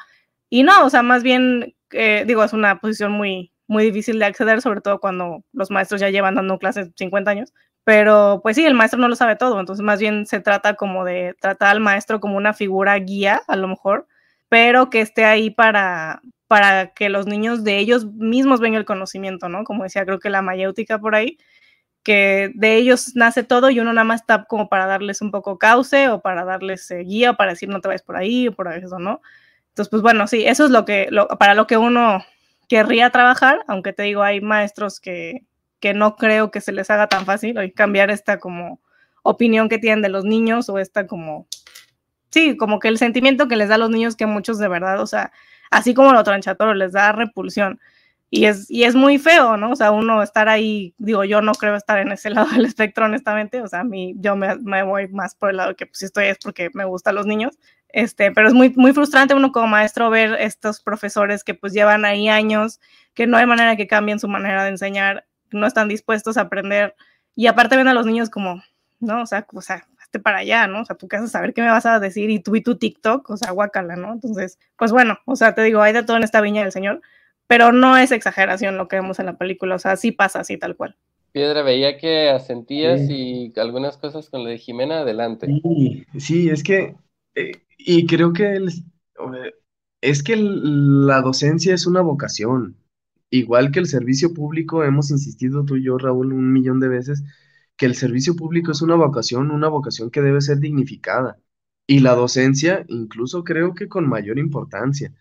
Y 0.49 0.63
no, 0.63 0.85
o 0.85 0.89
sea, 0.89 1.03
más 1.03 1.23
bien, 1.23 1.75
eh, 1.91 2.25
digo, 2.27 2.43
es 2.43 2.53
una 2.53 2.79
posición 2.81 3.13
muy, 3.13 3.53
muy 3.67 3.85
difícil 3.85 4.19
de 4.19 4.25
acceder, 4.25 4.61
sobre 4.61 4.81
todo 4.81 4.99
cuando 4.99 5.45
los 5.53 5.71
maestros 5.71 6.01
ya 6.01 6.09
llevan 6.09 6.35
dando 6.35 6.59
clases 6.59 6.91
50 6.97 7.31
años. 7.31 7.53
Pero 7.83 8.41
pues 8.43 8.55
sí, 8.55 8.65
el 8.65 8.75
maestro 8.75 8.99
no 8.99 9.07
lo 9.07 9.15
sabe 9.15 9.35
todo, 9.35 9.59
entonces 9.59 9.83
más 9.83 9.99
bien 9.99 10.25
se 10.27 10.39
trata 10.39 10.75
como 10.75 11.03
de 11.03 11.35
tratar 11.39 11.69
al 11.69 11.79
maestro 11.79 12.19
como 12.19 12.37
una 12.37 12.53
figura 12.53 12.95
guía, 12.99 13.41
a 13.47 13.55
lo 13.55 13.67
mejor, 13.67 14.07
pero 14.49 14.89
que 14.89 15.01
esté 15.01 15.25
ahí 15.25 15.49
para, 15.49 16.21
para 16.47 16.93
que 16.93 17.09
los 17.09 17.25
niños 17.25 17.63
de 17.63 17.77
ellos 17.79 18.05
mismos 18.05 18.59
vengan 18.59 18.79
el 18.79 18.85
conocimiento, 18.85 19.49
¿no? 19.49 19.63
Como 19.63 19.83
decía, 19.83 20.05
creo 20.05 20.19
que 20.19 20.29
la 20.29 20.43
mayéutica 20.43 20.99
por 20.99 21.15
ahí, 21.15 21.37
que 22.03 22.51
de 22.55 22.75
ellos 22.75 23.15
nace 23.15 23.43
todo 23.43 23.69
y 23.69 23.79
uno 23.79 23.93
nada 23.93 24.05
más 24.05 24.21
está 24.21 24.45
como 24.45 24.69
para 24.69 24.85
darles 24.87 25.21
un 25.21 25.31
poco 25.31 25.57
cauce 25.57 26.09
o 26.09 26.21
para 26.21 26.45
darles 26.45 26.89
eh, 26.91 26.99
guía, 26.99 27.33
para 27.33 27.51
decir 27.51 27.69
no 27.69 27.81
te 27.81 27.87
vayas 27.87 28.03
por 28.03 28.17
ahí 28.17 28.47
o 28.47 28.53
por 28.55 28.71
eso, 28.73 28.99
¿no? 28.99 29.21
Entonces, 29.69 29.89
pues 29.89 30.01
bueno, 30.03 30.27
sí, 30.27 30.45
eso 30.45 30.65
es 30.65 30.71
lo 30.71 30.85
que, 30.85 31.09
para 31.39 31.55
lo 31.55 31.67
que 31.67 31.77
uno 31.77 32.23
querría 32.67 33.09
trabajar, 33.09 33.63
aunque 33.67 33.93
te 33.93 34.03
digo, 34.03 34.23
hay 34.23 34.41
maestros 34.41 34.99
que, 34.99 35.45
que 35.81 35.93
no 35.93 36.15
creo 36.15 36.51
que 36.51 36.61
se 36.61 36.71
les 36.71 36.89
haga 36.89 37.07
tan 37.07 37.25
fácil 37.25 37.57
hoy 37.57 37.71
cambiar 37.71 38.09
esta 38.11 38.39
como 38.39 38.79
opinión 39.23 39.67
que 39.67 39.79
tienen 39.79 40.01
de 40.01 40.09
los 40.09 40.23
niños 40.23 40.69
o 40.69 40.79
esta 40.79 41.07
como, 41.07 41.47
sí, 42.29 42.55
como 42.55 42.79
que 42.79 42.87
el 42.87 42.97
sentimiento 42.97 43.47
que 43.49 43.57
les 43.57 43.69
da 43.69 43.75
a 43.75 43.79
los 43.79 43.89
niños 43.89 44.15
que 44.15 44.25
muchos 44.25 44.59
de 44.59 44.69
verdad, 44.69 45.01
o 45.01 45.07
sea, 45.07 45.31
así 45.71 45.93
como 45.93 46.13
lo 46.13 46.23
tranchatoro 46.23 46.73
les 46.73 46.93
da 46.93 47.11
repulsión 47.11 47.79
y 48.29 48.45
es, 48.45 48.71
y 48.71 48.85
es 48.85 48.95
muy 48.95 49.17
feo, 49.17 49.57
¿no? 49.57 49.71
O 49.71 49.75
sea, 49.75 49.91
uno 49.91 50.23
estar 50.23 50.47
ahí, 50.47 50.95
digo, 50.97 51.25
yo 51.25 51.41
no 51.41 51.51
creo 51.53 51.75
estar 51.75 51.99
en 51.99 52.13
ese 52.13 52.29
lado 52.31 52.49
del 52.49 52.65
espectro, 52.65 53.05
honestamente, 53.05 53.61
o 53.61 53.67
sea, 53.67 53.81
a 53.81 53.83
mí, 53.83 54.15
yo 54.17 54.35
me, 54.37 54.55
me 54.57 54.83
voy 54.83 55.09
más 55.09 55.35
por 55.35 55.49
el 55.49 55.57
lado 55.57 55.75
que 55.75 55.85
pues 55.85 55.99
si 55.99 56.05
estoy 56.05 56.27
es 56.27 56.37
porque 56.37 56.69
me 56.73 56.85
gustan 56.85 57.15
los 57.15 57.25
niños, 57.25 57.57
este, 57.89 58.31
pero 58.31 58.47
es 58.47 58.53
muy, 58.53 58.69
muy 58.77 58.93
frustrante 58.93 59.33
uno 59.33 59.51
como 59.51 59.67
maestro 59.67 60.09
ver 60.09 60.37
estos 60.39 60.79
profesores 60.81 61.43
que 61.43 61.55
pues 61.55 61.73
llevan 61.73 62.05
ahí 62.05 62.29
años, 62.29 62.79
que 63.13 63.27
no 63.27 63.37
hay 63.37 63.45
manera 63.45 63.75
que 63.75 63.87
cambien 63.87 64.19
su 64.19 64.29
manera 64.29 64.63
de 64.63 64.69
enseñar, 64.69 65.25
no 65.51 65.67
están 65.67 65.87
dispuestos 65.87 66.37
a 66.37 66.41
aprender, 66.41 66.95
y 67.35 67.47
aparte 67.47 67.77
ven 67.77 67.87
a 67.87 67.93
los 67.93 68.05
niños 68.05 68.29
como, 68.29 68.61
¿no? 68.99 69.21
O 69.21 69.25
sea, 69.25 69.45
o 69.53 69.61
sea, 69.61 69.87
hazte 70.01 70.19
para 70.19 70.39
allá, 70.39 70.67
¿no? 70.67 70.81
O 70.81 70.85
sea, 70.85 70.95
tú 70.95 71.07
qué 71.07 71.17
vas 71.17 71.25
a 71.25 71.29
saber 71.29 71.53
qué 71.53 71.61
me 71.61 71.69
vas 71.69 71.85
a 71.85 71.99
decir 71.99 72.29
y 72.29 72.39
tú 72.39 72.55
y 72.55 72.61
tu 72.61 72.75
TikTok, 72.75 73.29
o 73.29 73.37
sea, 73.37 73.51
guácala, 73.51 73.95
¿no? 73.95 74.13
Entonces, 74.13 74.59
pues 74.77 74.91
bueno, 74.91 75.17
o 75.25 75.35
sea, 75.35 75.55
te 75.55 75.63
digo, 75.63 75.81
hay 75.81 75.93
de 75.93 76.03
todo 76.03 76.17
en 76.17 76.23
esta 76.23 76.41
viña 76.41 76.63
del 76.63 76.71
Señor, 76.71 77.01
pero 77.47 77.71
no 77.71 77.97
es 77.97 78.11
exageración 78.11 78.77
lo 78.77 78.87
que 78.87 78.97
vemos 78.97 79.19
en 79.19 79.25
la 79.27 79.37
película, 79.37 79.75
o 79.75 79.79
sea, 79.79 79.95
sí 79.95 80.11
pasa 80.11 80.39
así 80.39 80.57
tal 80.57 80.75
cual. 80.75 80.95
Piedra, 81.31 81.63
veía 81.63 81.97
que 81.97 82.29
asentías 82.29 83.01
y 83.09 83.53
algunas 83.55 83.97
cosas 83.97 84.29
con 84.29 84.43
lo 84.43 84.49
de 84.49 84.57
Jimena, 84.57 84.99
adelante. 84.99 85.47
Sí, 85.47 86.05
sí 86.19 86.49
es 86.49 86.61
que, 86.61 86.95
eh, 87.35 87.53
y 87.77 88.05
creo 88.05 88.33
que 88.33 88.59
es 90.01 90.23
que 90.23 90.35
la 90.35 91.21
docencia 91.21 91.73
es 91.73 91.87
una 91.87 92.01
vocación, 92.01 92.75
igual 93.31 93.71
que 93.71 93.79
el 93.79 93.87
servicio 93.87 94.33
público, 94.33 94.83
hemos 94.83 95.11
insistido 95.11 95.65
tú 95.65 95.77
y 95.77 95.83
yo, 95.83 95.97
Raúl, 95.97 96.33
un 96.33 96.53
millón 96.53 96.79
de 96.79 96.89
veces, 96.89 97.23
que 97.77 97.87
el 97.87 97.95
servicio 97.95 98.35
público 98.35 98.71
es 98.71 98.81
una 98.83 98.95
vocación, 98.95 99.51
una 99.51 99.69
vocación 99.69 100.11
que 100.11 100.21
debe 100.21 100.41
ser 100.41 100.59
dignificada, 100.59 101.39
y 101.87 101.99
la 101.99 102.15
docencia 102.15 102.85
incluso 102.87 103.43
creo 103.43 103.73
que 103.73 103.89
con 103.89 104.07
mayor 104.07 104.39
importancia. 104.39 105.13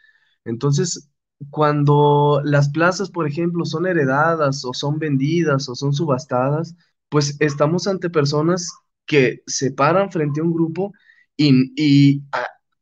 Entonces, 0.45 1.11
cuando 1.51 2.43
las 2.45 2.69
plazas, 2.71 3.11
por 3.11 3.27
ejemplo, 3.27 3.65
son 3.65 3.87
heredadas 3.87 4.65
o 4.65 4.75
son 4.75 4.99
vendidas 4.99 5.69
o 5.69 5.75
son 5.75 5.93
subastadas, 5.95 6.77
pues 7.09 7.37
estamos 7.41 7.87
ante 7.87 8.11
personas 8.11 8.71
que 9.07 9.43
se 9.47 9.73
paran 9.73 10.11
frente 10.13 10.41
a 10.41 10.45
un 10.45 10.53
grupo 10.53 10.93
y, 11.37 12.23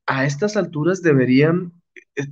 a, 0.07 0.25
estas 0.27 0.57
alturas 0.57 1.03
deberían, 1.03 1.73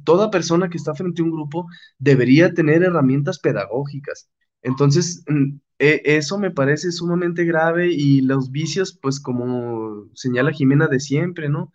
toda 0.04 0.30
persona 0.30 0.68
que 0.68 0.78
está 0.78 0.94
frente 0.94 1.22
a 1.22 1.24
un 1.24 1.30
grupo 1.32 1.66
debería 1.98 2.54
tener 2.54 2.82
herramientas 2.82 3.38
pedagógicas. 3.38 4.28
Entonces, 4.62 5.22
mm, 5.28 5.58
e, 5.78 6.02
eso 6.04 6.38
me 6.38 6.50
parece 6.50 6.92
sumamente 6.92 7.44
grave 7.44 7.92
y 7.92 8.22
los 8.22 8.50
vicios, 8.50 8.98
pues 9.00 9.20
como 9.20 10.08
señala 10.14 10.52
Jimena 10.52 10.88
de 10.88 11.00
siempre, 11.00 11.48
¿no? 11.48 11.72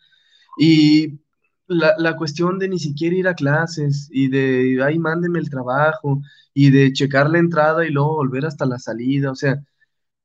Y 0.57 1.22
la, 1.68 1.95
la, 1.97 2.18
cuestión 2.18 2.59
de 2.59 2.70
ni 2.70 2.80
siquiera 2.80 3.16
ir 3.16 3.28
a 3.28 3.36
clases 3.36 4.09
y 4.12 4.30
de, 4.30 4.84
ay, 4.84 4.99
mándeme 4.99 5.39
el 5.39 5.49
trabajo 5.49 6.22
y 6.53 6.72
de 6.72 6.93
checar 6.93 7.30
la 7.30 7.39
entrada 7.39 7.86
y 7.86 7.91
luego 7.91 8.16
volver 8.16 8.45
hasta 8.45 8.66
la 8.66 8.80
salida, 8.80 9.32
o 9.32 9.36
sea, 9.36 9.64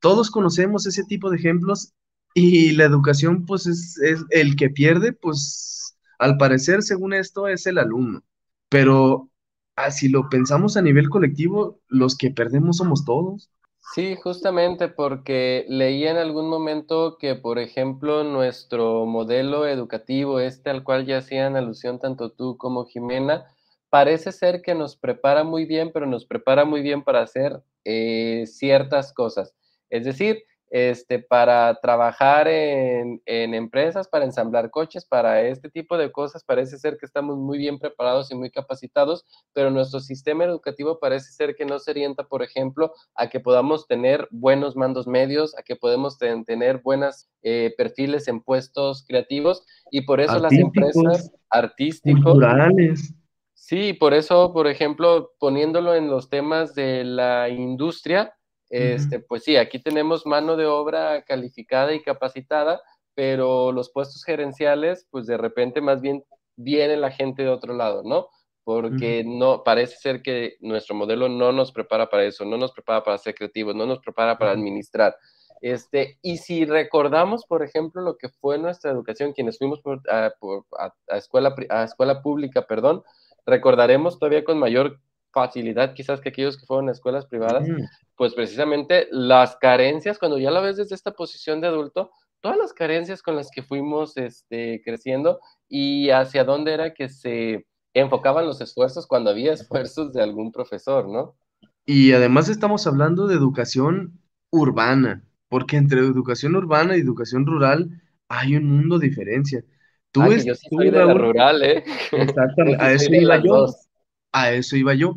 todos 0.00 0.30
conocemos 0.30 0.86
ese 0.86 1.04
tipo 1.04 1.30
de 1.30 1.36
ejemplos 1.38 1.92
y 2.34 2.72
la 2.72 2.84
educación, 2.84 3.46
pues, 3.46 3.66
es, 3.66 3.98
es 4.00 4.24
el 4.30 4.56
que 4.56 4.70
pierde, 4.70 5.12
pues, 5.12 5.95
al 6.18 6.36
parecer, 6.36 6.82
según 6.82 7.12
esto, 7.12 7.48
es 7.48 7.66
el 7.66 7.78
alumno, 7.78 8.22
pero 8.68 9.30
así 9.76 10.08
lo 10.08 10.28
pensamos 10.28 10.76
a 10.76 10.82
nivel 10.82 11.10
colectivo, 11.10 11.80
los 11.88 12.16
que 12.16 12.30
perdemos 12.30 12.78
somos 12.78 13.04
todos. 13.04 13.50
Sí, 13.94 14.16
justamente 14.22 14.88
porque 14.88 15.64
leí 15.68 16.06
en 16.06 16.16
algún 16.16 16.48
momento 16.50 17.16
que, 17.18 17.34
por 17.34 17.58
ejemplo, 17.58 18.24
nuestro 18.24 19.06
modelo 19.06 19.66
educativo, 19.66 20.40
este 20.40 20.70
al 20.70 20.82
cual 20.82 21.06
ya 21.06 21.18
hacían 21.18 21.56
alusión 21.56 21.98
tanto 21.98 22.30
tú 22.30 22.58
como 22.58 22.84
Jimena, 22.84 23.46
parece 23.88 24.32
ser 24.32 24.60
que 24.60 24.74
nos 24.74 24.96
prepara 24.96 25.44
muy 25.44 25.64
bien, 25.64 25.92
pero 25.94 26.04
nos 26.06 26.26
prepara 26.26 26.64
muy 26.64 26.82
bien 26.82 27.04
para 27.04 27.22
hacer 27.22 27.62
eh, 27.84 28.44
ciertas 28.46 29.12
cosas. 29.12 29.54
Es 29.88 30.04
decir, 30.04 30.42
este, 30.70 31.18
para 31.20 31.78
trabajar 31.80 32.48
en, 32.48 33.20
empresas, 33.26 34.08
para 34.08 34.24
ensamblar 34.24 34.70
coches, 34.70 35.04
para 35.04 35.42
este 35.42 35.70
tipo 35.70 35.96
de 35.96 36.10
cosas. 36.10 36.44
Parece 36.44 36.78
ser 36.78 36.96
que 36.98 37.06
estamos 37.06 37.36
muy 37.36 37.58
bien 37.58 37.78
preparados 37.78 38.30
y 38.30 38.34
muy 38.34 38.50
capacitados, 38.50 39.24
pero 39.52 39.70
nuestro 39.70 40.00
sistema 40.00 40.44
educativo 40.44 40.98
parece 40.98 41.32
ser 41.32 41.54
que 41.54 41.64
no 41.64 41.78
se 41.78 41.92
orienta, 41.92 42.24
por 42.24 42.42
ejemplo, 42.42 42.92
a 43.14 43.28
que 43.28 43.40
podamos 43.40 43.86
tener 43.86 44.28
buenos 44.30 44.76
mandos 44.76 45.06
medios, 45.06 45.56
a 45.56 45.62
que 45.62 45.76
podemos 45.76 46.18
tener 46.18 46.78
buenos 46.82 47.28
eh, 47.42 47.72
perfiles 47.76 48.28
en 48.28 48.40
puestos 48.40 49.04
creativos 49.06 49.64
y 49.90 50.02
por 50.02 50.20
eso 50.20 50.38
las 50.38 50.52
empresas 50.52 51.32
artísticas... 51.50 52.22
Culturales. 52.22 53.14
Sí, 53.54 53.94
por 53.94 54.14
eso, 54.14 54.52
por 54.52 54.68
ejemplo, 54.68 55.32
poniéndolo 55.40 55.94
en 55.94 56.08
los 56.08 56.28
temas 56.28 56.74
de 56.74 57.02
la 57.02 57.48
industria, 57.48 58.32
este, 58.70 59.20
pues 59.20 59.44
sí, 59.44 59.56
aquí 59.56 59.78
tenemos 59.78 60.26
mano 60.26 60.56
de 60.56 60.66
obra 60.66 61.22
calificada 61.22 61.94
y 61.94 62.02
capacitada, 62.02 62.82
pero 63.14 63.72
los 63.72 63.90
puestos 63.90 64.24
gerenciales, 64.24 65.06
pues 65.10 65.26
de 65.26 65.36
repente 65.36 65.80
más 65.80 66.00
bien 66.00 66.24
viene 66.56 66.96
la 66.96 67.10
gente 67.10 67.42
de 67.42 67.48
otro 67.48 67.74
lado, 67.74 68.02
¿no? 68.04 68.28
Porque 68.64 69.22
no, 69.24 69.62
parece 69.62 69.96
ser 69.96 70.22
que 70.22 70.56
nuestro 70.60 70.96
modelo 70.96 71.28
no 71.28 71.52
nos 71.52 71.70
prepara 71.70 72.10
para 72.10 72.24
eso, 72.24 72.44
no 72.44 72.56
nos 72.56 72.72
prepara 72.72 73.04
para 73.04 73.18
ser 73.18 73.34
creativos, 73.34 73.76
no 73.76 73.86
nos 73.86 74.00
prepara 74.00 74.36
para 74.38 74.50
administrar. 74.50 75.16
Este, 75.60 76.18
y 76.20 76.38
si 76.38 76.64
recordamos, 76.64 77.46
por 77.46 77.62
ejemplo, 77.62 78.02
lo 78.02 78.18
que 78.18 78.28
fue 78.28 78.58
nuestra 78.58 78.90
educación, 78.90 79.32
quienes 79.32 79.58
fuimos 79.58 79.80
a, 80.10 80.32
a, 81.08 81.16
escuela, 81.16 81.54
a 81.70 81.84
escuela 81.84 82.22
pública, 82.22 82.66
perdón, 82.66 83.02
recordaremos 83.46 84.18
todavía 84.18 84.44
con 84.44 84.58
mayor 84.58 85.00
facilidad 85.36 85.92
quizás 85.92 86.22
que 86.22 86.30
aquellos 86.30 86.56
que 86.56 86.64
fueron 86.64 86.88
a 86.88 86.92
escuelas 86.92 87.26
privadas, 87.26 87.68
pues 88.16 88.32
precisamente 88.32 89.06
las 89.10 89.56
carencias, 89.56 90.18
cuando 90.18 90.38
ya 90.38 90.50
la 90.50 90.62
ves 90.62 90.78
desde 90.78 90.94
esta 90.94 91.12
posición 91.12 91.60
de 91.60 91.66
adulto, 91.66 92.10
todas 92.40 92.56
las 92.56 92.72
carencias 92.72 93.20
con 93.22 93.36
las 93.36 93.50
que 93.50 93.62
fuimos 93.62 94.16
este, 94.16 94.80
creciendo 94.82 95.38
y 95.68 96.08
hacia 96.08 96.44
dónde 96.44 96.72
era 96.72 96.94
que 96.94 97.10
se 97.10 97.66
enfocaban 97.92 98.46
los 98.46 98.62
esfuerzos 98.62 99.06
cuando 99.06 99.28
había 99.28 99.52
esfuerzos 99.52 100.14
de 100.14 100.22
algún 100.22 100.52
profesor, 100.52 101.06
¿no? 101.06 101.36
Y 101.84 102.12
además 102.12 102.48
estamos 102.48 102.86
hablando 102.86 103.26
de 103.26 103.34
educación 103.34 104.18
urbana, 104.50 105.22
porque 105.48 105.76
entre 105.76 106.00
educación 106.00 106.56
urbana 106.56 106.96
y 106.96 107.00
educación 107.00 107.44
rural 107.44 107.90
hay 108.28 108.56
un 108.56 108.64
mundo 108.64 108.98
de 108.98 109.08
diferencia. 109.08 109.62
Tú 110.12 110.22
ah, 110.22 110.30
yo 110.30 110.54
soy 110.54 110.90
de 110.90 111.04
la 111.04 111.12
rural, 111.12 111.62
¿eh? 111.62 111.84
Exactamente, 112.10 112.78
a 112.82 112.92
eso 112.92 113.12
iba 113.12 113.36
yo. 113.44 113.66
A 114.32 114.50
eso 114.52 114.76
iba 114.76 114.94
yo. 114.94 115.16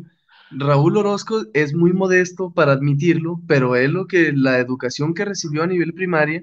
Raúl 0.50 0.96
Orozco 0.96 1.44
es 1.54 1.74
muy 1.74 1.92
modesto 1.92 2.52
para 2.52 2.72
admitirlo, 2.72 3.40
pero 3.46 3.76
él 3.76 3.92
lo 3.92 4.06
que 4.06 4.32
la 4.32 4.58
educación 4.58 5.14
que 5.14 5.24
recibió 5.24 5.62
a 5.62 5.66
nivel 5.66 5.94
primaria 5.94 6.42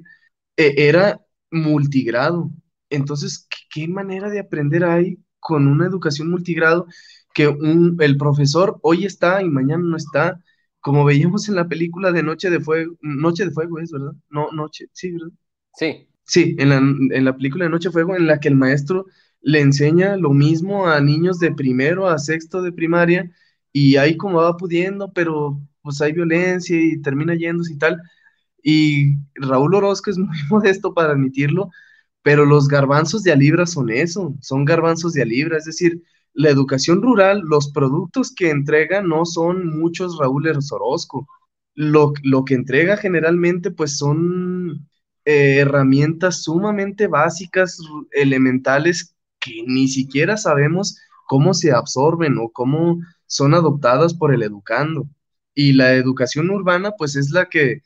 eh, 0.55 0.73
era 0.77 1.21
multigrado. 1.51 2.51
Entonces, 2.89 3.47
¿qué, 3.73 3.87
manera 3.87 4.29
de 4.29 4.39
aprender 4.39 4.83
hay 4.83 5.19
con 5.39 5.67
una 5.67 5.85
educación 5.87 6.29
multigrado 6.29 6.87
que 7.33 7.47
un, 7.47 7.97
el 7.99 8.17
profesor 8.17 8.79
hoy 8.81 9.05
está 9.05 9.41
y 9.41 9.49
mañana 9.49 9.83
no 9.83 9.97
está? 9.97 10.41
Como 10.79 11.03
veíamos 11.03 11.49
en 11.49 11.55
la 11.55 11.67
película 11.67 12.11
de 12.11 12.23
Noche 12.23 12.49
de 12.49 12.59
Fuego, 12.61 12.95
Noche 13.01 13.45
de 13.45 13.51
Fuego 13.51 13.79
es, 13.79 13.91
¿verdad? 13.91 14.13
No, 14.29 14.49
Noche, 14.51 14.87
sí, 14.93 15.11
¿verdad? 15.11 15.29
Sí. 15.73 16.07
Sí, 16.23 16.55
en 16.59 16.69
la, 16.69 16.77
en 16.77 17.25
la 17.25 17.35
película 17.35 17.65
de 17.65 17.71
Noche 17.71 17.89
de 17.89 17.93
Fuego, 17.93 18.15
en 18.15 18.27
la 18.27 18.39
que 18.39 18.49
el 18.49 18.55
maestro 18.55 19.05
le 19.41 19.61
enseña 19.61 20.17
lo 20.17 20.31
mismo 20.31 20.87
a 20.87 20.99
niños 20.99 21.39
de 21.39 21.53
primero 21.53 22.07
a 22.07 22.17
sexto 22.19 22.61
de 22.61 22.73
primaria 22.73 23.31
y 23.79 23.95
ahí 23.97 24.17
como 24.17 24.37
va 24.41 24.57
pudiendo, 24.57 25.13
pero 25.13 25.61
pues 25.83 26.01
hay 26.01 26.11
violencia 26.11 26.75
y 26.75 26.99
termina 27.01 27.35
yéndose 27.35 27.73
y 27.73 27.77
tal. 27.77 28.01
Y 28.63 29.17
Raúl 29.35 29.75
Orozco 29.75 30.09
es 30.09 30.17
muy 30.17 30.37
modesto 30.49 30.95
para 30.95 31.11
admitirlo, 31.13 31.69
pero 32.23 32.45
los 32.45 32.67
garbanzos 32.67 33.21
de 33.21 33.31
a 33.31 33.35
libra 33.35 33.67
son 33.67 33.91
eso, 33.91 34.33
son 34.41 34.65
garbanzos 34.65 35.13
de 35.13 35.21
a 35.21 35.25
libra, 35.25 35.57
es 35.57 35.65
decir, 35.65 36.01
la 36.33 36.49
educación 36.49 37.03
rural, 37.03 37.41
los 37.45 37.71
productos 37.71 38.33
que 38.33 38.49
entrega 38.49 39.01
no 39.03 39.25
son 39.25 39.67
muchos 39.79 40.17
Raúl 40.17 40.47
Orozco. 40.71 41.27
Lo, 41.75 42.13
lo 42.23 42.45
que 42.45 42.55
entrega 42.55 42.97
generalmente 42.97 43.69
pues 43.69 43.97
son 43.97 44.87
eh, 45.25 45.57
herramientas 45.59 46.41
sumamente 46.43 47.05
básicas, 47.05 47.77
elementales, 48.11 49.15
que 49.39 49.63
ni 49.67 49.87
siquiera 49.87 50.35
sabemos 50.35 50.97
cómo 51.27 51.53
se 51.53 51.71
absorben 51.71 52.37
o 52.39 52.49
cómo 52.51 52.99
son 53.27 53.53
adoptadas 53.53 54.13
por 54.15 54.33
el 54.33 54.43
educando. 54.43 55.07
Y 55.53 55.73
la 55.73 55.93
educación 55.93 56.49
urbana, 56.49 56.91
pues 56.97 57.15
es 57.15 57.31
la 57.31 57.47
que, 57.49 57.81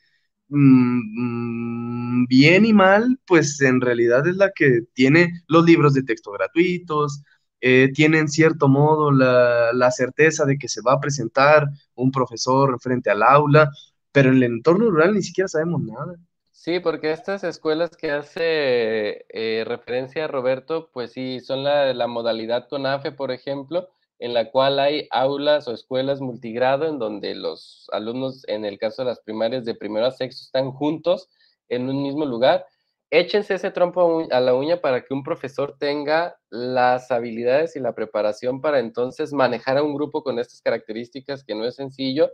mm, 0.48 2.26
bien 2.26 2.64
y 2.66 2.72
mal, 2.72 3.18
pues 3.26 3.60
en 3.60 3.80
realidad 3.80 4.26
es 4.26 4.36
la 4.36 4.50
que 4.54 4.82
tiene 4.94 5.32
los 5.48 5.64
libros 5.64 5.94
de 5.94 6.02
texto 6.04 6.32
gratuitos, 6.32 7.22
eh, 7.60 7.90
tiene 7.94 8.18
en 8.18 8.28
cierto 8.28 8.68
modo 8.68 9.12
la, 9.12 9.72
la, 9.72 9.90
certeza 9.90 10.44
de 10.44 10.58
que 10.58 10.68
se 10.68 10.82
va 10.82 10.94
a 10.94 11.00
presentar 11.00 11.68
un 11.94 12.10
profesor 12.10 12.78
frente 12.80 13.10
al 13.10 13.22
aula, 13.22 13.70
pero 14.12 14.30
en 14.30 14.36
el 14.36 14.42
entorno 14.44 14.90
rural 14.90 15.14
ni 15.14 15.22
siquiera 15.22 15.48
sabemos 15.48 15.82
nada. 15.82 16.16
Sí, 16.64 16.78
porque 16.78 17.10
estas 17.10 17.42
escuelas 17.42 17.96
que 17.96 18.12
hace 18.12 19.26
eh, 19.30 19.64
referencia 19.66 20.26
a 20.26 20.28
Roberto, 20.28 20.90
pues 20.92 21.10
sí, 21.10 21.40
son 21.40 21.64
la, 21.64 21.92
la 21.92 22.06
modalidad 22.06 22.68
CONAFE, 22.68 23.10
por 23.10 23.32
ejemplo, 23.32 23.88
en 24.20 24.32
la 24.32 24.48
cual 24.52 24.78
hay 24.78 25.08
aulas 25.10 25.66
o 25.66 25.72
escuelas 25.74 26.20
multigrado 26.20 26.86
en 26.86 27.00
donde 27.00 27.34
los 27.34 27.88
alumnos, 27.90 28.46
en 28.46 28.64
el 28.64 28.78
caso 28.78 29.02
de 29.02 29.08
las 29.08 29.18
primarias 29.18 29.64
de 29.64 29.74
primero 29.74 30.06
a 30.06 30.12
sexto, 30.12 30.44
están 30.44 30.70
juntos 30.70 31.28
en 31.68 31.88
un 31.88 32.00
mismo 32.00 32.26
lugar. 32.26 32.64
Échense 33.10 33.54
ese 33.54 33.72
trompo 33.72 34.28
a 34.30 34.38
la 34.38 34.54
uña 34.54 34.80
para 34.80 35.04
que 35.04 35.14
un 35.14 35.24
profesor 35.24 35.76
tenga 35.80 36.36
las 36.48 37.10
habilidades 37.10 37.74
y 37.74 37.80
la 37.80 37.96
preparación 37.96 38.60
para 38.60 38.78
entonces 38.78 39.32
manejar 39.32 39.78
a 39.78 39.82
un 39.82 39.94
grupo 39.96 40.22
con 40.22 40.38
estas 40.38 40.62
características, 40.62 41.42
que 41.42 41.56
no 41.56 41.64
es 41.64 41.74
sencillo, 41.74 42.30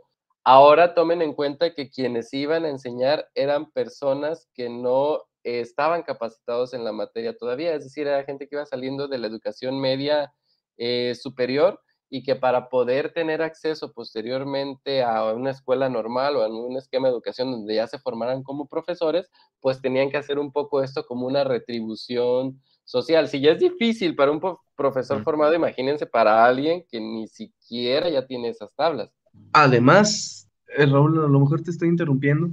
Ahora 0.50 0.94
tomen 0.94 1.20
en 1.20 1.34
cuenta 1.34 1.74
que 1.74 1.90
quienes 1.90 2.32
iban 2.32 2.64
a 2.64 2.70
enseñar 2.70 3.28
eran 3.34 3.70
personas 3.70 4.48
que 4.54 4.70
no 4.70 5.24
estaban 5.42 6.02
capacitados 6.02 6.72
en 6.72 6.84
la 6.84 6.92
materia 6.92 7.36
todavía, 7.36 7.74
es 7.74 7.84
decir, 7.84 8.06
era 8.06 8.24
gente 8.24 8.48
que 8.48 8.56
iba 8.56 8.64
saliendo 8.64 9.08
de 9.08 9.18
la 9.18 9.26
educación 9.26 9.78
media 9.78 10.32
eh, 10.78 11.14
superior 11.20 11.82
y 12.08 12.22
que 12.22 12.34
para 12.34 12.70
poder 12.70 13.12
tener 13.12 13.42
acceso 13.42 13.92
posteriormente 13.92 15.02
a 15.02 15.34
una 15.34 15.50
escuela 15.50 15.90
normal 15.90 16.36
o 16.36 16.42
a 16.42 16.48
un 16.48 16.78
esquema 16.78 17.08
de 17.08 17.12
educación 17.12 17.50
donde 17.50 17.74
ya 17.74 17.86
se 17.86 17.98
formaran 17.98 18.42
como 18.42 18.68
profesores, 18.68 19.30
pues 19.60 19.82
tenían 19.82 20.08
que 20.08 20.16
hacer 20.16 20.38
un 20.38 20.50
poco 20.50 20.82
esto 20.82 21.04
como 21.04 21.26
una 21.26 21.44
retribución 21.44 22.58
social. 22.84 23.28
Si 23.28 23.42
ya 23.42 23.50
es 23.50 23.58
difícil 23.58 24.16
para 24.16 24.30
un 24.30 24.40
profesor 24.74 25.22
formado, 25.22 25.52
imagínense 25.52 26.06
para 26.06 26.46
alguien 26.46 26.86
que 26.90 27.00
ni 27.00 27.28
siquiera 27.28 28.08
ya 28.08 28.26
tiene 28.26 28.48
esas 28.48 28.74
tablas. 28.74 29.17
Además, 29.52 30.48
eh, 30.76 30.86
Raúl, 30.86 31.18
a 31.18 31.28
lo 31.28 31.40
mejor 31.40 31.62
te 31.62 31.70
estoy 31.70 31.88
interrumpiendo, 31.88 32.50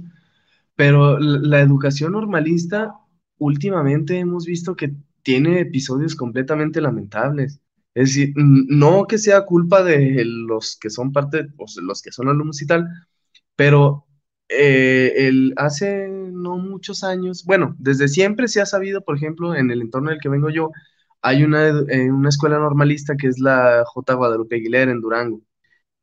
pero 0.74 1.18
la, 1.18 1.60
educación 1.60 2.12
normalista 2.12 2.94
últimamente 3.38 4.18
hemos 4.18 4.46
visto 4.46 4.76
que 4.76 4.94
tiene 5.22 5.60
episodios 5.60 6.14
completamente 6.14 6.80
lamentables. 6.80 7.60
Es 7.94 8.10
decir, 8.10 8.32
no 8.36 9.06
que 9.06 9.18
sea 9.18 9.46
culpa 9.46 9.82
de 9.82 10.24
los 10.24 10.76
que 10.78 10.90
son 10.90 11.12
parte, 11.12 11.48
o 11.56 11.66
los 11.82 12.02
que 12.02 12.12
son 12.12 12.28
alumnos 12.28 12.60
y 12.60 12.66
tal, 12.66 12.86
pero 13.56 14.06
eh, 14.48 15.12
el, 15.16 15.54
hace 15.56 16.08
no 16.08 16.58
muchos 16.58 17.02
años, 17.04 17.44
bueno, 17.44 17.74
desde 17.78 18.08
siempre 18.08 18.48
se 18.48 18.60
ha 18.60 18.66
sabido, 18.66 19.02
por 19.02 19.16
ejemplo, 19.16 19.54
en 19.54 19.70
el 19.70 19.80
entorno 19.80 20.10
del 20.10 20.20
que 20.20 20.28
vengo 20.28 20.50
yo, 20.50 20.70
hay 21.22 21.42
una, 21.42 21.68
eh, 21.68 22.10
una 22.10 22.28
escuela 22.28 22.58
normalista 22.58 23.16
que 23.16 23.28
es 23.28 23.40
la 23.40 23.82
J. 23.86 24.14
Guadalupe 24.14 24.56
Aguilera 24.56 24.92
en 24.92 25.00
Durango. 25.00 25.40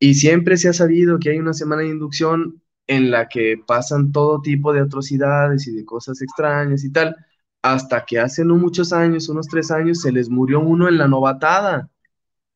Y 0.04 0.16
siempre 0.16 0.58
se 0.58 0.68
ha 0.68 0.74
sabido 0.74 1.18
que 1.18 1.30
hay 1.30 1.39
una 1.39 1.54
semana 1.54 1.82
de 1.84 1.88
inducción 1.88 2.62
en 2.88 3.10
la 3.10 3.30
que 3.30 3.56
pasan 3.66 4.12
todo 4.12 4.41
tipo 4.41 4.74
de 4.74 4.82
atrocidades 4.82 5.66
y 5.66 5.72
de 5.74 5.86
cosas 5.86 6.22
extrañas 6.22 6.84
y 6.84 6.91
tal, 6.91 7.16
hasta 7.62 8.04
que 8.04 8.20
hace 8.20 8.43
no 8.43 8.58
muchos 8.58 8.91
años, 8.91 9.30
unos 9.30 9.47
tres 9.47 9.72
años, 9.72 10.01
se 10.01 10.12
les 10.12 10.28
murió 10.30 10.60
uno 10.60 10.89
en 10.89 10.97
la 10.97 11.08
novatada, 11.08 11.89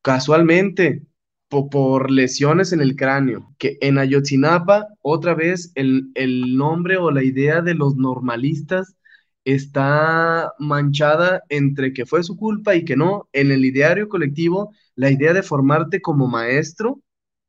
casualmente, 0.02 1.08
por, 1.48 2.12
lesiones 2.12 2.74
en 2.74 2.82
el 2.82 2.98
cráneo, 2.98 3.56
que 3.58 3.78
en 3.80 3.98
Ayotzinapa, 3.98 4.88
otra 5.02 5.34
vez, 5.34 5.72
el, 5.76 6.12
el 6.16 6.58
nombre 6.58 6.98
o 6.98 7.12
la 7.12 7.24
idea 7.24 7.62
de 7.62 7.76
los 7.76 7.95
normalistas 7.95 8.98
está 9.45 10.52
manchada 10.60 11.43
entre 11.48 11.93
que 11.93 12.06
fue 12.06 12.24
su 12.24 12.36
culpa 12.36 12.76
y 12.76 12.84
que 12.84 12.98
no. 12.98 13.30
En 13.32 13.52
el 13.52 13.64
ideario 13.64 14.10
colectivo, 14.10 14.74
la 14.95 15.12
idea 15.12 15.32
de 15.32 15.43
formarte 15.43 16.02
como 16.02 16.28
maestro 16.28 17.02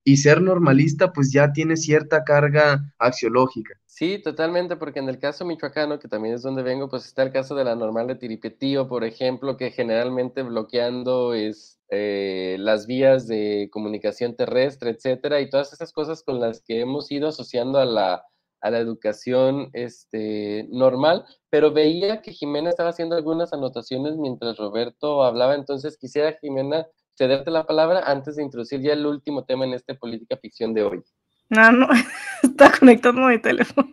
y 0.09 0.17
ser 0.17 0.41
normalista 0.41 1.13
pues 1.13 1.31
ya 1.31 1.53
tiene 1.53 1.77
cierta 1.77 2.25
carga 2.25 2.95
axiológica. 2.99 3.75
Sí, 3.85 4.23
totalmente, 4.23 4.77
porque 4.77 5.01
en 5.01 5.09
el 5.11 5.19
caso 5.19 5.45
michoacano, 5.45 5.99
que 5.99 6.09
también 6.09 6.35
es 6.35 6.41
donde 6.41 6.63
vengo, 6.63 6.89
pues 6.89 7.05
está 7.05 7.23
el 7.25 7.31
caso 7.31 7.55
de 7.55 7.65
la 7.65 7.75
normal 7.75 8.07
de 8.07 8.15
Tiripetío, 8.15 8.89
por 8.89 9.05
ejemplo, 9.05 9.59
que 9.59 9.71
generalmente 9.71 10.43
bloqueando 10.43 11.35
es, 11.35 11.79
eh, 11.91 12.57
las 12.59 12.87
vías 12.87 13.27
de 13.27 13.69
comunicación 13.71 14.35
terrestre, 14.35 14.93
etcétera, 14.93 15.43
y 15.43 15.51
todas 15.51 15.75
esas 15.75 15.93
cosas 15.93 16.23
con 16.23 16.41
las 16.41 16.63
que 16.63 16.81
hemos 16.81 17.11
ido 17.13 17.29
asociando 17.29 17.79
a 17.79 17.85
la, 17.85 18.25
a 18.63 18.71
la 18.71 18.79
educación 18.79 19.69
este, 19.75 20.67
normal, 20.71 21.27
pero 21.51 21.71
veía 21.71 22.23
que 22.23 22.33
Jimena 22.33 22.71
estaba 22.71 22.91
haciendo 22.91 23.15
algunas 23.15 23.53
anotaciones 23.53 24.17
mientras 24.17 24.57
Roberto 24.57 25.23
hablaba, 25.23 25.55
entonces 25.55 25.99
quisiera, 25.99 26.33
Jimena, 26.41 26.87
cederte 27.19 27.51
la 27.51 27.67
palabra 27.67 28.03
antes 28.07 28.37
de 28.37 28.45
introducir 28.45 28.81
ya 28.81 28.93
el 28.93 29.05
último 29.05 29.45
tema 29.45 29.65
en 29.65 29.75
este 29.75 29.95
política 29.95 30.37
ficción 30.37 30.73
de 30.73 30.85
hoy. 30.85 31.03
No, 31.51 31.73
no, 31.73 31.89
está 32.43 32.71
conectando 32.79 33.23
mi 33.23 33.39
teléfono. 33.39 33.89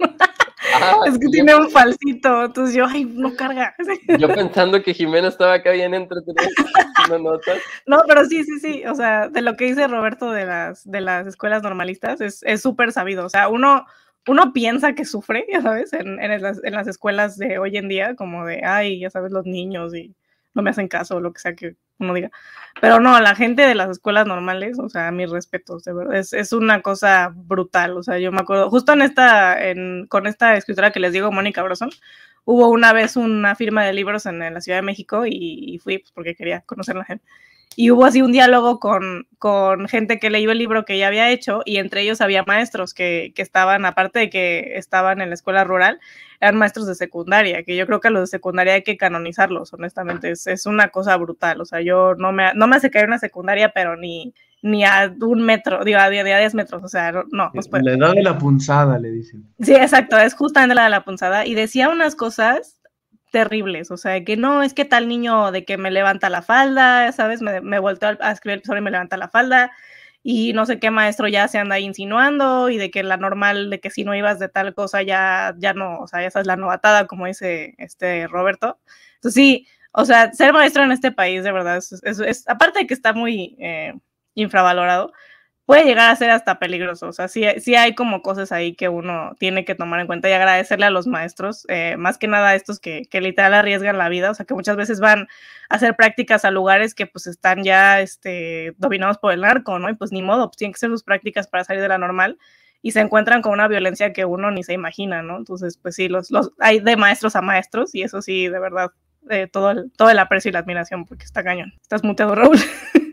Ah, 0.75 0.99
es 1.07 1.17
que 1.17 1.27
tiene 1.29 1.55
un 1.55 1.71
falsito, 1.71 2.45
entonces 2.45 2.75
yo, 2.75 2.85
ay, 2.85 3.05
no 3.05 3.33
carga. 3.37 3.75
Yo 4.19 4.27
pensando 4.27 4.81
que 4.83 4.93
Jimena 4.93 5.29
estaba 5.29 5.55
acá 5.55 5.71
bien 5.71 5.95
entretenida, 5.95 6.47
no 7.09 7.17
notas. 7.17 7.57
No, 7.87 8.01
pero 8.07 8.25
sí, 8.25 8.43
sí, 8.43 8.59
sí, 8.59 8.83
o 8.85 8.93
sea, 8.93 9.27
de 9.29 9.41
lo 9.41 9.55
que 9.55 9.65
dice 9.65 9.87
Roberto 9.87 10.31
de 10.31 10.45
las, 10.45 10.89
de 10.89 11.01
las 11.01 11.25
escuelas 11.25 11.63
normalistas 11.63 12.21
es 12.21 12.61
súper 12.61 12.91
sabido, 12.91 13.25
o 13.25 13.29
sea, 13.29 13.47
uno, 13.47 13.85
uno 14.27 14.53
piensa 14.53 14.93
que 14.93 15.05
sufre, 15.05 15.47
ya 15.51 15.61
sabes, 15.61 15.93
en, 15.93 16.21
en, 16.21 16.41
las, 16.41 16.63
en 16.63 16.73
las 16.73 16.87
escuelas 16.87 17.37
de 17.37 17.57
hoy 17.57 17.77
en 17.77 17.87
día, 17.87 18.15
como 18.15 18.45
de, 18.45 18.63
ay, 18.63 18.99
ya 18.99 19.09
sabes, 19.09 19.31
los 19.31 19.45
niños 19.45 19.95
y 19.95 20.15
no 20.53 20.61
me 20.61 20.69
hacen 20.69 20.87
caso 20.87 21.17
o 21.17 21.19
lo 21.19 21.33
que 21.33 21.39
sea 21.39 21.55
que 21.55 21.75
uno 21.99 22.13
diga. 22.13 22.31
Pero 22.81 22.99
no, 22.99 23.19
la 23.21 23.35
gente 23.35 23.61
de 23.61 23.75
las 23.75 23.89
escuelas 23.89 24.27
normales, 24.27 24.79
o 24.79 24.89
sea, 24.89 25.11
mis 25.11 25.29
respetos, 25.29 25.83
de 25.85 25.93
verdad, 25.93 26.17
es, 26.17 26.33
es 26.33 26.51
una 26.51 26.81
cosa 26.81 27.31
brutal. 27.33 27.97
O 27.97 28.03
sea, 28.03 28.19
yo 28.19 28.31
me 28.31 28.41
acuerdo, 28.41 28.69
justo 28.69 28.93
en 28.93 29.01
esta, 29.01 29.69
en, 29.69 30.07
con 30.07 30.27
esta 30.27 30.55
escritora 30.57 30.91
que 30.91 30.99
les 30.99 31.13
digo, 31.13 31.31
Mónica 31.31 31.63
Broson, 31.63 31.91
hubo 32.45 32.69
una 32.69 32.93
vez 32.93 33.15
una 33.17 33.55
firma 33.55 33.83
de 33.83 33.93
libros 33.93 34.25
en, 34.25 34.39
la 34.39 34.61
Ciudad 34.61 34.79
de 34.79 34.83
México 34.83 35.25
y, 35.25 35.79
fui 35.83 35.99
pues, 35.99 36.11
porque 36.11 36.35
quería 36.35 36.61
conocer 36.61 36.95
a 36.95 36.99
la 36.99 37.05
gente 37.05 37.25
y 37.75 37.91
hubo 37.91 38.05
así 38.05 38.21
un 38.21 38.31
diálogo 38.31 38.79
con, 38.79 39.27
con, 39.37 39.87
gente 39.87 40.17
que 40.17 40.29
leyó 40.29 40.51
el 40.51 40.57
libro 40.57 40.85
que 40.85 40.93
ella 40.93 41.07
había 41.07 41.29
hecho 41.29 41.61
y 41.65 41.77
entre 41.77 42.01
ellos 42.01 42.21
había 42.21 42.43
maestros 42.43 42.93
que, 42.93 43.33
que, 43.35 43.41
estaban, 43.41 43.85
aparte 43.85 44.19
de 44.19 44.29
que 44.29 44.77
estaban 44.77 45.19
en 45.19 45.29
la 45.29 45.35
escuela 45.35 45.63
rural, 45.65 45.99
eran 46.39 46.55
maestros 46.55 46.87
de 46.87 46.95
secundaria, 46.95 47.63
que 47.63 47.75
yo 47.75 47.85
creo 47.85 47.99
que 47.99 48.07
a 48.07 48.11
los 48.11 48.21
de 48.21 48.27
secundaria 48.27 48.75
hay 48.75 48.83
que 48.83 48.97
canonizarlos, 48.97 49.73
honestamente, 49.73 50.31
es, 50.31 50.47
es 50.47 50.65
una 50.65 50.89
cosa 50.89 51.17
brutal, 51.17 51.59
o 51.59 51.65
sea, 51.65 51.81
yo 51.81 52.15
no 52.15 52.31
me, 52.31 52.53
no 52.53 52.67
me 52.67 52.77
hace 52.77 52.89
caer 52.89 53.07
una 53.07 53.19
secundaria, 53.19 53.71
pero 53.73 53.97
ni, 53.97 54.33
ni 54.61 54.83
a 54.83 55.13
un 55.21 55.41
metro, 55.41 55.83
digo, 55.83 55.99
a 55.99 56.09
10 56.09 56.55
metros, 56.55 56.83
o 56.83 56.87
sea, 56.87 57.11
no, 57.11 57.23
no 57.31 57.51
Le 57.81 57.97
da 57.97 58.13
de 58.13 58.23
la 58.23 58.37
punzada, 58.37 58.97
le 58.97 59.11
dicen. 59.11 59.45
Sí, 59.59 59.73
exacto, 59.75 60.17
es 60.17 60.33
justamente 60.33 60.75
la 60.75 60.85
de 60.85 60.89
la 60.89 61.03
punzada, 61.03 61.45
y 61.45 61.55
decía 61.55 61.89
unas 61.89 62.15
cosas 62.15 62.79
terribles, 63.35 63.91
o 63.91 63.97
sea, 63.97 64.23
que 64.23 64.37
no, 64.37 64.63
es 64.63 64.73
que 64.73 64.85
tal 64.85 65.09
niño 65.09 65.51
de 65.51 65.65
que 65.65 65.77
me 65.77 65.91
levanta 65.91 66.29
la 66.29 66.41
falda, 66.41 67.11
¿sabes? 67.11 67.41
Me, 67.41 67.59
me 67.59 67.79
volteó 67.79 68.15
a 68.21 68.31
escribir 68.31 68.61
sobre 68.65 68.79
y 68.79 68.81
me 68.83 68.91
levanta 68.91 69.17
la 69.17 69.27
falda, 69.27 69.73
y 70.23 70.53
no 70.53 70.65
sé 70.65 70.79
qué 70.79 70.89
maestro 70.89 71.27
ya 71.27 71.49
se 71.49 71.57
anda 71.57 71.77
insinuando, 71.77 72.69
y 72.69 72.77
de 72.77 72.89
que 72.91 73.03
la 73.03 73.17
normal, 73.17 73.69
de 73.69 73.81
que 73.81 73.89
si 73.89 74.05
no 74.05 74.15
ibas 74.15 74.39
de 74.39 74.47
tal 74.47 74.73
cosa 74.73 75.01
ya, 75.01 75.53
ya 75.57 75.73
no, 75.73 75.99
o 75.99 76.07
sea, 76.07 76.25
esa 76.25 76.39
es 76.39 76.47
la 76.47 76.55
novatada, 76.55 77.07
como 77.07 77.25
dice 77.25 77.75
este 77.77 78.25
Roberto. 78.27 78.79
Entonces 79.15 79.33
sí, 79.33 79.67
o 79.91 80.05
sea, 80.05 80.31
ser 80.31 80.53
maestro 80.53 80.83
en 80.83 80.93
este 80.93 81.11
país, 81.11 81.43
de 81.43 81.51
verdad, 81.51 81.75
es, 81.75 81.91
es, 82.03 82.47
aparte 82.47 82.79
de 82.79 82.87
que 82.87 82.93
está 82.93 83.11
muy 83.11 83.57
eh, 83.59 83.95
infravalorado, 84.33 85.11
puede 85.65 85.85
llegar 85.85 86.11
a 86.11 86.15
ser 86.15 86.29
hasta 86.29 86.59
peligroso. 86.59 87.07
O 87.07 87.13
sea, 87.13 87.27
sí, 87.27 87.43
sí, 87.59 87.75
hay 87.75 87.95
como 87.95 88.21
cosas 88.21 88.51
ahí 88.51 88.75
que 88.75 88.89
uno 88.89 89.35
tiene 89.39 89.65
que 89.65 89.75
tomar 89.75 89.99
en 89.99 90.07
cuenta 90.07 90.29
y 90.29 90.33
agradecerle 90.33 90.85
a 90.85 90.91
los 90.91 91.07
maestros, 91.07 91.65
eh, 91.69 91.95
más 91.97 92.17
que 92.17 92.27
nada 92.27 92.49
a 92.49 92.55
estos 92.55 92.79
que, 92.79 93.03
que, 93.09 93.21
literal 93.21 93.53
arriesgan 93.53 93.97
la 93.97 94.09
vida, 94.09 94.31
o 94.31 94.33
sea, 94.33 94.45
que 94.45 94.53
muchas 94.53 94.77
veces 94.77 94.99
van 94.99 95.27
a 95.69 95.75
hacer 95.75 95.95
prácticas 95.95 96.45
a 96.45 96.51
lugares 96.51 96.93
que 96.93 97.07
pues 97.07 97.27
están 97.27 97.63
ya 97.63 98.01
este, 98.01 98.73
dominados 98.77 99.17
por 99.17 99.33
el 99.33 99.41
narco, 99.41 99.79
¿no? 99.79 99.89
Y 99.89 99.95
pues 99.95 100.11
ni 100.11 100.21
modo, 100.21 100.47
pues 100.49 100.57
tienen 100.57 100.73
que 100.73 100.79
ser 100.79 100.89
sus 100.89 101.03
prácticas 101.03 101.47
para 101.47 101.63
salir 101.63 101.81
de 101.81 101.89
la 101.89 101.97
normal 101.97 102.37
y 102.81 102.91
se 102.91 102.99
encuentran 102.99 103.41
con 103.41 103.53
una 103.53 103.67
violencia 103.67 104.13
que 104.13 104.25
uno 104.25 104.51
ni 104.51 104.63
se 104.63 104.73
imagina, 104.73 105.23
¿no? 105.23 105.37
Entonces, 105.37 105.77
pues 105.77 105.95
sí, 105.95 106.07
los, 106.07 106.29
los 106.29 106.51
hay 106.59 106.79
de 106.79 106.95
maestros 106.95 107.35
a 107.35 107.41
maestros 107.41 107.95
y 107.95 108.03
eso 108.03 108.21
sí, 108.21 108.47
de 108.47 108.59
verdad, 108.59 108.91
eh, 109.31 109.47
todo, 109.51 109.71
el, 109.71 109.91
todo 109.97 110.11
el 110.11 110.19
aprecio 110.19 110.49
y 110.49 110.51
la 110.51 110.59
admiración 110.59 111.05
porque 111.05 111.25
está 111.25 111.43
cañón. 111.43 111.73
Estás 111.81 112.03
muteado, 112.03 112.35
Raúl. 112.35 112.59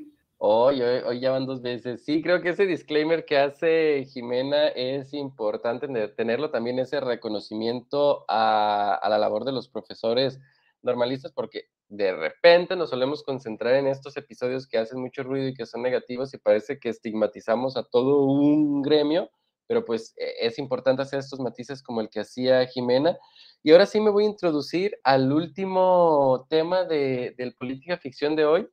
Hoy, 0.82 1.02
hoy, 1.06 1.20
ya 1.20 1.30
van 1.30 1.46
dos 1.46 1.62
veces. 1.62 2.04
Sí, 2.04 2.22
creo 2.22 2.40
que 2.40 2.50
ese 2.50 2.66
disclaimer 2.66 3.24
que 3.24 3.38
hace 3.38 4.04
Jimena 4.06 4.68
es 4.68 5.12
importante 5.14 5.86
tenerlo 6.08 6.50
también, 6.50 6.78
ese 6.78 7.00
reconocimiento 7.00 8.24
a, 8.28 9.00
la 9.08 9.18
labor 9.18 9.44
de 9.44 9.52
los 9.52 9.68
profesores 9.68 10.40
normalistas, 10.82 11.32
porque 11.32 11.66
de 11.88 12.14
repente 12.16 12.74
nos 12.74 12.90
solemos 12.90 13.22
concentrar 13.22 13.74
en 13.74 13.86
estos 13.86 14.16
episodios 14.16 14.66
que 14.66 14.78
hacen 14.78 15.00
mucho 15.00 15.22
ruido 15.22 15.48
y 15.48 15.54
que 15.54 15.66
son 15.66 15.82
negativos 15.82 16.34
y 16.34 16.38
parece 16.38 16.78
que 16.78 16.88
estigmatizamos 16.88 17.76
a 17.76 17.84
todo 17.84 18.24
un 18.24 18.82
gremio, 18.82 19.30
pero 19.66 19.84
pues 19.84 20.14
e, 20.16 20.46
es 20.46 20.58
importante 20.58 21.02
hacer 21.02 21.20
estos 21.20 21.38
matices 21.38 21.82
como 21.82 22.00
el 22.00 22.08
que 22.08 22.20
hacía 22.20 22.66
Jimena. 22.66 23.16
Y 23.62 23.72
ahora 23.72 23.86
sí 23.86 24.00
me 24.00 24.10
voy 24.10 24.24
a 24.24 24.30
introducir 24.30 24.98
al 25.04 25.32
último 25.32 26.46
tema 26.48 26.84
de, 26.84 27.34
del 27.38 27.54
política 27.54 27.96
ficción 27.98 28.34
de 28.34 28.44
hoy, 28.44 28.68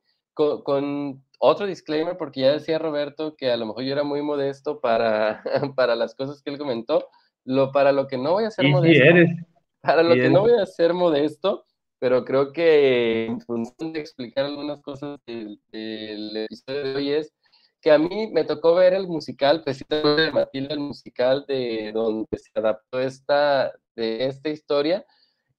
con 0.64 1.22
otro 1.38 1.66
disclaimer, 1.66 2.16
porque 2.16 2.40
ya 2.40 2.52
decía 2.52 2.78
Roberto 2.78 3.34
que 3.34 3.50
a 3.50 3.56
lo 3.56 3.66
mejor 3.66 3.82
yo 3.82 3.92
era 3.92 4.04
muy 4.04 4.22
modesto 4.22 4.80
para, 4.80 5.42
para 5.76 5.96
las 5.96 6.14
cosas 6.14 6.42
que 6.42 6.50
él 6.50 6.58
comentó. 6.58 7.08
Lo, 7.44 7.72
para 7.72 7.92
lo 7.92 8.06
que 8.06 8.18
no 8.18 8.32
voy 8.32 8.44
a 8.44 8.50
ser 8.50 8.68
modesto. 8.68 9.04
Para 9.82 10.02
lo 10.02 10.14
que 10.14 10.28
no 10.28 10.42
voy 10.42 10.52
a 10.60 10.66
ser 10.66 10.92
modesto, 10.92 11.64
pero 11.98 12.22
creo 12.26 12.52
que 12.52 13.24
en 13.24 13.40
función 13.40 13.94
de 13.94 14.00
explicar 14.00 14.44
algunas 14.44 14.82
cosas 14.82 15.18
del, 15.26 15.58
episodio 15.72 16.84
de 16.84 16.94
hoy 16.96 17.10
es 17.12 17.32
que 17.80 17.90
a 17.90 17.98
mí 17.98 18.30
me 18.30 18.44
tocó 18.44 18.74
ver 18.74 18.92
el 18.92 19.08
musical, 19.08 19.62
precisamente 19.62 20.20
de 20.20 20.32
Matilda, 20.32 20.74
el 20.74 20.80
musical 20.80 21.46
de 21.48 21.92
donde 21.94 22.26
se 22.36 22.50
adaptó 22.54 23.00
esta, 23.00 23.72
de 23.96 24.26
esta 24.26 24.50
historia, 24.50 25.06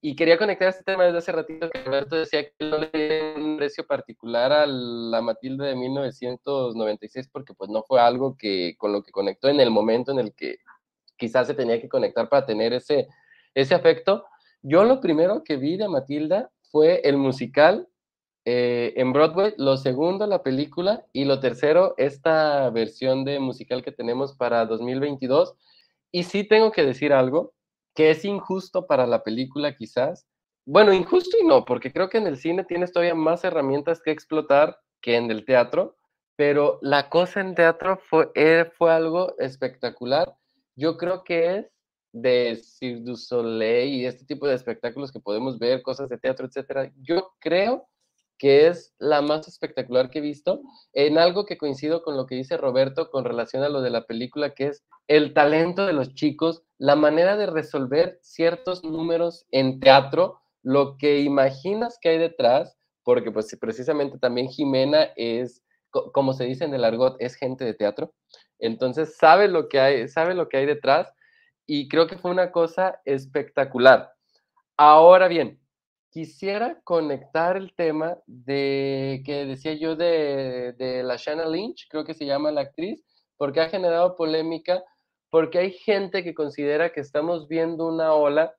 y 0.04 0.16
quería 0.16 0.40
conectar 0.40 0.70
este 0.70 0.84
tema 0.84 1.04
desde 1.04 1.20
hace 1.20 1.32
ratito 1.32 1.70
que 1.70 1.78
Alberto 1.78 2.16
decía 2.16 2.44
que 2.44 2.66
no 2.66 2.80
le 2.80 2.90
dio 2.92 3.44
un 3.44 3.58
precio 3.58 3.86
particular 3.86 4.52
a 4.52 4.66
la 4.66 5.22
Matilde 5.22 5.68
de 5.68 5.76
1996 5.76 7.30
porque 7.32 7.54
pues 7.54 7.70
no 7.70 7.84
fue 7.84 8.02
algo 8.02 8.36
que 8.36 8.76
con 8.80 8.92
lo 8.94 9.04
que 9.04 9.12
conectó 9.12 9.48
en 9.48 9.60
el 9.60 9.70
momento 9.70 10.12
en 10.12 10.18
el 10.18 10.34
que 10.34 10.58
quizás 11.18 11.46
se 11.46 11.54
tenía 11.54 11.80
que 11.80 11.88
conectar 11.88 12.30
para 12.30 12.48
tener 12.48 12.74
ese, 12.74 13.08
ese 13.54 13.76
afecto. 13.76 14.26
Yo 14.64 14.84
lo 14.86 15.02
primero 15.02 15.44
que 15.44 15.58
vi 15.58 15.78
de 15.78 15.88
Matilda 15.88 16.50
fue 16.72 17.02
el 17.04 17.18
musical 17.18 17.88
eh, 18.44 18.94
en 18.96 19.14
Broadway, 19.14 19.54
lo 19.58 19.78
segundo 19.78 20.26
la 20.26 20.42
película 20.42 21.06
y 21.14 21.26
lo 21.26 21.40
tercero 21.40 21.94
esta 21.98 22.72
versión 22.72 23.24
de 23.24 23.40
musical 23.40 23.84
que 23.84 23.92
tenemos 23.92 24.36
para 24.36 24.66
2022. 24.66 25.54
Y 26.12 26.24
sí 26.24 26.44
tengo 26.44 26.72
que 26.72 26.84
decir 26.84 27.14
algo, 27.14 27.54
que 27.96 28.12
es 28.12 28.26
injusto 28.26 28.88
para 28.88 29.08
la 29.08 29.24
película 29.24 29.76
quizás. 29.76 30.28
Bueno, 30.66 30.94
injusto 30.94 31.38
y 31.42 31.46
no, 31.46 31.66
porque 31.66 31.92
creo 31.92 32.10
que 32.10 32.18
en 32.18 32.28
el 32.28 32.38
cine 32.38 32.64
tienes 32.64 32.92
todavía 32.92 33.16
más 33.16 33.44
herramientas 33.44 34.02
que 34.02 34.12
explotar 34.12 34.78
que 35.02 35.16
en 35.16 35.32
el 35.32 35.46
teatro, 35.46 35.98
pero 36.36 36.80
la 36.82 37.10
cosa 37.10 37.42
en 37.42 37.56
teatro 37.56 37.98
fue, 37.98 38.32
eh, 38.36 38.72
fue 38.78 38.92
algo 38.92 39.36
espectacular. 39.40 40.36
Yo 40.76 40.98
creo 40.98 41.24
que 41.24 41.58
es 41.58 41.72
de 42.14 42.56
Cirque 42.58 43.04
du 43.04 43.16
Soleil 43.16 43.94
y 43.94 44.06
este 44.06 44.26
tipo 44.26 44.48
de 44.48 44.56
espectáculos 44.56 45.12
que 45.12 45.20
podemos 45.20 45.60
ver, 45.60 45.82
cosas 45.82 46.10
de 46.10 46.18
teatro, 46.18 46.46
etcétera. 46.46 46.92
Yo 47.02 47.34
creo 47.40 47.88
que 48.42 48.66
es 48.66 48.96
la 48.98 49.22
más 49.22 49.48
espectacular 49.48 50.10
que 50.10 50.18
he 50.18 50.22
visto, 50.24 50.64
en 50.94 51.20
algo 51.20 51.46
que 51.46 51.60
coincido 51.60 52.02
con 52.02 52.18
lo 52.18 52.26
que 52.26 52.34
dice 52.34 52.58
Roberto 52.58 53.12
con 53.12 53.24
relación 53.24 53.62
a 53.62 53.70
lo 53.70 53.82
de 53.82 53.92
la 53.92 54.08
película, 54.08 54.56
que 54.56 54.66
es 54.66 54.84
el 55.08 55.36
talento 55.36 55.86
de 55.86 55.94
los 55.94 56.16
chicos, 56.16 56.64
la 56.80 56.96
manera 56.96 57.38
de 57.38 57.46
resolver 57.46 58.18
ciertos 58.24 58.84
números 58.84 59.46
en 59.52 59.80
teatro, 59.80 60.40
lo 60.64 60.98
que 60.98 61.20
imaginas 61.20 62.00
que 62.02 62.10
hay 62.10 62.18
detrás, 62.18 62.80
porque 63.04 63.30
pues 63.32 63.56
precisamente 63.62 64.18
también 64.18 64.48
Jimena 64.48 65.10
es, 65.16 65.62
como 65.92 66.34
se 66.34 66.46
dice 66.46 66.64
en 66.64 66.74
el 66.74 66.84
argot, 66.84 67.18
es 67.20 67.36
gente 67.36 67.64
de 67.64 67.76
teatro, 67.76 68.12
entonces 68.58 69.18
sabe 69.18 69.50
lo 69.50 69.70
que 69.70 70.08
sabe 70.08 70.34
lo 70.34 70.50
que 70.50 70.58
hay 70.58 70.66
detrás 70.66 71.14
y 71.68 71.88
creo 71.88 72.08
que 72.08 72.18
fue 72.18 72.32
una 72.32 72.52
cosa 72.52 73.02
espectacular. 73.06 74.12
Ahora 74.78 75.28
bien, 75.28 75.61
quisiera 76.12 76.82
conectar 76.84 77.58
el 77.58 77.74
tema 77.74 78.18
de 78.28 79.24
que 79.26 79.46
decía 79.46 79.74
yo 79.74 79.96
de, 79.96 80.74
de 80.78 81.04
la 81.04 81.16
Shanna 81.16 81.48
Lynch, 81.48 81.88
creo 81.90 82.04
que 82.04 82.14
se 82.14 82.26
llama 82.26 82.52
la 82.52 82.62
actriz, 82.62 83.04
porque 83.38 83.62
ha 83.62 83.70
generado 83.70 84.16
polémica, 84.16 84.84
porque 85.30 85.60
hay 85.60 85.72
gente 85.72 86.24
que 86.24 86.36
considera 86.36 86.92
que 86.92 87.00
estamos 87.00 87.48
viendo 87.48 87.88
una 87.88 88.14
ola 88.14 88.54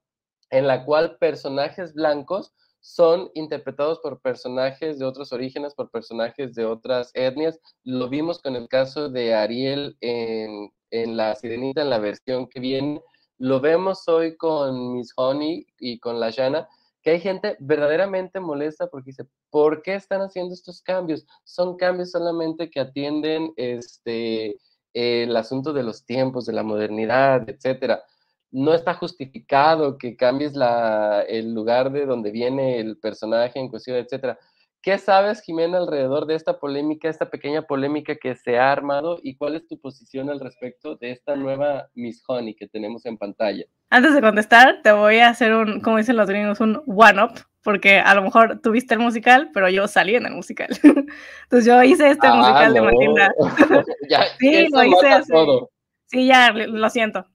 en 0.50 0.66
la 0.66 0.84
cual 0.84 1.18
personajes 1.18 1.94
blancos 1.94 2.53
son 2.80 3.30
interpretados 3.34 4.00
por 4.00 4.20
personajes 4.20 4.98
de 4.98 5.05
otros 5.05 5.32
orígenes, 5.32 5.74
por 5.74 5.90
personajes 5.90 6.55
de 6.55 6.64
otras 6.64 7.11
etnias. 7.14 7.61
Lo 7.84 8.09
vimos 8.09 8.40
con 8.40 8.57
el 8.57 8.66
caso 8.68 9.09
de 9.09 9.34
Ariel 9.34 9.96
en, 10.00 10.70
en 10.90 11.16
La 11.16 11.34
Sirenita, 11.36 11.82
en 11.82 11.90
la 11.90 11.98
versión 11.98 12.48
que 12.48 12.61
viene. 12.61 13.00
Lo 13.38 13.61
vemos 13.61 14.09
hoy 14.09 14.36
con 14.36 14.94
Miss 14.94 15.12
Honey 15.16 15.66
y 15.78 16.00
con 16.00 16.18
La 16.18 16.30
Shanna 16.30 16.68
que 17.03 17.11
hay 17.11 17.20
gente 17.20 17.57
verdaderamente 17.61 18.40
molesta 18.40 18.86
porque 18.86 19.11
dice, 19.11 19.24
¿por 19.50 19.82
qué 19.82 19.94
están 19.94 20.20
haciendo 20.20 20.55
estos 20.55 20.82
cambios? 20.82 21.26
Son 21.44 21.76
cambios 21.76 22.12
solamente 22.12 22.70
que 22.70 22.80
atienden 22.80 23.53
este, 23.57 24.57
el 24.94 25.36
asunto 25.36 25.72
de 25.72 25.82
los 25.82 26.05
tiempos, 26.05 26.46
de 26.46 26.53
la 26.53 26.62
modernidad, 26.62 27.48
etcétera. 27.48 28.03
no 28.50 28.74
está 28.74 28.94
justificado 28.94 29.96
que 29.98 30.16
cambies 30.16 30.55
la, 30.55 31.22
el 31.22 31.55
lugar 31.55 31.90
de 31.90 32.07
donde 32.07 32.30
viene 32.30 32.78
el 32.80 32.98
personaje 32.98 33.59
en 33.59 33.68
cuestión, 33.68 33.96
etcétera. 33.96 34.38
¿Qué 34.82 34.98
sabes, 34.98 35.42
Jimena, 35.42 35.78
alrededor 35.78 36.26
de 36.26 36.34
esta 36.34 36.59
polémica, 36.59 37.09
esta 37.09 37.30
pequeña 37.30 37.62
polémica 37.62 38.16
que 38.16 38.34
se 38.34 38.59
ha 38.59 38.72
armado 38.72 39.20
y 39.22 39.36
cuál 39.36 39.55
es 39.55 39.66
tu 39.68 39.78
posición 39.78 40.28
al 40.28 40.40
respecto 40.40 40.96
de 40.96 41.12
esta 41.12 41.36
nueva 41.36 41.88
Miss 41.94 42.22
Honey 42.26 42.55
que 42.55 42.66
tenemos 42.68 43.07
en 43.07 43.16
pantalla? 43.16 43.64
Antes 43.93 44.14
de 44.14 44.22
contestar, 44.22 44.80
te 44.82 44.90
voy 44.90 45.18
a 45.18 45.28
hacer 45.28 45.53
un, 45.53 45.82
como 45.82 45.99
dicen 45.99 46.16
los 46.16 46.26
gringos, 46.26 46.61
un 46.61 46.82
one-up, 46.86 47.45
porque 47.62 47.99
a 47.99 48.14
lo 48.14 48.22
mejor 48.22 48.59
tuviste 48.62 48.95
el 48.95 49.01
musical, 49.01 49.51
pero 49.53 49.68
yo 49.68 49.86
salí 49.86 50.14
en 50.14 50.24
el 50.24 50.32
musical. 50.32 50.68
Entonces 51.43 51.66
yo 51.66 51.82
hice 51.82 52.09
este 52.09 52.26
ah, 52.26 52.34
musical 52.34 52.72
de 52.72 52.80
Matilda. 52.80 53.34
ya, 54.09 54.22
sí, 54.38 54.68
lo 54.70 54.82
hice. 54.82 55.22
Todo. 55.28 55.70
Sí, 56.07 56.26
ya, 56.26 56.53
lo 56.53 56.88
siento. 56.88 57.26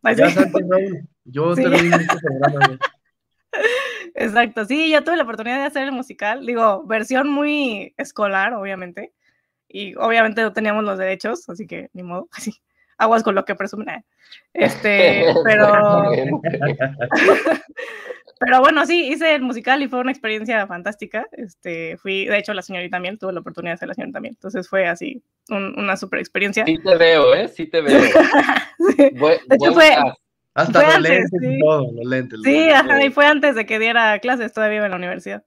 Yo 1.26 1.56
sí. 1.56 1.64
este 1.64 2.18
programa. 2.24 2.80
Exacto, 4.16 4.66
sí, 4.66 4.90
yo 4.90 5.04
tuve 5.04 5.16
la 5.16 5.24
oportunidad 5.24 5.58
de 5.58 5.66
hacer 5.66 5.84
el 5.84 5.92
musical, 5.92 6.44
digo, 6.44 6.84
versión 6.88 7.30
muy 7.30 7.94
escolar, 7.98 8.54
obviamente, 8.54 9.14
y 9.68 9.94
obviamente 9.94 10.42
no 10.42 10.54
teníamos 10.54 10.84
los 10.84 10.98
derechos, 10.98 11.48
así 11.50 11.68
que 11.68 11.92
ni 11.94 12.02
modo, 12.02 12.28
así, 12.32 12.52
aguas 12.98 13.24
con 13.24 13.36
lo 13.36 13.46
que 13.46 13.56
presumen. 13.56 13.90
Eh. 13.90 14.04
Este, 14.54 15.26
pero... 15.46 16.12
pero 18.40 18.60
bueno, 18.60 18.86
sí, 18.86 19.08
hice 19.08 19.36
el 19.36 19.42
musical 19.42 19.82
y 19.82 19.88
fue 19.88 20.00
una 20.00 20.12
experiencia 20.12 20.66
fantástica. 20.68 21.28
Este, 21.32 21.98
fui, 21.98 22.26
de 22.26 22.38
hecho, 22.38 22.54
la 22.54 22.62
señorita 22.62 22.96
también, 22.96 23.18
tuve 23.18 23.34
la 23.34 23.40
oportunidad 23.40 23.72
de 23.72 23.76
hacer 23.76 23.88
la 23.88 23.94
señorita 23.96 24.18
también. 24.18 24.36
Entonces 24.36 24.70
fue 24.70 24.88
así, 24.88 25.24
una 25.50 25.98
super 25.98 26.20
experiencia. 26.20 26.66
Sí 26.66 26.78
te 26.84 26.96
veo, 26.96 27.34
¿eh? 27.34 27.48
Sí 27.48 27.66
te 27.68 27.82
veo. 27.82 28.00
de 28.98 29.56
hecho, 29.56 29.74
fue, 29.74 29.96
hasta 30.54 31.00
los 31.00 31.02
lentes 31.02 31.42
y 31.42 31.60
todo, 31.60 31.92
los 31.94 32.06
lentes. 32.06 32.40
sí, 32.44 32.70
ajá, 32.70 33.04
y 33.04 33.10
fue 33.10 33.26
antes 33.26 33.56
de 33.56 33.66
que 33.66 33.80
diera 33.80 34.18
clases, 34.20 34.54
todavía 34.54 34.84
en 34.84 34.92
la 34.92 34.98
universidad. 34.98 35.44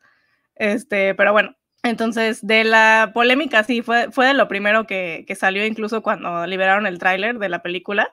Este, 0.56 1.14
pero 1.14 1.32
bueno, 1.32 1.56
entonces 1.82 2.46
de 2.46 2.64
la 2.64 3.10
polémica, 3.14 3.64
sí, 3.64 3.82
fue, 3.82 4.10
fue 4.10 4.26
de 4.26 4.34
lo 4.34 4.48
primero 4.48 4.86
que, 4.86 5.24
que 5.26 5.34
salió 5.34 5.64
incluso 5.64 6.02
cuando 6.02 6.46
liberaron 6.46 6.86
el 6.86 6.98
tráiler 6.98 7.38
de 7.38 7.48
la 7.48 7.62
película, 7.62 8.12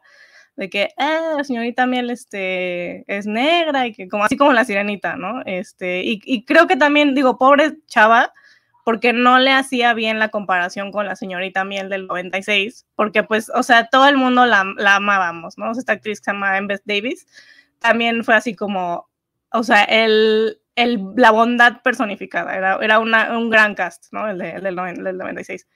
de 0.57 0.69
que, 0.69 0.89
ah, 0.97 1.35
la 1.37 1.43
señorita 1.43 1.85
Miel 1.85 2.09
este, 2.09 3.03
es 3.07 3.27
negra, 3.27 3.87
y 3.87 3.93
que 3.93 4.07
como 4.07 4.23
así 4.25 4.35
como 4.37 4.53
la 4.53 4.65
sirenita, 4.65 5.15
¿no? 5.15 5.41
Este, 5.45 6.01
y, 6.03 6.45
creo 6.45 6.67
que 6.67 6.75
también, 6.75 7.13
digo, 7.13 7.37
pobre 7.37 7.77
chava, 7.85 8.33
porque 8.83 9.13
no 9.13 9.37
le 9.37 9.51
hacía 9.51 9.93
bien 9.93 10.17
la 10.17 10.29
comparación 10.29 10.91
con 10.91 11.05
la 11.05 11.15
señorita 11.15 11.63
Miel 11.63 11.89
del 11.89 12.07
96, 12.07 12.87
porque 12.95 13.21
pues, 13.21 13.51
o 13.53 13.61
sea, 13.61 13.87
todo 13.89 14.07
el 14.07 14.17
mundo 14.17 14.45
la, 14.45 14.65
la 14.77 14.95
amábamos, 14.95 15.57
¿no? 15.57 15.71
Esta 15.71 15.93
actriz 15.93 16.19
que 16.21 16.25
se 16.25 16.31
llama 16.31 16.57
Embeth 16.57 16.83
Davis, 16.85 17.27
también 17.79 18.23
fue 18.23 18.35
así 18.35 18.55
como, 18.55 19.09
o 19.51 19.63
sea, 19.63 19.83
el, 19.83 20.59
la 20.77 21.31
bondad 21.31 21.81
personificada, 21.81 22.55
era, 22.55 22.77
era 22.81 22.99
un 22.99 23.49
gran 23.49 23.73
cast, 23.73 24.11
¿no? 24.11 24.29
El, 24.29 24.37
de, 24.37 24.51
el 24.51 24.63
del, 24.63 24.75
96. 24.75 25.67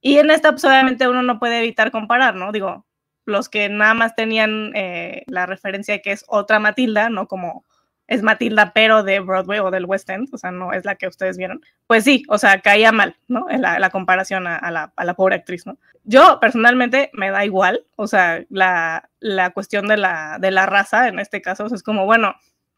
Y 0.00 0.18
en 0.18 0.30
esta, 0.30 0.50
pues, 0.50 0.64
obviamente, 0.64 1.08
uno 1.08 1.22
no 1.22 1.38
puede 1.38 1.60
evitar 1.60 1.90
comparar, 1.90 2.34
¿no? 2.34 2.52
Digo, 2.52 2.86
los 3.24 3.48
que 3.48 3.68
nada 3.68 3.94
más 3.94 4.14
tenían 4.14 4.72
eh, 4.74 5.22
la 5.26 5.46
referencia 5.46 6.02
que 6.02 6.12
es 6.12 6.24
otra 6.28 6.58
Matilda, 6.58 7.08
no 7.08 7.28
como 7.28 7.64
es 8.08 8.22
Matilda, 8.22 8.72
pero 8.74 9.02
de 9.02 9.20
Broadway 9.20 9.60
o 9.60 9.70
del 9.70 9.86
West 9.86 10.10
End, 10.10 10.28
o 10.32 10.38
sea, 10.38 10.50
no 10.50 10.72
es 10.72 10.84
la 10.84 10.96
que 10.96 11.06
ustedes 11.06 11.38
vieron, 11.38 11.62
pues 11.86 12.04
sí, 12.04 12.24
o 12.28 12.36
sea, 12.36 12.60
caía 12.60 12.92
mal, 12.92 13.16
¿no? 13.28 13.48
En 13.48 13.62
la, 13.62 13.90
comparación 13.90 14.46
a, 14.46 14.70
la, 14.70 14.92
a, 14.94 15.04
la, 15.04 15.14
pobre 15.14 15.36
actriz, 15.36 15.64
¿no? 15.64 15.78
Yo 16.04 16.38
personalmente 16.40 17.10
me 17.14 17.30
da 17.30 17.44
igual, 17.44 17.86
o 17.96 18.06
sea, 18.06 18.44
la, 18.50 19.08
la 19.20 19.50
cuestión 19.50 19.86
de 19.86 19.96
la, 19.96 20.36
de 20.40 20.50
la 20.50 20.66
raza 20.66 21.08
en 21.08 21.20
este 21.20 21.40
caso, 21.40 21.66
es 21.72 21.82
como, 21.82 22.04
bueno, 22.04 22.34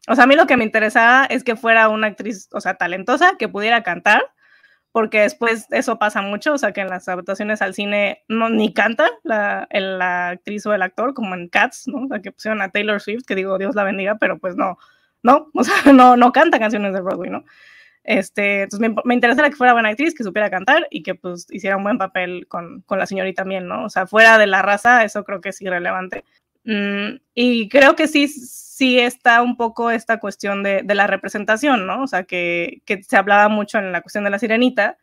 o 0.07 0.15
sea, 0.15 0.25
a 0.25 0.27
mí 0.27 0.35
lo 0.35 0.47
que 0.47 0.57
me 0.57 0.63
interesaba 0.63 1.25
es 1.25 1.43
que 1.43 1.55
fuera 1.55 1.89
una 1.89 2.07
actriz, 2.07 2.47
o 2.51 2.61
sea, 2.61 2.75
talentosa, 2.75 3.33
que 3.37 3.47
pudiera 3.49 3.83
cantar, 3.83 4.23
porque 4.91 5.21
después 5.21 5.67
eso 5.71 5.99
pasa 5.99 6.21
mucho, 6.21 6.53
o 6.53 6.57
sea, 6.57 6.71
que 6.71 6.81
en 6.81 6.89
las 6.89 7.07
adaptaciones 7.09 7.61
al 7.61 7.73
cine 7.73 8.23
no 8.29 8.49
ni 8.49 8.73
canta 8.73 9.09
la, 9.23 9.67
la 9.71 10.29
actriz 10.29 10.65
o 10.65 10.73
el 10.73 10.81
actor, 10.81 11.13
como 11.13 11.35
en 11.35 11.49
Cats, 11.49 11.87
¿no? 11.87 12.05
O 12.05 12.07
sea, 12.07 12.21
que 12.21 12.31
pusieron 12.31 12.61
a 12.61 12.69
Taylor 12.69 13.01
Swift, 13.01 13.25
que 13.27 13.35
digo, 13.35 13.57
Dios 13.57 13.75
la 13.75 13.83
bendiga, 13.83 14.15
pero 14.19 14.37
pues 14.39 14.55
no, 14.55 14.77
¿no? 15.23 15.49
O 15.53 15.63
sea, 15.63 15.75
no, 15.93 16.15
no 16.15 16.31
canta 16.31 16.59
canciones 16.59 16.93
de 16.93 17.01
Broadway, 17.01 17.29
¿no? 17.29 17.43
Este, 18.05 18.63
entonces 18.63 18.87
me, 18.87 18.95
me 19.03 19.15
interesa 19.15 19.49
que 19.49 19.55
fuera 19.55 19.73
buena 19.73 19.89
actriz, 19.89 20.13
que 20.13 20.23
supiera 20.23 20.51
cantar 20.51 20.87
y 20.91 21.01
que 21.01 21.15
pues 21.15 21.47
hiciera 21.49 21.75
un 21.75 21.83
buen 21.83 21.97
papel 21.97 22.47
con, 22.47 22.81
con 22.83 22.99
la 22.99 23.07
señorita 23.07 23.41
también, 23.41 23.67
¿no? 23.67 23.85
O 23.85 23.89
sea, 23.89 24.05
fuera 24.05 24.37
de 24.37 24.47
la 24.47 24.61
raza, 24.61 25.03
eso 25.03 25.23
creo 25.23 25.41
que 25.41 25.49
es 25.49 25.61
irrelevante. 25.61 26.23
Mm, 26.65 27.19
y 27.35 27.69
creo 27.69 27.95
que 27.95 28.07
sí, 28.07 28.27
sí 28.27 28.99
está 28.99 29.41
un 29.43 29.55
poco 29.55 29.91
esta 29.91 30.19
cuestión 30.19 30.63
de, 30.63 30.81
de 30.83 30.95
la 30.95 31.07
representación, 31.07 31.85
¿no? 31.85 32.03
O 32.03 32.07
sea, 32.07 32.23
que, 32.23 32.81
que, 32.85 33.03
se 33.03 33.17
hablaba 33.17 33.49
mucho 33.49 33.77
en 33.77 33.91
la 33.91 34.01
cuestión 34.01 34.23
de 34.23 34.31
la 34.31 34.39
sirenita, 34.39 34.97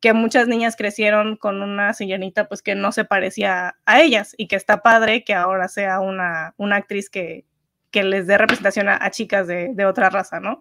que 0.00 0.12
muchas 0.14 0.48
niñas 0.48 0.76
crecieron 0.76 1.36
con 1.36 1.62
una 1.62 1.94
sirenita 1.94 2.48
pues 2.48 2.62
que 2.62 2.74
no 2.74 2.92
se 2.92 3.04
parecía 3.04 3.76
a 3.86 4.02
ellas 4.02 4.34
y 4.38 4.48
que 4.48 4.56
está 4.56 4.82
padre 4.82 5.24
que 5.24 5.34
ahora 5.34 5.68
sea 5.68 6.00
una, 6.00 6.54
una 6.58 6.76
actriz 6.76 7.10
que, 7.10 7.46
que 7.90 8.02
les 8.04 8.26
dé 8.26 8.38
representación 8.38 8.88
a, 8.88 9.10
chicas 9.10 9.46
de, 9.46 9.70
de, 9.74 9.86
otra 9.86 10.10
raza, 10.10 10.40
¿no? 10.40 10.60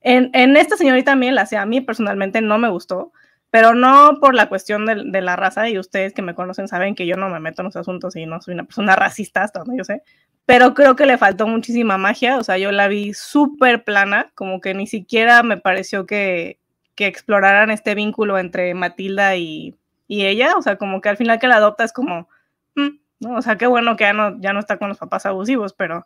En, 0.00 0.30
en 0.34 0.56
esta 0.56 0.76
señorita 0.76 1.16
Miel, 1.16 1.38
a 1.38 1.66
mí 1.66 1.80
personalmente 1.80 2.40
no 2.42 2.58
me 2.58 2.68
gustó, 2.70 3.12
pero 3.50 3.74
no 3.74 4.18
por 4.20 4.34
la 4.34 4.48
cuestión 4.48 4.86
de, 4.86 5.20
la 5.20 5.36
raza, 5.36 5.68
y 5.68 5.78
ustedes 5.78 6.12
que 6.12 6.22
me 6.22 6.34
conocen 6.34 6.68
saben 6.68 6.94
que 6.94 7.06
yo 7.06 7.16
no 7.16 7.28
me 7.28 7.40
meto 7.40 7.62
en 7.62 7.66
los 7.66 7.76
asuntos 7.76 8.16
y 8.16 8.26
no 8.26 8.40
soy 8.40 8.54
una 8.54 8.64
persona 8.64 8.96
racista, 8.96 9.42
hasta 9.42 9.60
donde 9.60 9.78
yo 9.78 9.84
sé, 9.84 10.02
pero 10.46 10.74
creo 10.74 10.96
que 10.96 11.06
le 11.06 11.18
faltó 11.18 11.46
muchísima 11.46 11.98
magia, 11.98 12.38
o 12.38 12.44
sea, 12.44 12.58
yo 12.58 12.72
la 12.72 12.88
vi 12.88 13.14
súper 13.14 13.84
plana, 13.84 14.30
como 14.34 14.60
que 14.60 14.74
ni 14.74 14.86
siquiera 14.86 15.42
me 15.42 15.56
pareció 15.56 16.06
que, 16.06 16.58
exploraran 17.02 17.70
este 17.70 17.94
vínculo 17.94 18.36
entre 18.36 18.74
Matilda 18.74 19.34
y, 19.34 19.74
ella, 20.06 20.52
o 20.58 20.60
sea, 20.60 20.76
como 20.76 21.00
que 21.00 21.08
al 21.08 21.16
final 21.16 21.38
que 21.38 21.48
la 21.48 21.56
adopta 21.56 21.82
es 21.82 21.94
como, 21.94 22.28
mm", 22.74 22.88
¿no? 23.20 23.36
o 23.36 23.40
sea, 23.40 23.56
qué 23.56 23.66
bueno 23.66 23.96
que 23.96 24.04
ya 24.04 24.12
no, 24.12 24.38
ya 24.38 24.52
no 24.52 24.60
está 24.60 24.76
con 24.76 24.90
los 24.90 24.98
papás 24.98 25.24
abusivos, 25.24 25.72
pero 25.72 26.04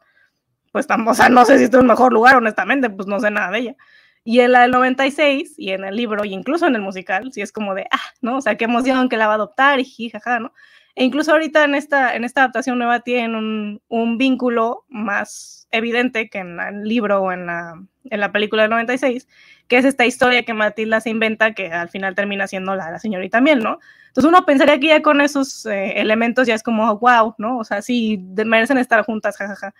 pues 0.74 0.86
o 0.90 1.14
sea, 1.14 1.28
no 1.28 1.44
sé 1.44 1.58
si 1.58 1.64
esto 1.64 1.76
es 1.76 1.82
un 1.82 1.86
mejor 1.86 2.12
lugar, 2.12 2.34
honestamente, 2.34 2.90
pues 2.90 3.06
no 3.06 3.20
sé 3.20 3.30
nada 3.30 3.52
de 3.52 3.58
ella. 3.60 3.76
Y 4.24 4.40
en 4.40 4.52
la 4.52 4.62
del 4.62 4.70
96, 4.70 5.54
y 5.58 5.70
en 5.70 5.84
el 5.84 5.96
libro, 5.96 6.24
y 6.24 6.32
incluso 6.32 6.66
en 6.66 6.74
el 6.74 6.80
musical, 6.80 7.30
sí 7.32 7.42
es 7.42 7.52
como 7.52 7.74
de, 7.74 7.86
ah, 7.90 8.00
¿no? 8.22 8.38
O 8.38 8.40
sea, 8.40 8.56
qué 8.56 8.64
emoción 8.64 9.08
que 9.08 9.18
la 9.18 9.26
va 9.26 9.34
a 9.34 9.36
adoptar, 9.36 9.80
y 9.80 10.10
jaja, 10.10 10.40
¿no? 10.40 10.52
E 10.96 11.04
incluso 11.04 11.32
ahorita 11.32 11.64
en 11.64 11.74
esta, 11.74 12.14
en 12.14 12.24
esta 12.24 12.42
adaptación 12.42 12.78
nueva 12.78 13.00
tienen 13.00 13.34
un, 13.34 13.82
un 13.88 14.16
vínculo 14.16 14.84
más 14.88 15.66
evidente 15.72 16.30
que 16.30 16.38
en 16.38 16.60
el 16.60 16.84
libro 16.84 17.20
o 17.20 17.32
en 17.32 17.46
la, 17.46 17.74
en 18.04 18.20
la 18.20 18.30
película 18.30 18.62
del 18.62 18.70
96, 18.70 19.26
que 19.66 19.78
es 19.78 19.84
esta 19.84 20.06
historia 20.06 20.44
que 20.44 20.54
Matilda 20.54 21.00
se 21.00 21.10
inventa 21.10 21.52
que 21.52 21.72
al 21.72 21.88
final 21.88 22.14
termina 22.14 22.46
siendo 22.46 22.76
la, 22.76 22.90
la 22.92 22.98
señorita 23.00 23.40
Miel, 23.40 23.60
¿no? 23.60 23.80
Entonces 24.08 24.28
uno 24.28 24.46
pensaría 24.46 24.78
que 24.78 24.86
ya 24.86 25.02
con 25.02 25.20
esos 25.20 25.66
eh, 25.66 26.00
elementos 26.00 26.46
ya 26.46 26.54
es 26.54 26.62
como, 26.62 26.96
wow, 26.98 27.34
¿no? 27.38 27.58
O 27.58 27.64
sea, 27.64 27.82
sí, 27.82 28.24
merecen 28.46 28.78
estar 28.78 29.04
juntas, 29.04 29.36
jajaja. 29.36 29.74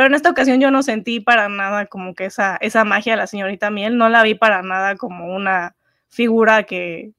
Pero 0.00 0.08
en 0.08 0.14
esta 0.14 0.30
ocasión 0.30 0.60
yo 0.60 0.70
no 0.70 0.82
sentí 0.82 1.20
para 1.20 1.50
nada 1.50 1.84
como 1.84 2.14
que 2.14 2.24
esa, 2.24 2.56
esa 2.62 2.84
magia 2.84 3.12
de 3.12 3.16
la 3.18 3.26
señorita 3.26 3.70
Miel, 3.70 3.98
no 3.98 4.08
la 4.08 4.22
vi 4.22 4.34
para 4.34 4.62
nada 4.62 4.96
como 4.96 5.26
una 5.36 5.76
figura 6.08 6.62
que, 6.62 7.12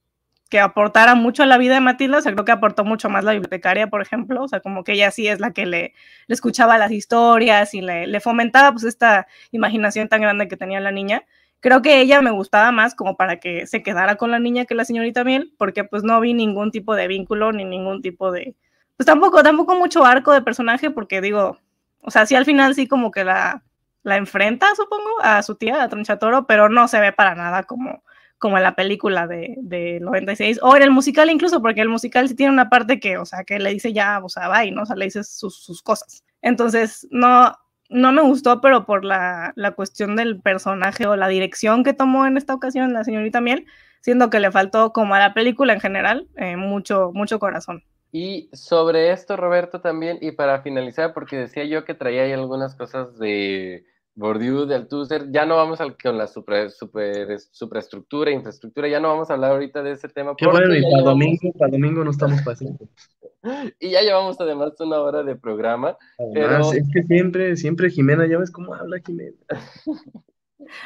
que 0.50 0.58
aportara 0.58 1.14
mucho 1.14 1.44
a 1.44 1.46
la 1.46 1.58
vida 1.58 1.74
de 1.74 1.80
Matilda, 1.80 2.18
o 2.18 2.20
sea, 2.20 2.32
creo 2.32 2.44
que 2.44 2.50
aportó 2.50 2.84
mucho 2.84 3.08
más 3.08 3.22
la 3.22 3.34
bibliotecaria, 3.34 3.86
por 3.86 4.02
ejemplo, 4.02 4.42
o 4.42 4.48
sea, 4.48 4.58
como 4.58 4.82
que 4.82 4.94
ella 4.94 5.12
sí 5.12 5.28
es 5.28 5.38
la 5.38 5.52
que 5.52 5.64
le, 5.64 5.94
le 6.26 6.34
escuchaba 6.34 6.76
las 6.76 6.90
historias 6.90 7.72
y 7.72 7.82
le, 7.82 8.08
le, 8.08 8.18
fomentaba 8.18 8.72
pues 8.72 8.82
esta 8.82 9.28
imaginación 9.52 10.08
tan 10.08 10.20
grande 10.20 10.48
que 10.48 10.56
tenía 10.56 10.80
la 10.80 10.90
niña. 10.90 11.22
Creo 11.60 11.82
que 11.82 12.00
ella 12.00 12.20
me 12.20 12.32
gustaba 12.32 12.72
más 12.72 12.96
como 12.96 13.16
para 13.16 13.38
que 13.38 13.68
se 13.68 13.84
quedara 13.84 14.16
con 14.16 14.32
la 14.32 14.40
niña 14.40 14.64
que 14.64 14.74
la 14.74 14.84
señorita 14.84 15.22
Miel, 15.22 15.54
porque 15.56 15.84
pues 15.84 16.02
no 16.02 16.20
vi 16.20 16.34
ningún 16.34 16.72
tipo 16.72 16.96
de 16.96 17.06
vínculo 17.06 17.52
ni 17.52 17.64
ningún 17.64 18.02
tipo 18.02 18.32
de... 18.32 18.56
Pues 18.96 19.06
tampoco, 19.06 19.44
tampoco 19.44 19.76
mucho 19.76 20.04
arco 20.04 20.32
de 20.32 20.42
personaje, 20.42 20.90
porque 20.90 21.20
digo, 21.20 21.58
o 22.02 22.10
sea, 22.10 22.26
sí 22.26 22.34
al 22.34 22.44
final 22.44 22.74
sí 22.74 22.86
como 22.86 23.10
que 23.10 23.24
la, 23.24 23.62
la 24.02 24.16
enfrenta, 24.16 24.66
supongo, 24.76 25.10
a 25.22 25.42
su 25.42 25.54
tía, 25.54 25.82
a 25.82 25.88
Tronchatoro, 25.88 26.46
pero 26.46 26.68
no 26.68 26.88
se 26.88 27.00
ve 27.00 27.12
para 27.12 27.34
nada 27.34 27.62
como, 27.62 28.02
como 28.38 28.56
en 28.56 28.64
la 28.64 28.74
película 28.74 29.26
de, 29.26 29.54
de 29.58 30.00
96, 30.00 30.58
o 30.62 30.76
en 30.76 30.82
el 30.82 30.90
musical 30.90 31.30
incluso, 31.30 31.62
porque 31.62 31.80
el 31.80 31.88
musical 31.88 32.28
sí 32.28 32.34
tiene 32.34 32.52
una 32.52 32.68
parte 32.68 32.98
que, 32.98 33.16
o 33.18 33.24
sea, 33.24 33.44
que 33.44 33.58
le 33.58 33.70
dice 33.70 33.92
ya, 33.92 34.20
o 34.22 34.28
sea, 34.28 34.48
bye, 34.48 34.72
¿no? 34.72 34.82
O 34.82 34.86
sea, 34.86 34.96
le 34.96 35.06
dice 35.06 35.22
sus, 35.24 35.62
sus 35.62 35.82
cosas. 35.82 36.24
Entonces, 36.42 37.06
no, 37.10 37.56
no 37.88 38.12
me 38.12 38.22
gustó, 38.22 38.60
pero 38.60 38.84
por 38.84 39.04
la, 39.04 39.52
la, 39.54 39.72
cuestión 39.72 40.16
del 40.16 40.40
personaje 40.40 41.06
o 41.06 41.14
la 41.14 41.28
dirección 41.28 41.84
que 41.84 41.92
tomó 41.92 42.26
en 42.26 42.36
esta 42.36 42.54
ocasión 42.54 42.92
la 42.92 43.04
señorita 43.04 43.40
Miel, 43.40 43.66
siendo 44.00 44.30
que 44.30 44.40
le 44.40 44.50
faltó, 44.50 44.92
como 44.92 45.14
a 45.14 45.20
la 45.20 45.34
película 45.34 45.72
en 45.72 45.80
general, 45.80 46.28
eh, 46.36 46.56
mucho, 46.56 47.12
mucho 47.14 47.38
corazón. 47.38 47.84
Y 48.12 48.50
sobre 48.52 49.10
esto, 49.10 49.36
Roberto, 49.36 49.80
también, 49.80 50.18
y 50.20 50.32
para 50.32 50.62
finalizar, 50.62 51.14
porque 51.14 51.36
decía 51.36 51.64
yo 51.64 51.84
que 51.84 51.94
traía 51.94 52.22
ahí 52.22 52.32
algunas 52.32 52.74
cosas 52.76 53.18
de, 53.18 53.86
Bourdieu, 54.14 54.66
de 54.66 54.74
Althusser, 54.74 55.30
ya 55.30 55.46
no 55.46 55.56
vamos 55.56 55.80
al, 55.80 55.96
con 55.96 56.18
la 56.18 56.26
super, 56.26 56.70
super, 56.70 57.40
superestructura, 57.40 58.30
infraestructura, 58.30 58.88
ya 58.88 59.00
no 59.00 59.08
vamos 59.08 59.30
a 59.30 59.34
hablar 59.34 59.52
ahorita 59.52 59.82
de 59.82 59.92
ese 59.92 60.08
tema. 60.08 60.34
Qué 60.36 60.46
bueno, 60.46 60.74
y 60.74 60.82
para 60.82 61.02
domingo, 61.02 61.52
para 61.58 61.70
domingo 61.70 62.04
no 62.04 62.10
estamos 62.10 62.42
pasando. 62.42 62.78
y 63.80 63.90
ya 63.90 64.02
llevamos 64.02 64.38
además 64.38 64.78
una 64.80 65.00
hora 65.00 65.22
de 65.22 65.34
programa. 65.34 65.96
Además, 66.18 66.74
es 66.74 66.86
que 66.92 67.02
siempre, 67.04 67.56
siempre 67.56 67.90
Jimena, 67.90 68.26
ya 68.26 68.38
ves 68.38 68.50
cómo 68.50 68.74
habla 68.74 68.98
Jimena. 69.04 69.36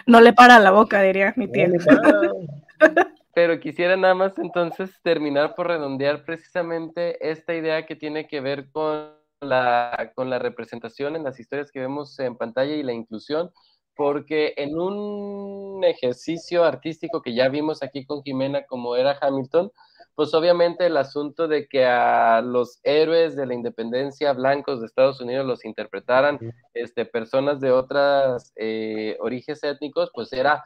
No 0.07 0.21
le 0.21 0.33
para 0.33 0.59
la 0.59 0.73
boca, 0.73 1.03
diría 1.03 1.35
mi 1.37 1.49
tía. 1.53 1.69
Pero 3.37 3.61
quisiera 3.61 3.99
nada 3.99 4.15
más 4.15 4.39
entonces 4.39 4.99
terminar 5.03 5.55
por 5.55 5.67
redondear 5.67 6.25
precisamente 6.25 7.19
esta 7.21 7.55
idea 7.55 7.85
que 7.85 7.95
tiene 7.95 8.27
que 8.27 8.41
ver 8.41 8.71
con 8.71 9.13
la, 9.43 10.11
con 10.15 10.31
la 10.31 10.39
representación 10.39 11.17
en 11.17 11.25
las 11.25 11.39
historias 11.39 11.71
que 11.71 11.81
vemos 11.81 12.19
en 12.19 12.39
pantalla 12.39 12.75
y 12.75 12.83
la 12.83 12.95
inclusión, 12.95 13.51
porque 13.95 14.55
en 14.57 14.79
un 14.79 15.85
ejercicio 15.85 16.65
artístico 16.65 17.21
que 17.21 17.35
ya 17.35 17.51
vimos 17.51 17.83
aquí 17.83 18.07
con 18.07 18.23
Jimena, 18.23 18.65
como 18.65 18.97
era 18.97 19.19
Hamilton, 19.21 19.71
pues 20.15 20.33
obviamente 20.33 20.87
el 20.87 20.97
asunto 20.97 21.47
de 21.47 21.69
que 21.69 21.85
a 21.85 22.41
los 22.41 22.81
héroes 22.85 23.37
de 23.37 23.45
la 23.45 23.53
independencia 23.53 24.33
blancos 24.33 24.81
de 24.81 24.87
Estados 24.87 25.21
Unidos 25.21 25.45
los 25.45 25.67
interpretaran 25.67 26.39
este, 26.73 27.05
personas 27.05 27.61
de 27.61 27.71
otros 27.71 28.51
eh, 28.57 29.19
orígenes 29.21 29.63
étnicos, 29.63 30.11
pues 30.15 30.33
era 30.33 30.65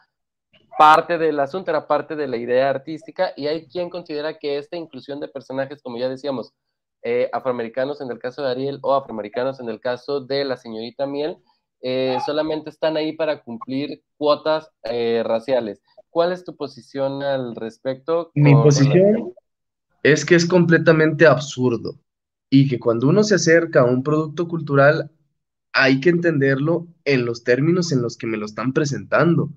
parte 0.80 1.18
del 1.18 1.38
asunto, 1.40 1.70
era 1.70 1.86
parte 1.86 2.16
de 2.16 2.26
la 2.26 2.38
idea 2.38 2.70
artística 2.70 3.34
y 3.36 3.48
hay 3.48 3.66
quien 3.66 3.90
considera 3.90 4.38
que 4.38 4.56
esta 4.56 4.78
inclusión 4.78 5.20
de 5.20 5.28
personajes, 5.28 5.82
como 5.82 5.98
ya 5.98 6.08
decíamos, 6.08 6.54
eh, 7.02 7.28
afroamericanos 7.34 8.00
en 8.00 8.10
el 8.10 8.18
caso 8.18 8.42
de 8.42 8.50
Ariel 8.50 8.78
o 8.80 8.94
afroamericanos 8.94 9.60
en 9.60 9.68
el 9.68 9.78
caso 9.78 10.22
de 10.22 10.42
la 10.46 10.56
señorita 10.56 11.06
Miel, 11.06 11.36
eh, 11.82 12.16
solamente 12.24 12.70
están 12.70 12.96
ahí 12.96 13.12
para 13.12 13.42
cumplir 13.42 14.02
cuotas 14.16 14.70
raciales. 14.82 15.82
¿Cuál 16.08 16.32
es 16.32 16.44
tu 16.44 16.56
posición 16.56 17.22
al 17.22 17.56
respecto? 17.56 18.30
Mi 18.34 18.54
posición 18.54 19.34
es 20.02 20.24
que 20.24 20.34
es 20.34 20.46
completamente 20.46 21.26
absurdo 21.26 21.96
y 22.48 22.66
que 22.70 22.78
cuando 22.78 23.06
uno 23.06 23.22
se 23.22 23.34
acerca 23.34 23.82
a 23.82 23.84
un 23.84 24.02
producto 24.02 24.48
cultural 24.48 25.10
hay 25.74 26.00
que 26.00 26.08
entenderlo 26.08 26.86
en 27.04 27.26
los 27.26 27.44
términos 27.44 27.92
en 27.92 28.00
los 28.00 28.16
que 28.16 28.26
me 28.26 28.38
lo 28.38 28.46
están 28.46 28.72
presentando. 28.72 29.50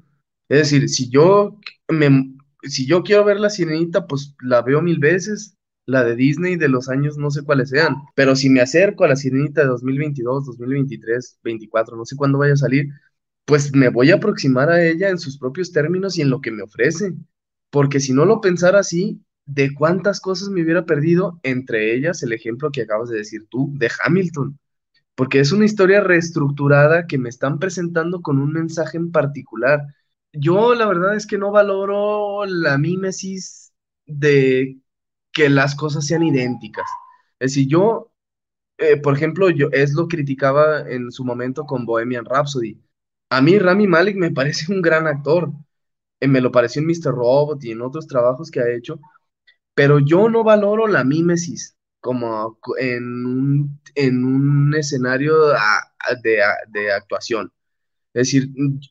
Es 0.49 0.59
decir, 0.59 0.89
si 0.89 1.09
yo, 1.09 1.59
me, 1.89 2.35
si 2.63 2.85
yo 2.85 3.03
quiero 3.03 3.25
ver 3.25 3.39
la 3.39 3.49
sirenita, 3.49 4.07
pues 4.07 4.35
la 4.41 4.61
veo 4.61 4.81
mil 4.81 4.99
veces, 4.99 5.57
la 5.85 6.03
de 6.03 6.15
Disney 6.15 6.55
de 6.55 6.69
los 6.69 6.89
años 6.89 7.17
no 7.17 7.29
sé 7.31 7.43
cuáles 7.43 7.69
sean, 7.69 7.95
pero 8.15 8.35
si 8.35 8.49
me 8.49 8.61
acerco 8.61 9.03
a 9.03 9.09
la 9.09 9.15
sirenita 9.15 9.61
de 9.61 9.67
2022, 9.67 10.45
2023, 10.45 11.39
24, 11.43 11.97
no 11.97 12.05
sé 12.05 12.15
cuándo 12.15 12.37
vaya 12.37 12.53
a 12.53 12.57
salir, 12.57 12.87
pues 13.45 13.75
me 13.75 13.89
voy 13.89 14.11
a 14.11 14.15
aproximar 14.15 14.69
a 14.69 14.83
ella 14.83 15.09
en 15.09 15.17
sus 15.17 15.37
propios 15.37 15.71
términos 15.71 16.17
y 16.17 16.21
en 16.21 16.29
lo 16.29 16.41
que 16.41 16.51
me 16.51 16.63
ofrece. 16.63 17.13
Porque 17.69 17.99
si 17.99 18.13
no 18.13 18.25
lo 18.25 18.39
pensara 18.39 18.79
así, 18.79 19.21
de 19.45 19.73
cuántas 19.73 20.21
cosas 20.21 20.49
me 20.49 20.63
hubiera 20.63 20.85
perdido, 20.85 21.39
entre 21.43 21.95
ellas 21.95 22.23
el 22.23 22.31
ejemplo 22.33 22.71
que 22.71 22.83
acabas 22.83 23.09
de 23.09 23.17
decir 23.17 23.47
tú, 23.49 23.73
de 23.75 23.89
Hamilton, 24.05 24.57
porque 25.15 25.39
es 25.39 25.51
una 25.51 25.65
historia 25.65 26.01
reestructurada 26.01 27.07
que 27.07 27.17
me 27.17 27.29
están 27.29 27.59
presentando 27.59 28.21
con 28.21 28.39
un 28.39 28.53
mensaje 28.53 28.97
en 28.97 29.11
particular. 29.11 29.81
Yo 30.33 30.75
la 30.75 30.87
verdad 30.87 31.15
es 31.15 31.27
que 31.27 31.37
no 31.37 31.51
valoro 31.51 32.45
la 32.45 32.77
mímesis 32.77 33.73
de 34.05 34.79
que 35.31 35.49
las 35.49 35.75
cosas 35.75 36.05
sean 36.07 36.23
idénticas. 36.23 36.89
Es 37.39 37.53
decir, 37.53 37.67
yo, 37.69 38.11
eh, 38.77 38.97
por 38.97 39.15
ejemplo, 39.15 39.49
yo 39.49 39.69
es 39.71 39.93
lo 39.93 40.07
criticaba 40.07 40.89
en 40.89 41.11
su 41.11 41.25
momento 41.25 41.65
con 41.65 41.85
Bohemian 41.85 42.25
Rhapsody. 42.25 42.81
A 43.29 43.41
mí 43.41 43.59
Rami 43.59 43.87
Malek 43.87 44.15
me 44.17 44.31
parece 44.33 44.71
un 44.73 44.81
gran 44.81 45.07
actor. 45.07 45.51
Eh, 46.19 46.27
me 46.27 46.41
lo 46.41 46.51
pareció 46.51 46.81
en 46.81 46.87
Mr. 46.87 47.13
Robot 47.13 47.63
y 47.63 47.71
en 47.71 47.81
otros 47.81 48.07
trabajos 48.07 48.51
que 48.51 48.61
ha 48.61 48.69
hecho, 48.69 48.99
pero 49.75 49.99
yo 49.99 50.29
no 50.29 50.43
valoro 50.43 50.87
la 50.87 51.03
mímesis 51.03 51.77
como 51.99 52.59
en 52.79 53.25
un, 53.25 53.81
en 53.95 54.25
un 54.25 54.75
escenario 54.75 55.35
de, 56.23 56.91
actuación. 56.93 57.51
Es 58.13 58.27
decir, 58.27 58.49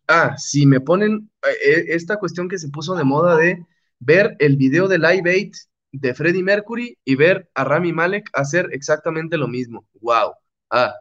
ah, 0.09 0.37
si 0.37 0.67
me 0.67 0.81
ponen 0.81 1.31
eh, 1.67 1.87
esta 1.89 2.17
cuestión 2.19 2.49
que 2.49 2.59
se 2.59 2.69
puso 2.69 2.95
de 2.97 3.05
moda 3.05 3.37
de 3.37 3.65
ver 3.99 4.37
el 4.41 4.57
video 4.57 4.89
de 4.89 4.99
Live 4.99 5.49
8 5.49 5.59
de 5.93 6.15
Freddie 6.15 6.43
Mercury 6.43 6.99
y 7.05 7.15
ver 7.17 7.51
a 7.55 7.65
Rami 7.65 7.93
Malek 7.93 8.29
hacer 8.33 8.69
exactamente 8.73 9.37
lo 9.37 9.49
mismo. 9.49 9.87
¡Wow! 10.01 10.33
Ah, 10.71 10.95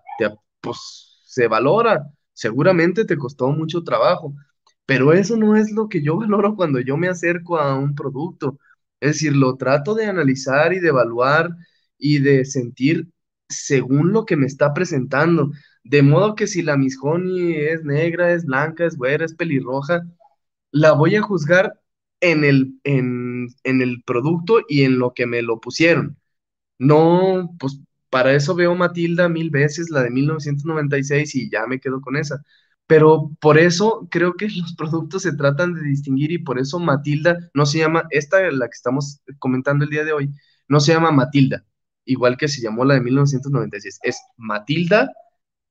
pues 0.62 0.78
se 1.26 1.48
valora. 1.48 2.08
Seguramente 2.34 3.06
te 3.06 3.18
costó 3.18 3.50
mucho 3.50 3.84
trabajo, 3.84 4.34
pero 4.86 5.14
eso 5.14 5.38
no 5.38 5.56
es 5.56 5.72
lo 5.72 5.90
que 5.90 6.02
yo 6.04 6.18
valoro 6.20 6.56
cuando 6.56 6.80
yo 6.80 6.98
me 6.98 7.08
acerco 7.08 7.58
a 7.58 7.76
un 7.76 7.96
producto. 7.96 8.60
Es 9.00 9.14
decir, 9.14 9.36
lo 9.36 9.56
trato 9.58 9.96
de 9.96 10.06
analizar 10.06 10.74
y 10.74 10.80
de 10.80 10.90
evaluar 10.90 11.50
y 11.98 12.20
de 12.20 12.46
sentir 12.46 13.08
según 13.50 14.14
lo 14.14 14.26
que 14.26 14.36
me 14.38 14.46
está 14.46 14.74
presentando. 14.74 15.52
De 15.84 16.02
modo 16.04 16.36
que 16.36 16.48
si 16.48 16.62
la 16.62 16.78
Miss 16.78 16.98
Honey 17.02 17.56
es 17.56 17.84
negra, 17.84 18.34
es 18.34 18.46
blanca, 18.46 18.86
es 18.86 18.96
güera, 18.98 19.26
es 19.26 19.34
pelirroja, 19.36 20.04
la 20.72 20.94
voy 20.94 21.16
a 21.16 21.22
juzgar 21.22 21.80
en 22.22 22.44
el, 22.46 22.80
en, 22.84 23.50
en 23.64 23.82
el 23.82 24.04
producto 24.04 24.62
y 24.68 24.84
en 24.84 25.00
lo 25.00 25.14
que 25.14 25.26
me 25.28 25.42
lo 25.42 25.60
pusieron. 25.60 26.18
No, 26.80 27.56
pues 27.60 27.80
para 28.10 28.34
eso 28.34 28.56
veo 28.56 28.76
Matilda 28.76 29.30
mil 29.30 29.50
veces, 29.50 29.90
la 29.90 30.04
de 30.04 30.10
1996, 30.12 31.36
y 31.36 31.50
ya 31.50 31.68
me 31.68 31.80
quedo 31.80 32.02
con 32.02 32.18
esa. 32.18 32.44
Pero 32.88 33.32
por 33.40 33.58
eso 33.58 34.08
creo 34.12 34.34
que 34.36 34.50
los 34.58 34.76
productos 34.76 35.24
se 35.24 35.34
tratan 35.36 35.74
de 35.74 35.82
distinguir 35.84 36.32
y 36.32 36.40
por 36.40 36.60
eso 36.60 36.80
Matilda 36.80 37.38
no 37.54 37.66
se 37.66 37.80
llama, 37.80 38.06
esta 38.12 38.42
la 38.52 38.68
que 38.68 38.74
estamos 38.76 39.22
comentando 39.40 39.86
el 39.86 39.92
día 39.92 40.04
de 40.04 40.14
hoy, 40.14 40.32
no 40.68 40.80
se 40.80 40.94
llama 40.94 41.12
Matilda, 41.12 41.66
igual 42.06 42.38
que 42.38 42.48
se 42.48 42.62
llamó 42.62 42.86
la 42.86 42.96
de 42.96 43.02
1996, 43.02 44.00
es 44.04 44.20
Matilda 44.38 45.12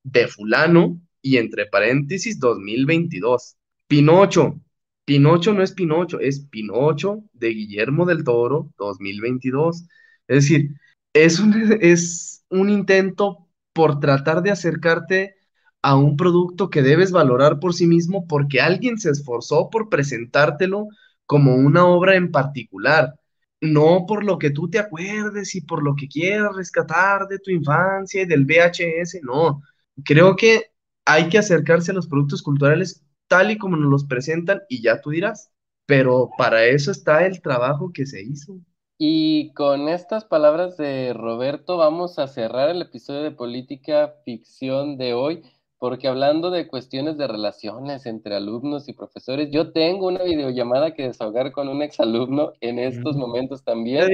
de 0.03 0.27
fulano 0.27 0.99
y 1.21 1.37
entre 1.37 1.65
paréntesis 1.67 2.39
2022. 2.39 3.57
Pinocho, 3.87 4.59
Pinocho 5.05 5.53
no 5.53 5.63
es 5.63 5.73
Pinocho, 5.73 6.19
es 6.19 6.41
Pinocho 6.47 7.23
de 7.33 7.49
Guillermo 7.49 8.05
del 8.05 8.23
Toro 8.23 8.71
2022. 8.77 9.83
Es 10.27 10.35
decir, 10.43 10.71
es 11.13 11.39
un, 11.39 11.53
es 11.81 12.45
un 12.49 12.69
intento 12.69 13.47
por 13.73 13.99
tratar 13.99 14.41
de 14.43 14.51
acercarte 14.51 15.35
a 15.81 15.95
un 15.95 16.15
producto 16.17 16.69
que 16.69 16.81
debes 16.81 17.11
valorar 17.11 17.59
por 17.59 17.73
sí 17.73 17.87
mismo 17.87 18.27
porque 18.27 18.61
alguien 18.61 18.97
se 18.97 19.09
esforzó 19.09 19.69
por 19.69 19.89
presentártelo 19.89 20.87
como 21.25 21.55
una 21.55 21.85
obra 21.85 22.15
en 22.15 22.31
particular, 22.31 23.15
no 23.61 24.05
por 24.07 24.23
lo 24.23 24.37
que 24.37 24.51
tú 24.51 24.69
te 24.69 24.79
acuerdes 24.79 25.55
y 25.55 25.61
por 25.61 25.83
lo 25.83 25.95
que 25.95 26.07
quieras 26.07 26.55
rescatar 26.55 27.27
de 27.27 27.39
tu 27.39 27.51
infancia 27.51 28.23
y 28.23 28.25
del 28.25 28.45
VHS, 28.45 29.19
no. 29.23 29.61
Creo 30.05 30.35
que 30.35 30.71
hay 31.05 31.29
que 31.29 31.37
acercarse 31.37 31.91
a 31.91 31.95
los 31.95 32.07
productos 32.07 32.41
culturales 32.41 33.03
tal 33.27 33.51
y 33.51 33.57
como 33.57 33.77
nos 33.77 33.89
los 33.89 34.05
presentan 34.05 34.61
y 34.69 34.81
ya 34.81 35.01
tú 35.01 35.11
dirás, 35.11 35.51
pero 35.85 36.29
para 36.37 36.65
eso 36.65 36.91
está 36.91 37.25
el 37.25 37.41
trabajo 37.41 37.91
que 37.93 38.05
se 38.05 38.21
hizo. 38.21 38.59
Y 38.97 39.51
con 39.53 39.89
estas 39.89 40.25
palabras 40.25 40.77
de 40.77 41.13
Roberto 41.13 41.77
vamos 41.77 42.19
a 42.19 42.27
cerrar 42.27 42.69
el 42.69 42.81
episodio 42.81 43.23
de 43.23 43.31
Política 43.31 44.13
Ficción 44.25 44.97
de 44.97 45.13
hoy 45.13 45.43
porque 45.81 46.07
hablando 46.07 46.51
de 46.51 46.67
cuestiones 46.67 47.17
de 47.17 47.25
relaciones 47.27 48.05
entre 48.05 48.35
alumnos 48.35 48.87
y 48.87 48.93
profesores, 48.93 49.49
yo 49.49 49.71
tengo 49.71 50.09
una 50.09 50.21
videollamada 50.21 50.93
que 50.93 51.07
desahogar 51.07 51.51
con 51.51 51.69
un 51.69 51.81
exalumno 51.81 52.53
en 52.61 52.77
estos 52.77 53.15
momentos 53.15 53.63
también. 53.63 54.07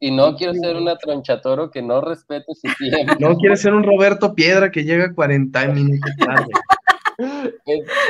Y 0.00 0.10
no 0.10 0.34
quiero 0.36 0.54
ser 0.54 0.76
una 0.76 0.96
tronchatoro 0.96 1.70
que 1.70 1.82
no 1.82 2.00
respete 2.00 2.54
su 2.54 2.66
tiempo. 2.78 3.12
No 3.20 3.36
quiero 3.36 3.56
ser 3.56 3.74
un 3.74 3.82
Roberto 3.82 4.34
Piedra 4.34 4.70
que 4.70 4.82
llega 4.82 5.14
40 5.14 5.66
minutos 5.66 6.10
tarde. 6.16 6.50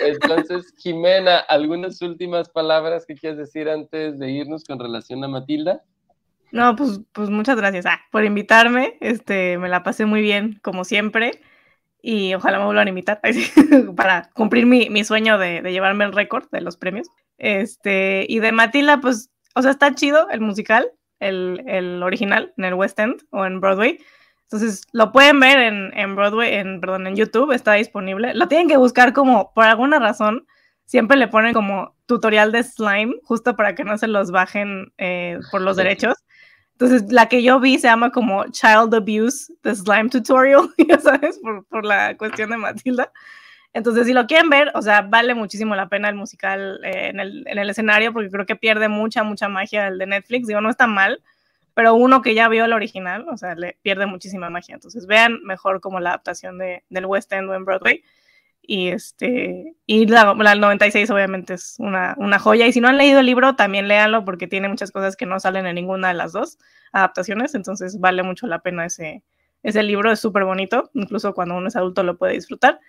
Entonces, 0.05 0.73
Jimena, 0.79 1.39
¿algunas 1.39 2.01
últimas 2.03 2.51
palabras 2.51 3.05
que 3.05 3.17
quieras 3.17 3.37
decir 3.37 3.69
antes 3.69 4.17
de 4.17 4.31
irnos 4.31 4.63
con 4.63 4.79
relación 4.79 5.25
a 5.25 5.29
Matilda? 5.29 5.83
No, 6.53 6.77
pues, 6.77 7.01
pues 7.13 7.31
muchas 7.31 7.57
gracias 7.57 7.85
ah, 7.87 8.01
por 8.13 8.25
invitarme. 8.25 8.97
Este, 9.01 9.59
me 9.59 9.69
la 9.69 9.83
pasé 9.83 10.07
muy 10.07 10.23
bien, 10.23 10.61
como 10.63 10.85
siempre 10.85 11.33
y 12.03 12.35
ojalá 12.35 12.59
me 12.59 12.65
vuelvan 12.65 12.87
a 12.87 12.91
invitar 12.91 13.21
para 13.97 14.31
cumplir 14.35 14.67
mi, 14.67 14.89
mi 14.91 15.05
sueño 15.05 15.39
de, 15.39 15.63
de, 15.63 15.73
llevarme 15.73 16.05
el 16.05 16.13
récord 16.13 16.49
de 16.51 16.61
los 16.61 16.77
premios. 16.77 17.09
Este, 17.39 18.27
y 18.29 18.39
de 18.41 18.53
Matilda, 18.53 19.01
pues, 19.01 19.31
o 19.55 19.63
sea, 19.63 19.71
está 19.71 19.95
chido 19.95 20.29
el 20.31 20.41
musical, 20.41 20.91
el, 21.19 21.63
el, 21.67 22.03
original, 22.03 22.53
en 22.57 22.65
el 22.65 22.75
West 22.75 22.99
End 22.99 23.23
o 23.31 23.45
en 23.45 23.61
Broadway. 23.61 23.99
Entonces, 24.43 24.83
lo 24.93 25.13
pueden 25.13 25.39
ver 25.39 25.59
en, 25.59 25.97
en, 25.97 26.17
Broadway, 26.17 26.55
en, 26.55 26.81
perdón, 26.81 27.07
en 27.07 27.17
YouTube, 27.17 27.53
está 27.53 27.75
disponible. 27.75 28.35
Lo 28.35 28.49
tienen 28.49 28.69
que 28.69 28.77
buscar 28.77 29.13
como, 29.13 29.53
por 29.55 29.65
alguna 29.65 29.99
razón, 29.99 30.47
siempre 30.87 31.17
le 31.17 31.29
ponen 31.29 31.55
como 31.55 31.95
tutorial 32.07 32.51
de 32.51 32.65
slime, 32.65 33.15
justo 33.23 33.55
para 33.55 33.77
que 33.77 33.85
no 33.85 33.97
se 33.97 34.09
los 34.09 34.33
bajen 34.33 34.93
eh, 34.99 35.39
por 35.53 35.61
los 35.61 35.77
derechos. 35.77 36.17
Entonces, 36.81 37.13
la 37.13 37.29
que 37.29 37.43
yo 37.43 37.61
vi 37.61 37.79
se 37.79 37.89
llama 37.89 38.11
como 38.11 38.43
Child 38.47 38.95
Abuse, 38.95 39.53
The 39.61 39.75
Slime 39.75 40.09
Tutorial, 40.09 40.71
ya 40.89 40.99
sabes, 40.99 41.39
por, 41.39 41.67
por 41.67 41.85
la 41.85 42.17
cuestión 42.17 42.49
de 42.49 42.57
Matilda. 42.57 43.13
Entonces, 43.75 44.07
si 44.07 44.15
lo 44.15 44.27
quieren 44.27 44.49
ver, 44.49 44.73
o 44.75 44.81
sea, 44.81 45.03
vale 45.03 45.35
muchísimo 45.35 45.77
la 45.77 45.91
pena 45.91 46.09
el 46.09 46.15
musical 46.15 46.81
eh, 46.83 47.09
en, 47.09 47.21
el, 47.21 47.47
en, 47.47 47.59
el, 47.59 47.69
escenario 47.69 48.15
porque 48.15 48.31
creo 48.31 48.47
que 48.47 48.57
pierde 48.57 48.89
mucha, 48.89 49.23
mucha 49.23 49.47
magia 49.51 49.89
el 49.89 49.99
de 49.99 50.07
Netflix. 50.07 50.47
Digo, 50.47 50.63
no 50.63 50.71
está 50.71 50.87
mal, 50.87 51.23
pero 51.75 51.93
uno 51.95 52.23
que 52.23 52.35
ya 52.35 52.49
vio 52.49 52.65
el 52.65 52.73
original, 52.73 53.27
o 53.29 53.37
sea, 53.37 53.55
le 53.57 53.77
pierde 53.83 54.07
muchísima 54.07 54.49
magia. 54.49 54.75
Entonces, 54.75 55.07
vean 55.07 55.39
mejor 55.43 55.83
como 55.83 56.01
la 56.01 56.11
adaptación 56.11 56.57
de, 56.57 56.83
del 56.89 57.05
West 57.05 57.31
End 57.31 57.51
o 57.51 57.55
en 57.55 57.67
Broadway. 57.67 58.03
Y, 58.63 58.89
este, 58.89 59.75
y 59.87 60.07
la, 60.07 60.35
la 60.35 60.55
96 60.55 61.11
obviamente 61.11 61.55
es 61.55 61.77
una, 61.79 62.15
una, 62.19 62.39
joya. 62.39 62.67
Y 62.67 62.73
si 62.73 62.81
no 62.81 62.89
han 62.89 62.99
leído 62.99 63.21
el 63.21 63.27
libro, 63.27 63.57
también 63.57 63.89
léanlo 63.89 64.25
porque 64.25 64.47
tiene 64.47 64.69
muchas 64.69 64.93
cosas 64.93 65.17
que 65.17 65.27
no 65.27 65.41
salen 65.41 65.67
en 65.67 65.75
ninguna 65.75 66.09
de 66.09 66.15
las 66.15 66.33
dos 66.33 66.59
adaptaciones. 66.93 67.55
Entonces, 67.55 67.99
vale 67.99 68.23
mucho 68.23 68.47
la 68.47 68.61
pena 68.61 68.87
ese, 68.87 69.25
ese 69.63 69.83
libro. 69.83 70.13
Es 70.13 70.21
súper 70.21 70.45
bonito. 70.45 70.91
Incluso 70.95 71.35
cuando 71.35 71.57
uno 71.57 71.69
es 71.69 71.77
adulto 71.77 72.03
lo 72.03 72.17
puede 72.17 72.35
disfrutar. 72.35 72.81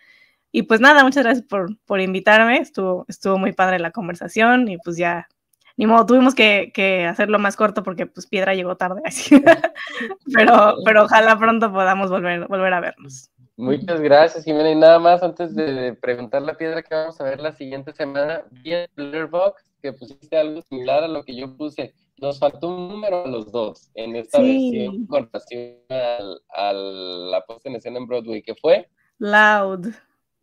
Y 0.51 0.63
pues 0.63 0.81
nada, 0.81 1.03
muchas 1.03 1.23
gracias 1.23 1.47
por, 1.47 1.77
por 1.85 2.01
invitarme, 2.01 2.57
estuvo, 2.57 3.05
estuvo 3.07 3.37
muy 3.37 3.53
padre 3.53 3.79
la 3.79 3.91
conversación 3.91 4.67
y 4.67 4.77
pues 4.77 4.97
ya, 4.97 5.29
ni 5.77 5.85
modo, 5.85 6.05
tuvimos 6.05 6.35
que, 6.35 6.71
que 6.73 7.05
hacerlo 7.05 7.39
más 7.39 7.55
corto 7.55 7.83
porque 7.83 8.05
pues 8.05 8.27
Piedra 8.27 8.53
llegó 8.53 8.75
tarde, 8.75 9.01
así. 9.05 9.41
pero, 10.33 10.75
pero 10.85 11.03
ojalá 11.03 11.37
pronto 11.37 11.71
podamos 11.71 12.09
volver, 12.09 12.47
volver 12.47 12.73
a 12.73 12.81
vernos. 12.81 13.30
Muchas 13.57 14.01
gracias, 14.01 14.43
Jimena. 14.43 14.71
Y 14.71 14.75
nada 14.75 14.99
más 14.99 15.21
antes 15.23 15.55
de 15.55 15.93
preguntarle 15.93 16.51
a 16.51 16.57
Piedra 16.57 16.81
que 16.81 16.95
vamos 16.95 17.19
a 17.19 17.23
ver 17.23 17.39
la 17.39 17.51
siguiente 17.51 17.93
semana, 17.93 18.43
vi 18.51 18.73
en 18.73 18.87
Blurbox 18.95 19.63
que 19.81 19.93
pusiste 19.93 20.37
algo 20.37 20.61
similar 20.61 21.03
a 21.03 21.07
lo 21.07 21.23
que 21.23 21.35
yo 21.35 21.55
puse. 21.57 21.93
Nos 22.17 22.39
faltó 22.39 22.67
un 22.69 22.89
número 22.89 23.25
a 23.25 23.27
los 23.27 23.51
dos 23.51 23.89
en 23.95 24.15
esta 24.15 24.39
versión 24.39 25.07
con 25.07 25.29
relación 25.31 25.77
a 25.89 26.73
la 26.73 27.43
puesta 27.45 27.69
en 27.69 27.75
escena 27.75 27.97
en 27.97 28.07
Broadway, 28.07 28.41
que 28.43 28.55
fue 28.55 28.87
Loud. 29.17 29.87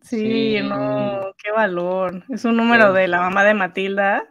Sí, 0.00 0.59
no, 0.62 1.32
qué 1.42 1.50
valor. 1.50 2.24
Es 2.28 2.44
un 2.44 2.56
número 2.56 2.92
de 2.92 3.09
la 3.09 3.20
mamá 3.20 3.44
de 3.44 3.54
Matilda 3.54 4.28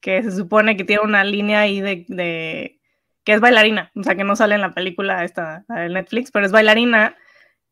que 0.00 0.22
se 0.22 0.30
supone 0.30 0.76
que 0.76 0.84
tiene 0.84 1.02
una 1.02 1.24
línea 1.24 1.60
ahí 1.60 1.80
de, 1.80 2.04
de, 2.08 2.80
que 3.24 3.32
es 3.32 3.40
bailarina, 3.40 3.90
o 3.96 4.02
sea, 4.02 4.14
que 4.14 4.24
no 4.24 4.36
sale 4.36 4.54
en 4.54 4.60
la 4.60 4.72
película 4.72 5.24
esta 5.24 5.64
de 5.68 5.88
Netflix, 5.88 6.30
pero 6.30 6.46
es 6.46 6.52
bailarina 6.52 7.16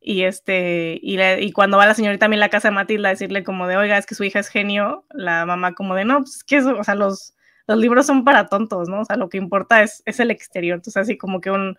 y 0.06 0.22
este 0.22 1.00
y, 1.02 1.20
y, 1.20 1.52
cuando 1.52 1.78
va 1.78 1.86
la 1.86 1.94
señorita 1.94 2.26
a 2.26 2.28
la 2.28 2.48
casa 2.48 2.68
de 2.68 2.74
Matilda 2.76 3.08
a 3.08 3.12
decirle 3.12 3.42
como 3.44 3.66
de, 3.66 3.76
"Oiga, 3.76 3.98
es 3.98 4.06
que 4.06 4.14
su 4.14 4.22
hija 4.24 4.38
es 4.38 4.48
genio", 4.48 5.04
la 5.10 5.44
mamá 5.46 5.74
como 5.74 5.96
de, 5.96 6.04
"No, 6.04 6.20
pues 6.20 6.44
que 6.44 6.58
eso, 6.58 6.78
o 6.78 6.84
sea, 6.84 6.94
los 6.94 7.34
los 7.66 7.78
libros 7.78 8.06
son 8.06 8.24
para 8.24 8.46
tontos, 8.46 8.88
¿no? 8.88 9.00
O 9.00 9.04
sea, 9.04 9.16
lo 9.16 9.28
que 9.28 9.38
importa 9.38 9.82
es, 9.82 10.02
es 10.06 10.20
el 10.20 10.30
exterior." 10.30 10.76
Entonces, 10.76 11.02
así 11.02 11.18
como 11.18 11.40
que 11.40 11.50
un 11.50 11.76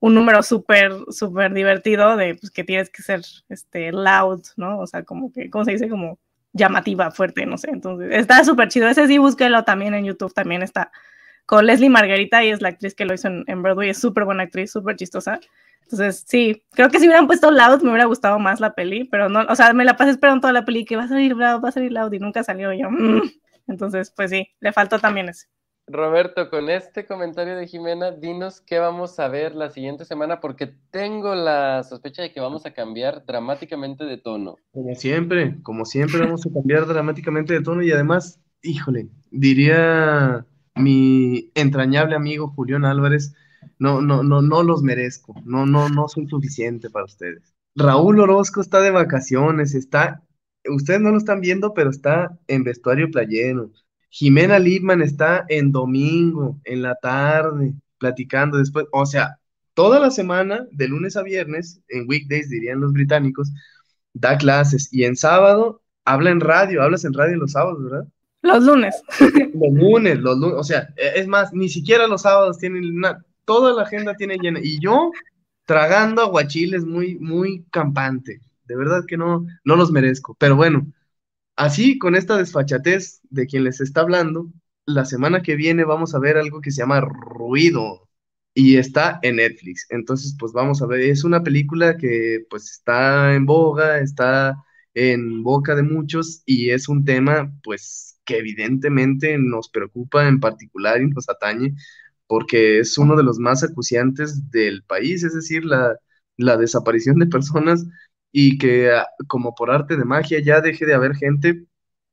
un 0.00 0.14
número 0.14 0.42
súper, 0.42 0.92
súper 1.10 1.52
divertido 1.54 2.16
de 2.16 2.34
pues, 2.36 2.50
que 2.52 2.64
tienes 2.64 2.90
que 2.90 3.02
ser 3.02 3.22
este, 3.48 3.92
loud, 3.92 4.42
¿no? 4.56 4.78
O 4.80 4.86
sea, 4.86 5.04
como 5.04 5.32
que, 5.32 5.50
¿cómo 5.50 5.64
se 5.64 5.72
dice? 5.72 5.88
Como 5.88 6.18
llamativa, 6.52 7.10
fuerte, 7.10 7.46
no 7.46 7.58
sé. 7.58 7.70
Entonces, 7.70 8.10
está 8.12 8.44
súper 8.44 8.68
chido. 8.68 8.88
Ese 8.88 9.06
sí, 9.08 9.18
búsquelo 9.18 9.64
también 9.64 9.94
en 9.94 10.04
YouTube, 10.06 10.32
también 10.34 10.62
está 10.62 10.92
con 11.46 11.64
Leslie 11.64 11.88
Margarita 11.88 12.44
y 12.44 12.50
es 12.50 12.60
la 12.60 12.68
actriz 12.68 12.94
que 12.94 13.04
lo 13.04 13.14
hizo 13.14 13.28
en, 13.28 13.62
Broadway. 13.62 13.90
Es 13.90 13.98
súper 13.98 14.24
buena 14.24 14.42
actriz, 14.42 14.72
súper 14.72 14.96
chistosa. 14.96 15.40
Entonces, 15.82 16.24
sí, 16.26 16.64
creo 16.72 16.90
que 16.90 16.98
si 16.98 17.06
hubieran 17.06 17.28
puesto 17.28 17.50
Loud 17.50 17.82
me 17.82 17.90
hubiera 17.90 18.06
gustado 18.06 18.40
más 18.40 18.58
la 18.58 18.74
peli, 18.74 19.04
pero 19.04 19.28
no, 19.28 19.46
o 19.48 19.54
sea, 19.54 19.72
me 19.72 19.84
la 19.84 19.96
pasé 19.96 20.10
esperando 20.10 20.40
toda 20.40 20.52
la 20.52 20.64
peli 20.64 20.84
que 20.84 20.96
va 20.96 21.04
a 21.04 21.08
salir 21.08 21.36
Loud, 21.36 21.62
va 21.64 21.68
a 21.68 21.72
salir 21.72 21.92
Loud 21.92 22.12
y 22.12 22.18
nunca 22.18 22.42
salió 22.42 22.72
yo. 22.72 22.90
Mm". 22.90 23.22
Entonces, 23.68 24.12
pues 24.14 24.30
sí, 24.30 24.48
le 24.60 24.72
faltó 24.72 24.98
también 24.98 25.28
ese. 25.28 25.46
Roberto, 25.88 26.50
con 26.50 26.68
este 26.68 27.06
comentario 27.06 27.56
de 27.56 27.68
Jimena, 27.68 28.10
dinos 28.10 28.60
qué 28.60 28.80
vamos 28.80 29.20
a 29.20 29.28
ver 29.28 29.54
la 29.54 29.70
siguiente 29.70 30.04
semana, 30.04 30.40
porque 30.40 30.74
tengo 30.90 31.36
la 31.36 31.84
sospecha 31.84 32.22
de 32.22 32.32
que 32.32 32.40
vamos 32.40 32.66
a 32.66 32.72
cambiar 32.72 33.24
dramáticamente 33.24 34.04
de 34.04 34.18
tono. 34.18 34.56
Como 34.72 34.96
siempre, 34.96 35.62
como 35.62 35.84
siempre 35.84 36.18
vamos 36.22 36.44
a 36.44 36.52
cambiar 36.52 36.86
dramáticamente 36.86 37.54
de 37.54 37.62
tono 37.62 37.82
y 37.84 37.92
además, 37.92 38.40
híjole, 38.62 39.06
diría 39.30 40.44
mi 40.76 41.50
entrañable 41.54 42.14
amigo 42.16 42.52
Julián 42.54 42.84
Álvarez, 42.84 43.34
no, 43.78 44.00
no, 44.00 44.22
no, 44.22 44.42
no 44.42 44.62
los 44.62 44.82
merezco, 44.82 45.34
no, 45.44 45.66
no, 45.66 45.88
no 45.88 46.08
soy 46.08 46.26
suficiente 46.28 46.90
para 46.90 47.04
ustedes. 47.04 47.54
Raúl 47.74 48.20
Orozco 48.20 48.60
está 48.60 48.80
de 48.80 48.90
vacaciones, 48.90 49.74
está, 49.74 50.22
ustedes 50.68 51.00
no 51.00 51.10
lo 51.10 51.18
están 51.18 51.40
viendo, 51.40 51.74
pero 51.74 51.90
está 51.90 52.38
en 52.46 52.64
vestuario 52.64 53.10
playero 53.10 53.70
Jimena 54.18 54.58
Lipman 54.58 55.02
está 55.02 55.44
en 55.48 55.72
domingo, 55.72 56.58
en 56.64 56.80
la 56.80 56.94
tarde, 56.94 57.74
platicando 57.98 58.56
después, 58.56 58.86
o 58.92 59.04
sea, 59.04 59.38
toda 59.74 60.00
la 60.00 60.10
semana, 60.10 60.66
de 60.72 60.88
lunes 60.88 61.18
a 61.18 61.22
viernes, 61.22 61.82
en 61.88 62.08
weekdays 62.08 62.48
dirían 62.48 62.80
los 62.80 62.94
británicos, 62.94 63.52
da 64.14 64.38
clases 64.38 64.88
y 64.90 65.04
en 65.04 65.16
sábado 65.16 65.82
habla 66.06 66.30
en 66.30 66.40
radio, 66.40 66.82
hablas 66.82 67.04
en 67.04 67.12
radio 67.12 67.36
los 67.36 67.52
sábados, 67.52 67.82
¿verdad? 67.84 68.08
Los 68.46 68.64
lunes. 68.64 69.02
Los 69.54 69.72
lunes, 69.72 70.18
los 70.18 70.38
lunes, 70.38 70.56
o 70.58 70.64
sea, 70.64 70.88
e, 70.96 71.20
es 71.20 71.26
más, 71.26 71.52
ni 71.52 71.68
siquiera 71.68 72.06
los 72.06 72.22
sábados 72.22 72.58
tienen 72.58 72.96
una, 72.96 73.24
toda 73.44 73.72
la 73.72 73.82
agenda 73.82 74.14
tiene 74.14 74.38
llena. 74.38 74.60
Y 74.62 74.80
yo 74.80 75.10
tragando 75.64 76.22
aguachiles 76.22 76.84
muy, 76.84 77.18
muy 77.18 77.64
campante. 77.70 78.40
De 78.64 78.76
verdad 78.76 79.04
que 79.06 79.16
no, 79.16 79.46
no 79.64 79.76
los 79.76 79.90
merezco. 79.92 80.36
Pero 80.38 80.56
bueno, 80.56 80.86
Así, 81.56 81.98
con 81.98 82.14
esta 82.14 82.36
desfachatez 82.36 83.20
de 83.30 83.46
quien 83.46 83.64
les 83.64 83.80
está 83.80 84.02
hablando, 84.02 84.52
la 84.84 85.04
semana 85.06 85.42
que 85.42 85.56
viene 85.56 85.84
vamos 85.84 86.14
a 86.14 86.18
ver 86.18 86.36
algo 86.36 86.60
que 86.60 86.70
se 86.70 86.82
llama 86.82 87.00
Ruido 87.00 88.08
y 88.54 88.76
está 88.76 89.18
en 89.22 89.36
Netflix. 89.36 89.86
Entonces, 89.90 90.36
pues 90.38 90.52
vamos 90.52 90.82
a 90.82 90.86
ver, 90.86 91.00
es 91.00 91.24
una 91.24 91.42
película 91.42 91.96
que 91.96 92.40
pues 92.50 92.70
está 92.70 93.34
en 93.34 93.46
boga, 93.46 94.00
está 94.00 94.54
en 94.94 95.42
boca 95.42 95.74
de 95.74 95.82
muchos 95.82 96.42
y 96.44 96.70
es 96.70 96.88
un 96.88 97.04
tema 97.04 97.50
pues 97.62 98.05
que 98.26 98.38
evidentemente 98.38 99.38
nos 99.38 99.70
preocupa 99.70 100.28
en 100.28 100.40
particular 100.40 101.00
y 101.00 101.08
nos 101.08 101.28
atañe 101.28 101.74
porque 102.26 102.80
es 102.80 102.98
uno 102.98 103.16
de 103.16 103.22
los 103.22 103.38
más 103.38 103.62
acuciantes 103.64 104.50
del 104.50 104.82
país, 104.84 105.22
es 105.24 105.34
decir, 105.34 105.64
la, 105.64 105.96
la 106.36 106.56
desaparición 106.56 107.18
de 107.18 107.26
personas 107.26 107.86
y 108.32 108.58
que 108.58 108.92
ah, 108.92 109.06
como 109.28 109.54
por 109.54 109.70
arte 109.70 109.96
de 109.96 110.04
magia 110.04 110.40
ya 110.40 110.60
deje 110.60 110.86
de 110.86 110.94
haber 110.94 111.14
gente 111.16 111.64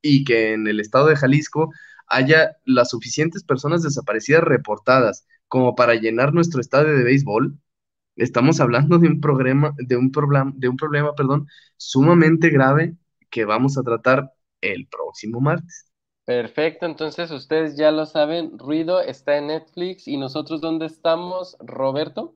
y 0.02 0.24
que 0.26 0.54
en 0.54 0.68
el 0.68 0.80
estado 0.80 1.08
de 1.08 1.16
Jalisco 1.16 1.72
haya 2.08 2.58
las 2.66 2.90
suficientes 2.92 3.44
personas 3.44 3.84
desaparecidas 3.84 4.44
reportadas 4.44 5.26
como 5.48 5.76
para 5.76 5.96
llenar 5.96 6.34
nuestro 6.34 6.62
estadio 6.62 6.96
de 6.96 7.04
béisbol. 7.04 7.58
Estamos 8.16 8.60
hablando 8.60 9.00
de 9.00 9.08
un 9.08 9.22
problema, 9.22 9.74
de 9.78 9.98
un 9.98 10.12
problema, 10.12 10.54
de 10.56 10.70
un 10.70 10.78
problema, 10.78 11.16
perdón, 11.16 11.48
sumamente 11.78 12.50
grave 12.50 12.96
que 13.30 13.46
vamos 13.46 13.78
a 13.78 13.84
tratar 13.84 14.32
el 14.62 14.88
próximo 14.88 15.42
martes. 15.42 15.93
Perfecto, 16.26 16.86
entonces 16.86 17.32
ustedes 17.32 17.76
ya 17.76 17.92
lo 17.92 18.06
saben, 18.06 18.58
Ruido 18.58 19.02
está 19.02 19.38
en 19.38 19.48
Netflix 19.48 20.08
y 20.08 20.18
nosotros 20.18 20.62
dónde 20.62 20.86
estamos, 20.86 21.58
Roberto. 21.60 22.36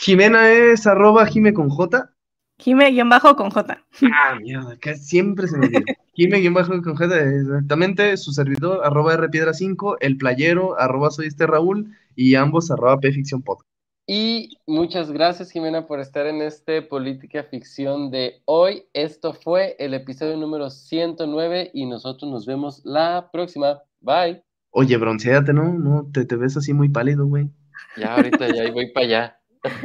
Jimena 0.00 0.50
es 0.50 0.86
arroba 0.86 1.26
Jime 1.26 1.52
con 1.52 1.68
J 1.68 2.12
Jime-bajo 2.58 3.34
con 3.34 3.50
J. 3.50 3.84
Ah, 4.12 4.36
mierda, 4.40 4.76
que 4.76 4.94
siempre 4.94 5.48
se 5.48 5.58
me 5.58 5.66
olvida. 5.66 5.80
Jime-bajo 6.14 6.80
con 6.82 6.94
J, 6.94 7.18
exactamente, 7.18 8.16
su 8.16 8.32
servidor, 8.32 8.80
arroba 8.84 9.16
rpiedra5, 9.16 9.96
el 10.00 10.16
playero, 10.16 10.78
arroba 10.78 11.10
soy 11.10 11.26
este 11.26 11.46
Raúl, 11.46 11.96
y 12.14 12.36
ambos 12.36 12.70
arroba 12.70 13.00
pficción 13.00 13.42
podcast. 13.42 13.71
Y 14.06 14.58
muchas 14.66 15.12
gracias, 15.12 15.52
Jimena, 15.52 15.86
por 15.86 16.00
estar 16.00 16.26
en 16.26 16.42
este 16.42 16.82
Política 16.82 17.44
Ficción 17.44 18.10
de 18.10 18.42
hoy. 18.46 18.84
Esto 18.94 19.32
fue 19.32 19.76
el 19.78 19.94
episodio 19.94 20.36
número 20.36 20.70
109 20.70 21.70
y 21.72 21.86
nosotros 21.86 22.30
nos 22.30 22.44
vemos 22.44 22.84
la 22.84 23.30
próxima. 23.32 23.80
Bye. 24.00 24.42
Oye, 24.70 24.96
bronceate, 24.96 25.52
¿no? 25.52 25.72
No, 25.74 26.08
te, 26.12 26.24
te 26.24 26.34
ves 26.34 26.56
así 26.56 26.74
muy 26.74 26.88
pálido, 26.88 27.26
güey. 27.26 27.48
Ya, 27.96 28.14
ahorita 28.16 28.48
ya 28.52 28.70
voy 28.72 28.90
para 28.90 29.06
allá. 29.06 29.38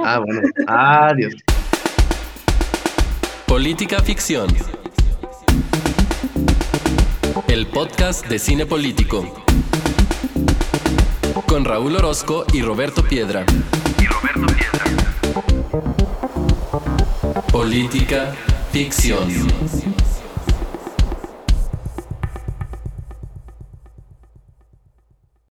Ah, 0.03 0.19
bueno. 0.19 0.41
Adiós. 0.67 1.35
Política 3.47 3.99
Ficción. 3.99 4.47
El 7.47 7.67
podcast 7.67 8.27
de 8.27 8.39
cine 8.39 8.65
político. 8.65 9.43
Con 11.47 11.65
Raúl 11.65 11.95
Orozco 11.95 12.45
y 12.51 12.61
Roberto 12.61 13.03
Piedra. 13.03 13.45
Roberto 14.21 14.47
Piedra. 14.55 14.85
Política 17.51 18.33
Ficción. 18.71 19.27